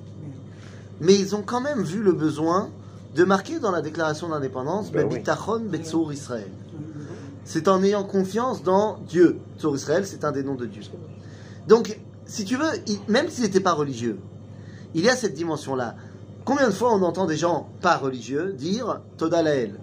Mais 1.00 1.14
ils 1.14 1.34
ont 1.36 1.42
quand 1.42 1.60
même 1.60 1.82
vu 1.82 2.02
le 2.02 2.12
besoin 2.12 2.70
de 3.14 3.24
marquer 3.24 3.58
dans 3.58 3.70
la 3.70 3.82
déclaration 3.82 4.28
d'indépendance 4.28 4.90
Ben 4.90 5.06
oui. 5.10 5.18
Betachon 5.18 5.60
Betzur 5.60 6.12
Israël. 6.12 6.50
C'est 7.44 7.68
en 7.68 7.82
ayant 7.82 8.04
confiance 8.04 8.62
dans 8.62 8.98
Dieu. 9.08 9.38
Tsur 9.58 9.74
Israël, 9.74 10.06
c'est 10.06 10.24
un 10.24 10.32
des 10.32 10.42
noms 10.42 10.54
de 10.56 10.66
Dieu. 10.66 10.82
Donc, 11.66 11.98
si 12.26 12.44
tu 12.44 12.56
veux, 12.56 12.68
il- 12.86 13.00
même 13.08 13.28
s'ils 13.30 13.44
n'étaient 13.44 13.60
pas 13.60 13.72
religieux, 13.72 14.18
il 14.94 15.02
y 15.04 15.08
a 15.08 15.16
cette 15.16 15.34
dimension-là. 15.34 15.94
Combien 16.44 16.66
de 16.68 16.72
fois 16.72 16.92
on 16.94 17.02
entend 17.02 17.26
des 17.26 17.36
gens 17.36 17.68
pas 17.80 17.96
religieux 17.96 18.52
dire 18.52 19.00
Toda 19.16 19.42
Lael 19.42 19.78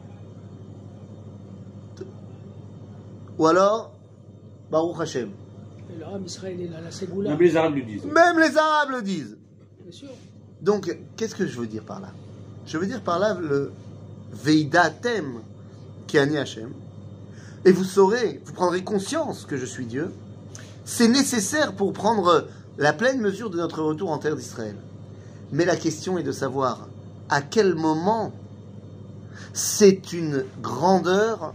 Ou 3.37 3.47
alors 3.47 3.91
Baruch 4.71 4.99
Hashem. 5.01 5.29
La 5.89 6.91
Ségoula. 6.91 7.31
Même 7.31 7.39
les 7.39 7.55
Arabes 7.55 7.75
le 7.75 7.81
disent. 7.83 8.05
Même 8.05 8.39
les 8.39 8.57
Arabes 8.57 8.89
le 8.91 9.01
disent. 9.01 9.37
Bien 9.81 9.91
sûr. 9.91 10.09
Donc, 10.61 10.97
qu'est-ce 11.15 11.35
que 11.35 11.45
je 11.45 11.59
veux 11.59 11.67
dire 11.67 11.83
par 11.83 11.99
là? 11.99 12.09
Je 12.65 12.77
veux 12.77 12.87
dire 12.87 13.01
par 13.01 13.19
là 13.19 13.37
le 13.39 13.71
Veidatem 14.31 15.41
qui 16.07 16.17
Ani 16.17 16.37
Hashem. 16.37 16.71
Et 17.65 17.71
vous 17.71 17.83
saurez, 17.83 18.41
vous 18.45 18.53
prendrez 18.53 18.83
conscience 18.83 19.45
que 19.45 19.57
je 19.57 19.65
suis 19.65 19.85
Dieu. 19.85 20.11
C'est 20.85 21.07
nécessaire 21.07 21.73
pour 21.73 21.93
prendre 21.93 22.47
la 22.77 22.93
pleine 22.93 23.19
mesure 23.19 23.49
de 23.49 23.57
notre 23.57 23.81
retour 23.81 24.11
en 24.11 24.17
terre 24.17 24.35
d'Israël. 24.35 24.75
Mais 25.51 25.65
la 25.65 25.75
question 25.75 26.17
est 26.17 26.23
de 26.23 26.31
savoir 26.31 26.87
à 27.29 27.41
quel 27.41 27.75
moment 27.75 28.33
c'est 29.53 30.13
une 30.13 30.45
grandeur 30.61 31.53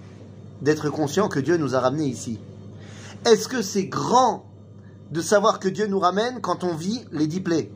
d'être 0.62 0.90
conscient 0.90 1.29
que 1.29 1.40
Dieu 1.40 1.57
nous 1.57 1.75
a 1.75 1.81
ramenés 1.81 2.07
ici. 2.07 2.38
Est-ce 3.24 3.48
que 3.48 3.62
c'est 3.62 3.87
grand 3.87 4.46
de 5.11 5.20
savoir 5.20 5.59
que 5.59 5.68
Dieu 5.68 5.87
nous 5.87 5.98
ramène 5.98 6.40
quand 6.40 6.64
on 6.64 6.74
vit 6.74 7.04
les 7.12 7.26
dix 7.26 7.40
plaies? 7.40 7.72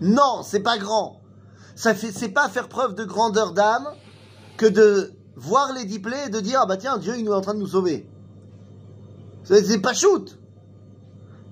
Non, 0.00 0.42
c'est 0.42 0.60
pas 0.60 0.78
grand. 0.78 1.20
Ça 1.74 1.94
c'est 1.94 2.28
pas 2.28 2.48
faire 2.48 2.68
preuve 2.68 2.94
de 2.94 3.04
grandeur 3.04 3.52
d'âme 3.52 3.88
que 4.56 4.66
de 4.66 5.12
voir 5.34 5.72
les 5.72 5.84
dix 5.84 5.98
plaies 5.98 6.26
et 6.26 6.30
de 6.30 6.38
dire 6.40 6.60
ah 6.62 6.66
bah 6.66 6.76
tiens 6.76 6.98
Dieu 6.98 7.16
il 7.16 7.24
nous 7.24 7.32
est 7.32 7.36
en 7.36 7.40
train 7.40 7.54
de 7.54 7.58
nous 7.58 7.66
sauver. 7.66 8.08
C'est 9.42 9.64
c'est 9.64 9.80
pas 9.80 9.94
shoot. 9.94 10.38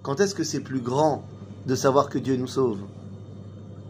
Quand 0.03 0.21
est-ce 0.21 0.35
que 0.35 0.45
c'est 0.45 0.61
plus 0.61 0.81
grand 0.81 1.25
de 1.67 1.75
savoir 1.75 2.09
que 2.09 2.19
Dieu 2.19 2.37
nous 2.37 2.47
sauve? 2.47 2.81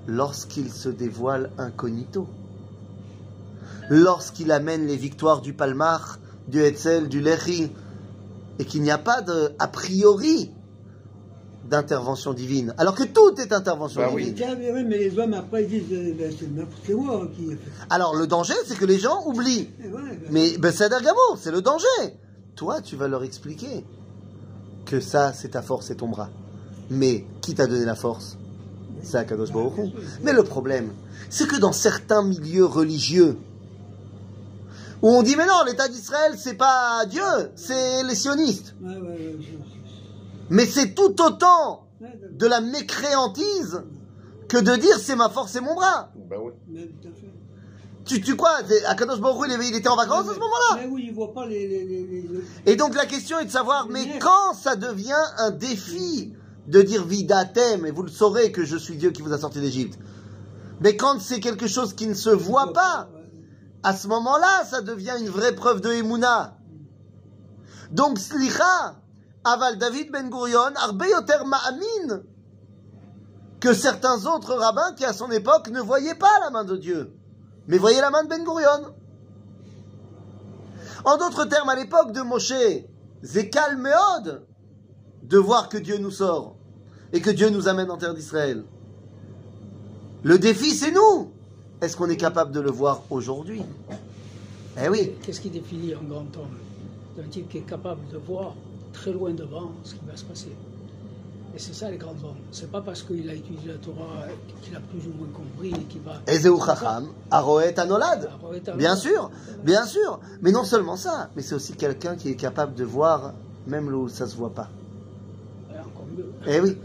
Lorsqu'il 0.07 0.73
se 0.73 0.89
dévoile 0.89 1.51
incognito. 1.59 2.27
Lorsqu'il 3.91 4.51
amène 4.53 4.87
les 4.87 4.97
victoires 4.97 5.43
du 5.43 5.53
Palmar, 5.53 6.19
du 6.49 6.63
Hetzel, 6.63 7.09
du 7.09 7.21
Lechi, 7.21 7.71
et 8.59 8.65
qu'il 8.65 8.83
n'y 8.83 8.91
a 8.91 8.99
pas 8.99 9.23
de 9.23 9.53
a 9.59 9.69
priori 9.69 10.51
d'intervention 11.69 12.35
divine, 12.35 12.75
alors 12.77 12.95
que 12.95 13.05
tout 13.05 13.41
est 13.41 13.53
intervention 13.53 14.01
Bah 14.03 14.11
oui. 14.13 14.33
divine. 14.33 14.57
Mais 14.59 14.73
oui, 14.73 14.85
mais 14.85 14.99
les 14.99 15.19
hommes 15.19 15.33
après 15.35 15.65
ils 15.65 15.69
disent 15.69 15.93
euh, 15.93 16.13
ben, 16.19 16.33
c'est 16.39 16.51
n'importe 16.53 16.91
moi 16.91 17.29
qui. 17.35 17.57
Alors 17.89 18.15
le 18.17 18.27
danger, 18.27 18.55
c'est 18.67 18.77
que 18.77 18.85
les 18.85 18.99
gens 18.99 19.25
oublient. 19.27 19.69
Ouais, 19.81 19.91
ben, 19.91 20.29
Mais 20.31 20.59
ben, 20.59 20.73
c'est 20.73 20.91
c'est 21.39 21.51
le 21.51 21.63
danger. 21.63 21.87
Toi, 22.57 22.81
tu 22.83 22.97
vas 22.97 23.09
leur 23.09 23.23
expliquer 23.25 23.85
que 24.85 25.01
ça, 25.01 25.33
c'est 25.33 25.51
ta 25.51 25.63
force 25.63 25.91
et 25.91 25.95
ton 25.97 26.09
bras. 26.09 26.29
Mais 26.91 27.25
qui 27.41 27.55
t'a 27.55 27.67
donné 27.67 27.85
la 27.85 27.95
force? 27.95 28.37
C'est 29.03 29.17
Akadosh 29.17 29.53
Baruch. 29.53 29.73
Mais 30.23 30.33
le 30.33 30.43
problème, 30.43 30.91
c'est 31.31 31.49
que 31.49 31.57
dans 31.57 31.73
certains 31.73 32.23
milieux 32.23 32.67
religieux, 32.67 33.39
où 35.03 35.09
on 35.11 35.23
dit 35.23 35.37
mais 35.37 35.47
non, 35.47 35.65
l'État 35.67 35.89
d'Israël, 35.89 36.35
c'est 36.39 36.55
pas 36.55 37.05
Dieu, 37.07 37.23
c'est 37.57 38.03
les 38.05 38.15
sionistes. 38.15 38.75
ouais, 38.83 38.95
ouais, 38.97 39.01
ouais, 39.01 39.37
je- 39.41 39.59
Mais 40.51 40.67
c'est 40.67 40.95
tout 40.95 41.21
autant 41.23 41.87
de 42.33 42.47
la 42.47 42.61
mécréantise 42.61 43.83
que 44.49 44.59
de 44.59 44.77
dire 44.77 44.99
c'est 44.99 45.17
ma 45.17 45.29
force 45.29 45.55
et 45.57 45.61
mon 45.61 45.75
bras. 45.75 46.11
Bah 46.29 46.37
à 46.37 47.09
fait. 47.09 47.31
Tu, 48.05 48.21
tu 48.21 48.35
quoi 48.37 48.51
Akadosh 48.89 49.21
Baruch 49.21 49.49
il 49.49 49.63
il 49.69 49.77
était 49.77 49.89
en 49.89 49.95
vacances 49.97 50.29
à 50.29 50.35
ce 50.35 50.39
moment-là? 50.41 50.81
Mais 50.81 50.89
oui, 50.91 51.05
ils 51.09 51.15
voient 51.15 51.33
pas 51.33 51.47
les. 51.47 51.69
les, 51.69 51.85
les, 51.85 52.03
les- 52.05 52.45
Et 52.67 52.75
donc 52.77 52.95
la 52.97 53.07
question 53.07 53.39
est 53.39 53.45
de 53.45 53.51
savoir, 53.51 53.87
mais 53.89 54.19
quand 54.19 54.55
ça 54.61 54.75
devient 54.75 55.13
un 55.39 55.51
défi 55.53 56.33
de 56.67 56.83
dire 56.83 57.05
vidatem, 57.07 57.87
et 57.87 57.91
vous 57.93 58.03
le 58.03 58.11
saurez 58.11 58.51
que 58.53 58.65
je 58.65 58.77
suis 58.77 58.97
Dieu 58.97 59.11
qui 59.13 59.23
vous 59.23 59.33
a 59.33 59.39
sorti 59.39 59.61
d'Égypte, 59.61 59.99
mais 60.81 60.97
quand 60.97 61.21
c'est 61.21 61.39
quelque 61.41 61.69
chose 61.69 61.95
qui 61.95 62.09
ne 62.09 62.15
se 62.15 62.31
voit 62.31 62.73
pas, 62.73 63.09
à 63.83 63.97
ce 63.97 64.07
moment-là, 64.09 64.65
ça 64.65 64.81
devient 64.81 65.15
une 65.21 65.29
vraie 65.29 65.55
preuve 65.55 65.81
de 65.81 65.91
Emouna. 65.91 66.57
Donc 67.91 68.19
slicha, 68.19 68.97
aval 69.45 69.79
David 69.79 70.11
Ben 70.11 70.31
Gurion, 70.31 70.75
arbe 70.77 71.05
yoter 71.05 71.45
ma'amin, 71.45 72.23
que 73.61 73.75
certains 73.75 74.25
autres 74.27 74.55
rabbins 74.55 74.93
qui 74.97 75.05
à 75.05 75.13
son 75.13 75.31
époque 75.31 75.69
ne 75.69 75.81
voyaient 75.81 76.15
pas 76.15 76.41
la 76.41 76.51
main 76.51 76.65
de 76.65 76.77
Dieu, 76.77 77.13
mais 77.67 77.79
voyaient 77.79 78.01
la 78.01 78.11
main 78.11 78.25
de 78.25 78.29
Ben 78.29 78.45
Gurion. 78.45 78.95
En 81.05 81.17
d'autres 81.17 81.45
termes, 81.47 81.69
à 81.69 81.75
l'époque 81.75 82.13
de 82.13 82.23
Moshe, 82.23 82.53
c'est 83.23 83.51
calme 83.51 83.83
méode 83.83 84.47
de 85.23 85.39
voir 85.39 85.69
que 85.69 85.79
Dieu 85.79 85.99
nous 85.99 86.11
sort. 86.11 86.57
et 87.13 87.21
que 87.21 87.31
Dieu 87.31 87.51
nous 87.51 87.69
amène 87.69 87.91
en 87.91 87.99
terre 87.99 88.15
d'Israël. 88.15 88.65
Le 90.23 90.39
défi, 90.39 90.71
c'est 90.71 90.93
nous. 90.93 91.33
Est-ce 91.83 91.97
qu'on 91.97 92.09
est 92.09 92.17
capable 92.17 92.53
de 92.53 92.61
le 92.61 92.71
voir 92.71 93.03
aujourd'hui? 93.11 93.61
Eh 94.81 94.89
oui. 94.89 95.15
Qu'est-ce 95.21 95.41
qui 95.41 95.51
définit 95.51 95.93
un 95.95 96.09
grand 96.09 96.21
homme? 96.21 96.57
Un 97.19 97.29
type 97.29 97.49
qui 97.49 97.59
est 97.59 97.69
capable 97.69 98.01
de 98.13 98.19
voir 98.19 98.55
très 98.93 99.13
loin 99.13 99.33
devant 99.33 99.73
ce 99.83 99.95
qui 99.95 100.01
va 100.09 100.17
se 100.17 100.23
passer. 100.25 100.53
Et 101.57 101.59
c'est 101.59 101.75
ça 101.75 101.91
les 101.91 101.97
grands 101.97 102.13
hommes. 102.13 102.39
C'est 102.53 102.71
pas 102.71 102.81
parce 102.83 103.03
qu'il 103.03 103.29
a 103.29 103.35
étudié 103.35 103.73
la 103.73 103.75
Torah 103.75 104.27
qu'il 104.63 104.77
a 104.77 104.81
plus 104.81 105.01
ou 105.09 105.13
moins 105.19 105.29
compris 105.35 105.73
qu'il 105.87 106.03
va. 106.03 106.23
Ezeu 106.29 106.57
Chacham, 106.65 107.09
Aroet 107.33 107.79
Anolad. 107.81 108.31
Bien 108.77 108.95
sûr, 108.95 109.29
bien 109.65 109.85
sûr. 109.85 110.21
Mais 110.41 110.53
non 110.53 110.63
seulement 110.63 110.97
ça, 110.97 111.31
mais 111.35 111.43
c'est 111.43 111.57
aussi 111.57 111.73
quelqu'un 111.73 112.15
qui 112.15 112.29
est 112.31 112.37
capable 112.37 112.75
de 112.75 112.85
voir 112.85 113.33
même 113.67 113.91
là 113.91 113.97
où 113.97 114.09
ça 114.09 114.29
se 114.29 114.37
voit 114.37 114.55
pas. 114.55 114.69
Ouais, 115.69 115.81
encore 115.81 116.07
mieux. 116.17 116.33
Eh 116.47 116.61
oui. 116.61 116.77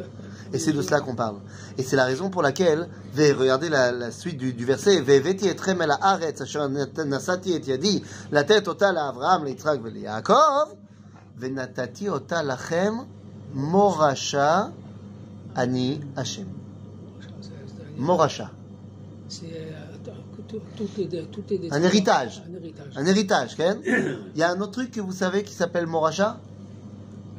Et 0.54 0.60
c'est 0.60 0.74
de 0.74 0.82
cela 0.82 1.02
qu'on 1.02 1.16
parle. 1.16 1.38
Et 1.78 1.84
c'est 1.84 1.96
la 1.96 2.06
raison 2.06 2.30
pour 2.30 2.42
laquelle, 2.42 2.88
regardez 3.16 3.70
la, 3.70 3.92
la 3.92 4.12
suite 4.12 4.38
du, 4.38 4.54
du 4.54 4.66
verset, 4.66 5.04
la 8.32 8.44
tête 8.44 8.68
otal 8.68 8.98
à 8.98 9.08
Abraham, 9.10 9.46
l'Itrak, 9.46 9.82
Yaakov, 9.96 10.76
venatati 11.38 12.10
otal 12.10 12.48
lachem, 12.48 13.06
morasha, 13.54 14.72
ani 15.56 16.02
Hashem. 16.16 16.48
Morasha. 17.98 18.52
C'est 19.28 19.46
euh, 19.46 20.12
tout, 20.48 20.62
tout 20.78 21.02
est, 21.02 21.32
tout 21.32 21.44
un 21.72 21.84
héritage. 21.84 22.44
Un 22.48 22.56
héritage. 22.56 22.94
Un 22.96 23.06
héritage 23.06 23.56
Ken. 23.58 23.80
Il 23.86 24.40
y 24.40 24.44
a 24.44 24.52
un 24.52 24.62
autre 24.62 24.72
truc 24.74 24.92
que 24.92 25.02
vous 25.02 25.12
savez 25.12 25.44
qui 25.44 25.54
s'appelle 25.54 25.88
Moracha 25.88 26.40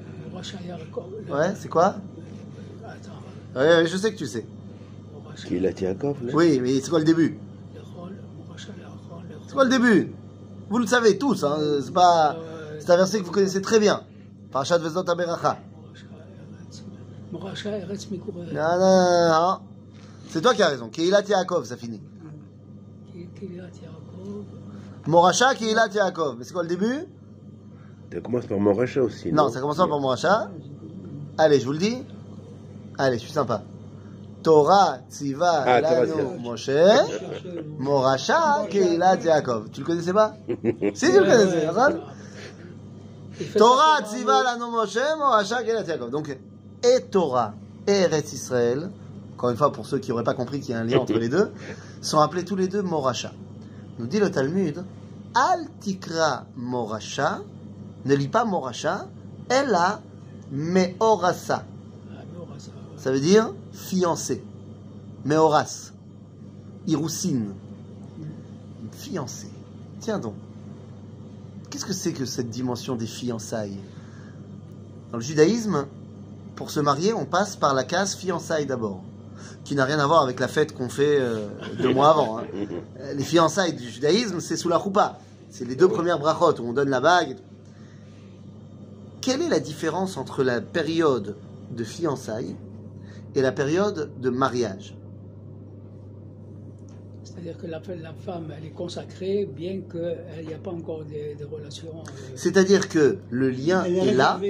euh, 0.01 1.31
Ouais, 1.31 1.55
c'est 1.59 1.69
quoi? 1.69 1.97
Ouais, 3.59 3.87
je 3.87 3.97
sais 3.97 4.13
que 4.13 4.19
tu 4.19 4.27
sais. 4.27 4.47
Qui 5.47 5.59
la 5.59 5.71
là? 5.71 6.33
Oui, 6.33 6.61
mais 6.63 6.81
c'est 6.81 6.91
quoi 6.91 7.01
le 7.01 7.05
début? 7.05 7.39
Yaakov, 7.75 8.11
C'est 9.47 9.55
quoi 9.55 9.65
le 9.65 9.71
début? 9.71 10.13
Vous 10.71 10.79
le 10.79 10.87
savez 10.87 11.19
tous, 11.19 11.43
hein, 11.43 11.59
c'est 11.83 11.93
pas... 11.93 12.37
C'est 12.79 12.91
un 12.91 12.97
verset 12.97 13.19
que 13.21 13.25
vous 13.25 13.33
connaissez 13.33 13.61
très 13.61 13.81
bien. 13.81 14.03
Parashat 14.53 14.79
Vezot 14.79 15.09
Aberacha. 15.09 15.59
Non, 17.33 17.41
non, 17.41 17.59
non, 18.53 19.29
non. 19.29 19.59
C'est 20.29 20.41
toi 20.41 20.55
qui 20.55 20.63
as 20.63 20.69
raison. 20.69 20.89
Keilat 20.89 21.23
Yaakov, 21.23 21.65
ça 21.65 21.77
finit. 21.77 22.01
Yaakov. 23.15 24.45
Moracha, 25.07 25.55
Keilat 25.55 25.89
Yaakov. 25.89 26.37
Mais 26.39 26.45
c'est 26.45 26.53
quoi 26.53 26.63
le 26.63 26.69
début? 26.69 27.07
Ça 28.13 28.21
commence 28.21 28.47
par 28.47 28.59
Moracha 28.59 29.03
aussi. 29.03 29.33
Non, 29.33 29.49
ça 29.51 29.61
commence 29.61 29.77
pas 29.77 29.89
par 29.89 30.01
Moracha. 30.01 30.51
Allez, 31.37 31.61
je 31.61 31.67
vous 31.67 31.73
le 31.73 31.79
dis. 31.79 31.99
Allez, 32.99 33.19
je 33.19 33.23
suis 33.25 33.33
sympa. 33.33 33.63
Torah, 34.43 34.99
Tziva, 35.11 35.63
Ah, 35.67 35.81
Lano. 35.81 36.35
Moshe, 36.41 36.71
Moracha, 37.79 38.67
Keilat 38.71 39.17
Yaakov. 39.17 39.71
Tu 39.71 39.81
le 39.81 39.87
connaissais 39.87 40.13
pas 40.13 40.35
Si, 40.95 41.07
tu 41.07 41.19
le 41.21 41.25
connaissais, 41.25 41.69
Torah, 43.57 44.03
Tziva, 44.03 44.43
Lano, 44.43 44.71
Moshe, 44.71 44.99
Moracha, 45.19 45.63
Keilat 45.63 45.83
Yaakov. 45.85 46.11
Donc, 46.11 46.37
et 46.83 47.01
Torah 47.11 47.55
et 47.87 47.93
Eretz 48.03 48.33
Israël, 48.33 48.91
encore 49.35 49.51
une 49.51 49.57
fois 49.57 49.73
pour 49.73 49.87
ceux 49.87 49.99
qui 49.99 50.11
n'auraient 50.11 50.25
pas 50.25 50.35
compris 50.35 50.61
qu'il 50.61 50.71
y 50.71 50.75
a 50.75 50.81
un 50.81 50.85
lien 50.85 50.99
entre 50.99 51.15
les 51.19 51.29
deux, 51.29 51.51
sont 52.01 52.21
appelés 52.21 52.45
tous 52.45 52.57
les 52.57 52.69
deux 52.69 52.83
Moracha. 52.83 53.33
Nous 53.99 54.07
dit 54.07 54.21
le 54.21 54.31
Talmud, 54.31 54.85
Al 55.35 55.67
Tikra 55.81 56.45
Moracha, 56.57 57.41
ne 58.05 58.15
lis 58.15 58.29
pas 58.29 58.45
Moracha, 58.45 59.07
Ella 59.51 60.01
Meorasa. 60.53 61.65
Ça 62.99 63.13
veut 63.13 63.21
dire 63.21 63.53
fiancé. 63.73 64.43
Meoras. 65.25 65.93
Iroussine. 66.87 67.53
Fiancé. 68.93 69.49
Tiens 70.01 70.19
donc. 70.19 70.35
Qu'est-ce 71.71 71.85
que 71.85 71.93
c'est 71.93 72.13
que 72.13 72.25
cette 72.25 72.51
dimension 72.51 72.97
des 72.97 73.07
fiançailles? 73.07 73.79
Dans 75.13 75.19
le 75.19 75.23
judaïsme, 75.23 75.87
pour 76.57 76.71
se 76.71 76.81
marier, 76.81 77.13
on 77.13 77.25
passe 77.25 77.57
par 77.57 77.75
la 77.75 77.85
case 77.85 78.15
fiançailles 78.17 78.67
d'abord, 78.67 79.03
qui 79.65 79.75
n'a 79.75 79.85
rien 79.85 79.99
à 79.99 80.07
voir 80.07 80.23
avec 80.23 80.41
la 80.41 80.49
fête 80.49 80.75
qu'on 80.75 80.89
fait 80.89 81.19
euh, 81.21 81.49
deux 81.81 81.93
mois 81.93 82.11
avant. 82.11 82.39
hein. 82.39 82.45
Les 83.15 83.25
fiançailles 83.25 83.75
du 83.75 83.89
judaïsme, 83.89 84.41
c'est 84.41 84.57
sous 84.57 84.69
la 84.69 84.81
choupa. 84.83 85.19
C'est 85.51 85.65
les 85.65 85.77
deux 85.77 85.89
premières 85.89 86.19
brachot 86.19 86.61
où 86.61 86.69
on 86.69 86.73
donne 86.73 86.91
la 86.91 87.01
bague. 87.01 87.37
Quelle 89.21 89.43
est 89.43 89.49
la 89.49 89.61
différence 89.61 90.17
entre 90.17 90.43
la 90.43 90.61
période 90.61 91.37
de 91.71 91.85
fiançailles 91.85 92.57
et 93.35 93.43
la 93.43 93.53
période 93.53 94.11
de 94.21 94.31
mariage 94.31 94.97
C'est-à-dire 97.23 97.57
que 97.59 97.67
la, 97.67 97.81
la 98.03 98.13
femme, 98.15 98.53
elle 98.57 98.65
est 98.67 98.71
consacrée, 98.75 99.47
bien 99.47 99.83
qu'il 99.83 100.47
n'y 100.47 100.55
a 100.55 100.59
pas 100.59 100.71
encore 100.73 101.05
des, 101.05 101.35
des 101.37 101.45
relations. 101.45 101.89
euh, 101.99 102.33
C'est-à-dire 102.35 102.89
que 102.89 103.19
le 103.31 103.51
lien 103.51 103.85
Elle 103.85 104.09
est 104.09 104.15
là, 104.15 104.41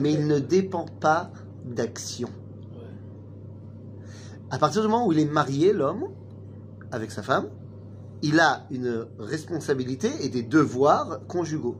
mais 0.00 0.12
il 0.12 0.26
ne 0.26 0.38
dépend 0.38 0.86
pas 1.00 1.30
d'action. 1.64 2.28
Ouais. 2.28 2.82
À 4.50 4.58
partir 4.58 4.82
du 4.82 4.88
moment 4.88 5.06
où 5.06 5.12
il 5.12 5.18
est 5.20 5.24
marié, 5.30 5.72
l'homme, 5.72 6.08
avec 6.90 7.10
sa 7.10 7.22
femme, 7.22 7.48
il 8.22 8.40
a 8.40 8.66
une 8.70 9.06
responsabilité 9.18 10.08
et 10.22 10.28
des 10.28 10.42
devoirs 10.42 11.20
conjugaux. 11.28 11.76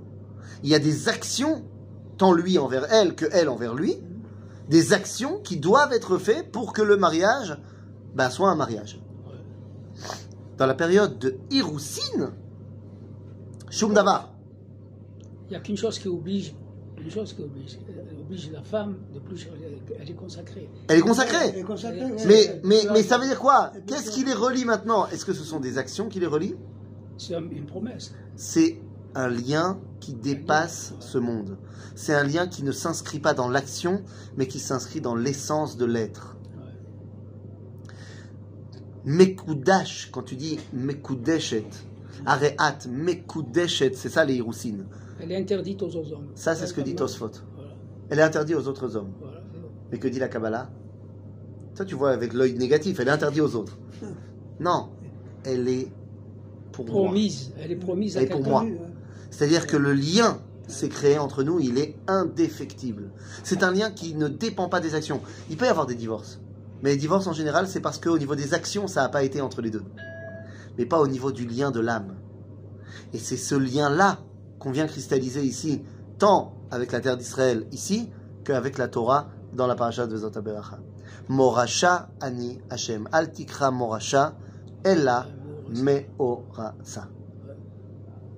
Il 0.63 0.69
y 0.71 0.75
a 0.75 0.79
des 0.79 1.09
actions, 1.09 1.65
tant 2.19 2.33
lui 2.33 2.59
envers 2.59 2.93
elle 2.93 3.15
que 3.15 3.25
elle 3.33 3.49
envers 3.49 3.75
lui, 3.75 3.97
des 4.69 4.93
actions 4.93 5.41
qui 5.41 5.57
doivent 5.59 5.93
être 5.93 6.19
faites 6.19 6.51
pour 6.53 6.73
que 6.73 6.83
le 6.83 6.97
mariage 6.97 7.57
ben, 8.15 8.31
soit 8.31 8.49
un 8.51 8.57
mariage. 8.57 9.01
Dans 10.59 10.67
la 10.67 10.75
période 10.75 11.19
de 11.19 11.37
Hiroussine, 11.51 12.31
Shum 13.71 13.93
Davar, 13.95 14.33
Il 15.49 15.51
n'y 15.51 15.57
a 15.57 15.61
qu'une 15.61 15.77
chose 15.77 15.99
qui 15.99 16.09
oblige, 16.09 16.55
une 16.99 17.11
chose 17.11 17.33
qui 17.35 17.43
oblige, 17.43 17.79
elle 17.89 18.19
oblige 18.21 18.51
la 18.51 18.63
femme 18.63 18.97
de 19.15 19.21
plus, 19.21 19.47
elle 20.01 20.11
est 20.11 20.15
consacrée. 20.15 20.69
elle 20.89 20.99
est 20.99 21.03
consacrée. 21.03 21.49
Elle 21.53 21.59
est 21.59 21.63
consacrée. 21.63 22.01
Mais, 22.27 22.61
mais, 22.65 22.81
mais 22.93 23.03
ça 23.03 23.19
veut 23.19 23.27
dire 23.27 23.39
quoi? 23.39 23.71
Qu'est-ce 23.87 24.11
qui 24.11 24.25
les 24.25 24.33
relie 24.33 24.65
maintenant? 24.65 25.07
Est-ce 25.09 25.25
que 25.25 25.33
ce 25.35 25.45
sont 25.45 25.61
des 25.61 25.79
actions 25.79 26.09
qui 26.09 26.19
les 26.21 26.27
relient? 26.27 26.57
C'est 27.19 27.35
un- 27.35 27.49
une 27.51 27.67
promesse. 27.67 28.13
C'est 28.35 28.79
un 29.17 29.29
lien 29.29 29.79
qui 29.99 30.13
dépasse 30.15 30.95
ce 31.01 31.19
monde. 31.19 31.57
C'est 31.95 32.15
un 32.15 32.23
lien 32.23 32.47
qui 32.47 32.63
ne 32.63 32.71
s'inscrit 32.71 33.19
pas 33.19 33.33
dans 33.35 33.49
l'action, 33.49 34.03
mais 34.37 34.47
qui 34.47 34.61
s'inscrit 34.61 35.01
dans 35.01 35.15
l'essence 35.15 35.77
de 35.79 35.87
l'être. 35.87 36.37
Mekoudash, 39.05 40.11
quand 40.13 40.23
tu 40.23 40.37
dis 40.37 40.59
Mekudeshet, 40.73 41.65
Areat, 42.27 42.87
Mekudeshet, 42.91 43.93
c'est 43.95 44.09
ça 44.09 44.25
les 44.25 44.35
Hiroussines. 44.35 44.85
Elle 45.21 45.33
est 45.33 45.37
interdite 45.37 45.83
aux 45.83 45.97
autres 45.97 46.13
hommes. 46.13 46.29
Ça, 46.35 46.55
c'est 46.55 46.67
ce 46.67 46.75
que 46.75 46.81
dit 46.81 46.95
Tosfot. 46.95 47.31
Voilà, 47.55 47.71
Elle 48.11 48.19
est 48.19 48.23
interdite 48.23 48.57
aux 48.57 48.69
autres 48.69 48.97
hommes. 48.97 49.13
voilà. 49.21 49.41
Mais 49.91 49.99
que 49.99 50.09
dit 50.09 50.19
la 50.19 50.29
Kabbalah? 50.29 50.69
Toi, 51.75 51.85
tu 51.87 51.95
vois 51.95 52.11
avec 52.11 52.33
l'œil 52.35 52.55
négatif, 52.55 53.01
elle 53.01 53.09
est 53.09 53.13
interdite 53.13 53.43
aux 53.43 53.55
autres. 53.55 53.79
Non, 54.61 54.89
elle 55.45 55.69
est 55.69 55.89
pour 56.73 56.85
moi. 56.87 57.05
Promise, 57.05 57.53
elle 57.59 57.73
est 57.73 57.77
promise 57.77 58.17
à 58.17 58.21
Elle 58.21 58.27
est 58.27 58.31
pour 58.31 58.43
moi. 58.43 58.67
C'est-à-dire 59.31 59.67
que 59.67 59.77
le 59.77 59.93
lien 59.93 60.39
s'est 60.69 60.89
créé 60.89 61.19
entre 61.19 61.43
nous, 61.43 61.61
il 61.61 61.79
est 61.79 61.97
indéfectible. 62.09 63.11
C'est 63.45 63.63
un 63.63 63.73
lien 63.73 63.91
qui 63.91 64.15
ne 64.15 64.29
dépend 64.29 64.69
pas 64.69 64.81
des 64.81 64.95
actions. 64.95 65.21
Il 65.51 65.57
peut 65.57 65.67
y 65.67 65.69
avoir 65.69 65.87
des 65.87 65.95
divorces. 65.95 66.41
Mais 66.83 66.91
les 66.91 66.97
divorces 66.97 67.27
en 67.27 67.33
général, 67.33 67.69
c'est 67.69 67.81
parce 67.81 67.99
qu'au 67.99 68.19
niveau 68.19 68.35
des 68.35 68.55
actions, 68.55 68.87
ça 68.87 69.03
n'a 69.03 69.09
pas 69.09 69.23
été 69.23 69.41
entre 69.41 69.63
les 69.63 69.71
deux. 69.71 69.85
Mais 70.77 70.87
pas 70.87 71.01
au 71.01 71.09
niveau 71.09 71.33
du 71.33 71.47
lien 71.47 71.71
de 71.71 71.81
l'âme. 71.81 72.17
Et 73.13 73.19
c'est 73.19 73.37
ce 73.37 73.55
lien-là 73.55 74.19
qu'on 74.59 74.73
vient 74.73 74.87
cristalliser 74.87 75.43
ici, 75.43 75.83
tant 76.19 76.55
avec 76.71 76.93
la 76.93 77.01
terre 77.01 77.17
d'Israël 77.17 77.67
ici, 77.73 78.11
qu'avec 78.45 78.79
la 78.79 78.89
Torah 78.89 79.29
dans 79.55 79.67
la 79.67 79.75
paracha 79.75 80.07
de 80.07 80.17
Zot. 80.17 80.33
Morasha 81.29 82.09
ani 82.21 82.61
Hashem. 82.71 83.09
Al 83.13 83.33
tikra 83.33 83.71
morasha, 83.71 84.37
ella 84.85 85.27
meorasa. 85.69 87.09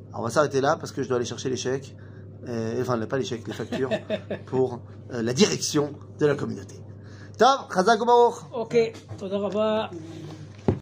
Alors 0.09 0.21
on 0.21 0.23
va 0.25 0.31
s'arrêter 0.31 0.61
là 0.61 0.77
parce 0.77 0.93
que 0.93 1.03
je 1.03 1.09
dois 1.09 1.17
aller 1.17 1.27
chercher 1.27 1.51
les 1.51 1.57
chèques, 1.57 1.97
enfin 2.81 2.99
pas 3.07 3.19
les 3.19 3.25
chèques, 3.25 3.47
les 3.47 3.53
factures 3.53 3.91
pour 4.47 4.81
euh, 5.13 5.23
la 5.23 5.33
direction 5.33 5.93
de 6.19 6.27
la 6.27 6.35
communauté. 6.35 6.77
Top, 7.39 7.73
Chazak 7.73 8.01
Ok, 8.53 8.77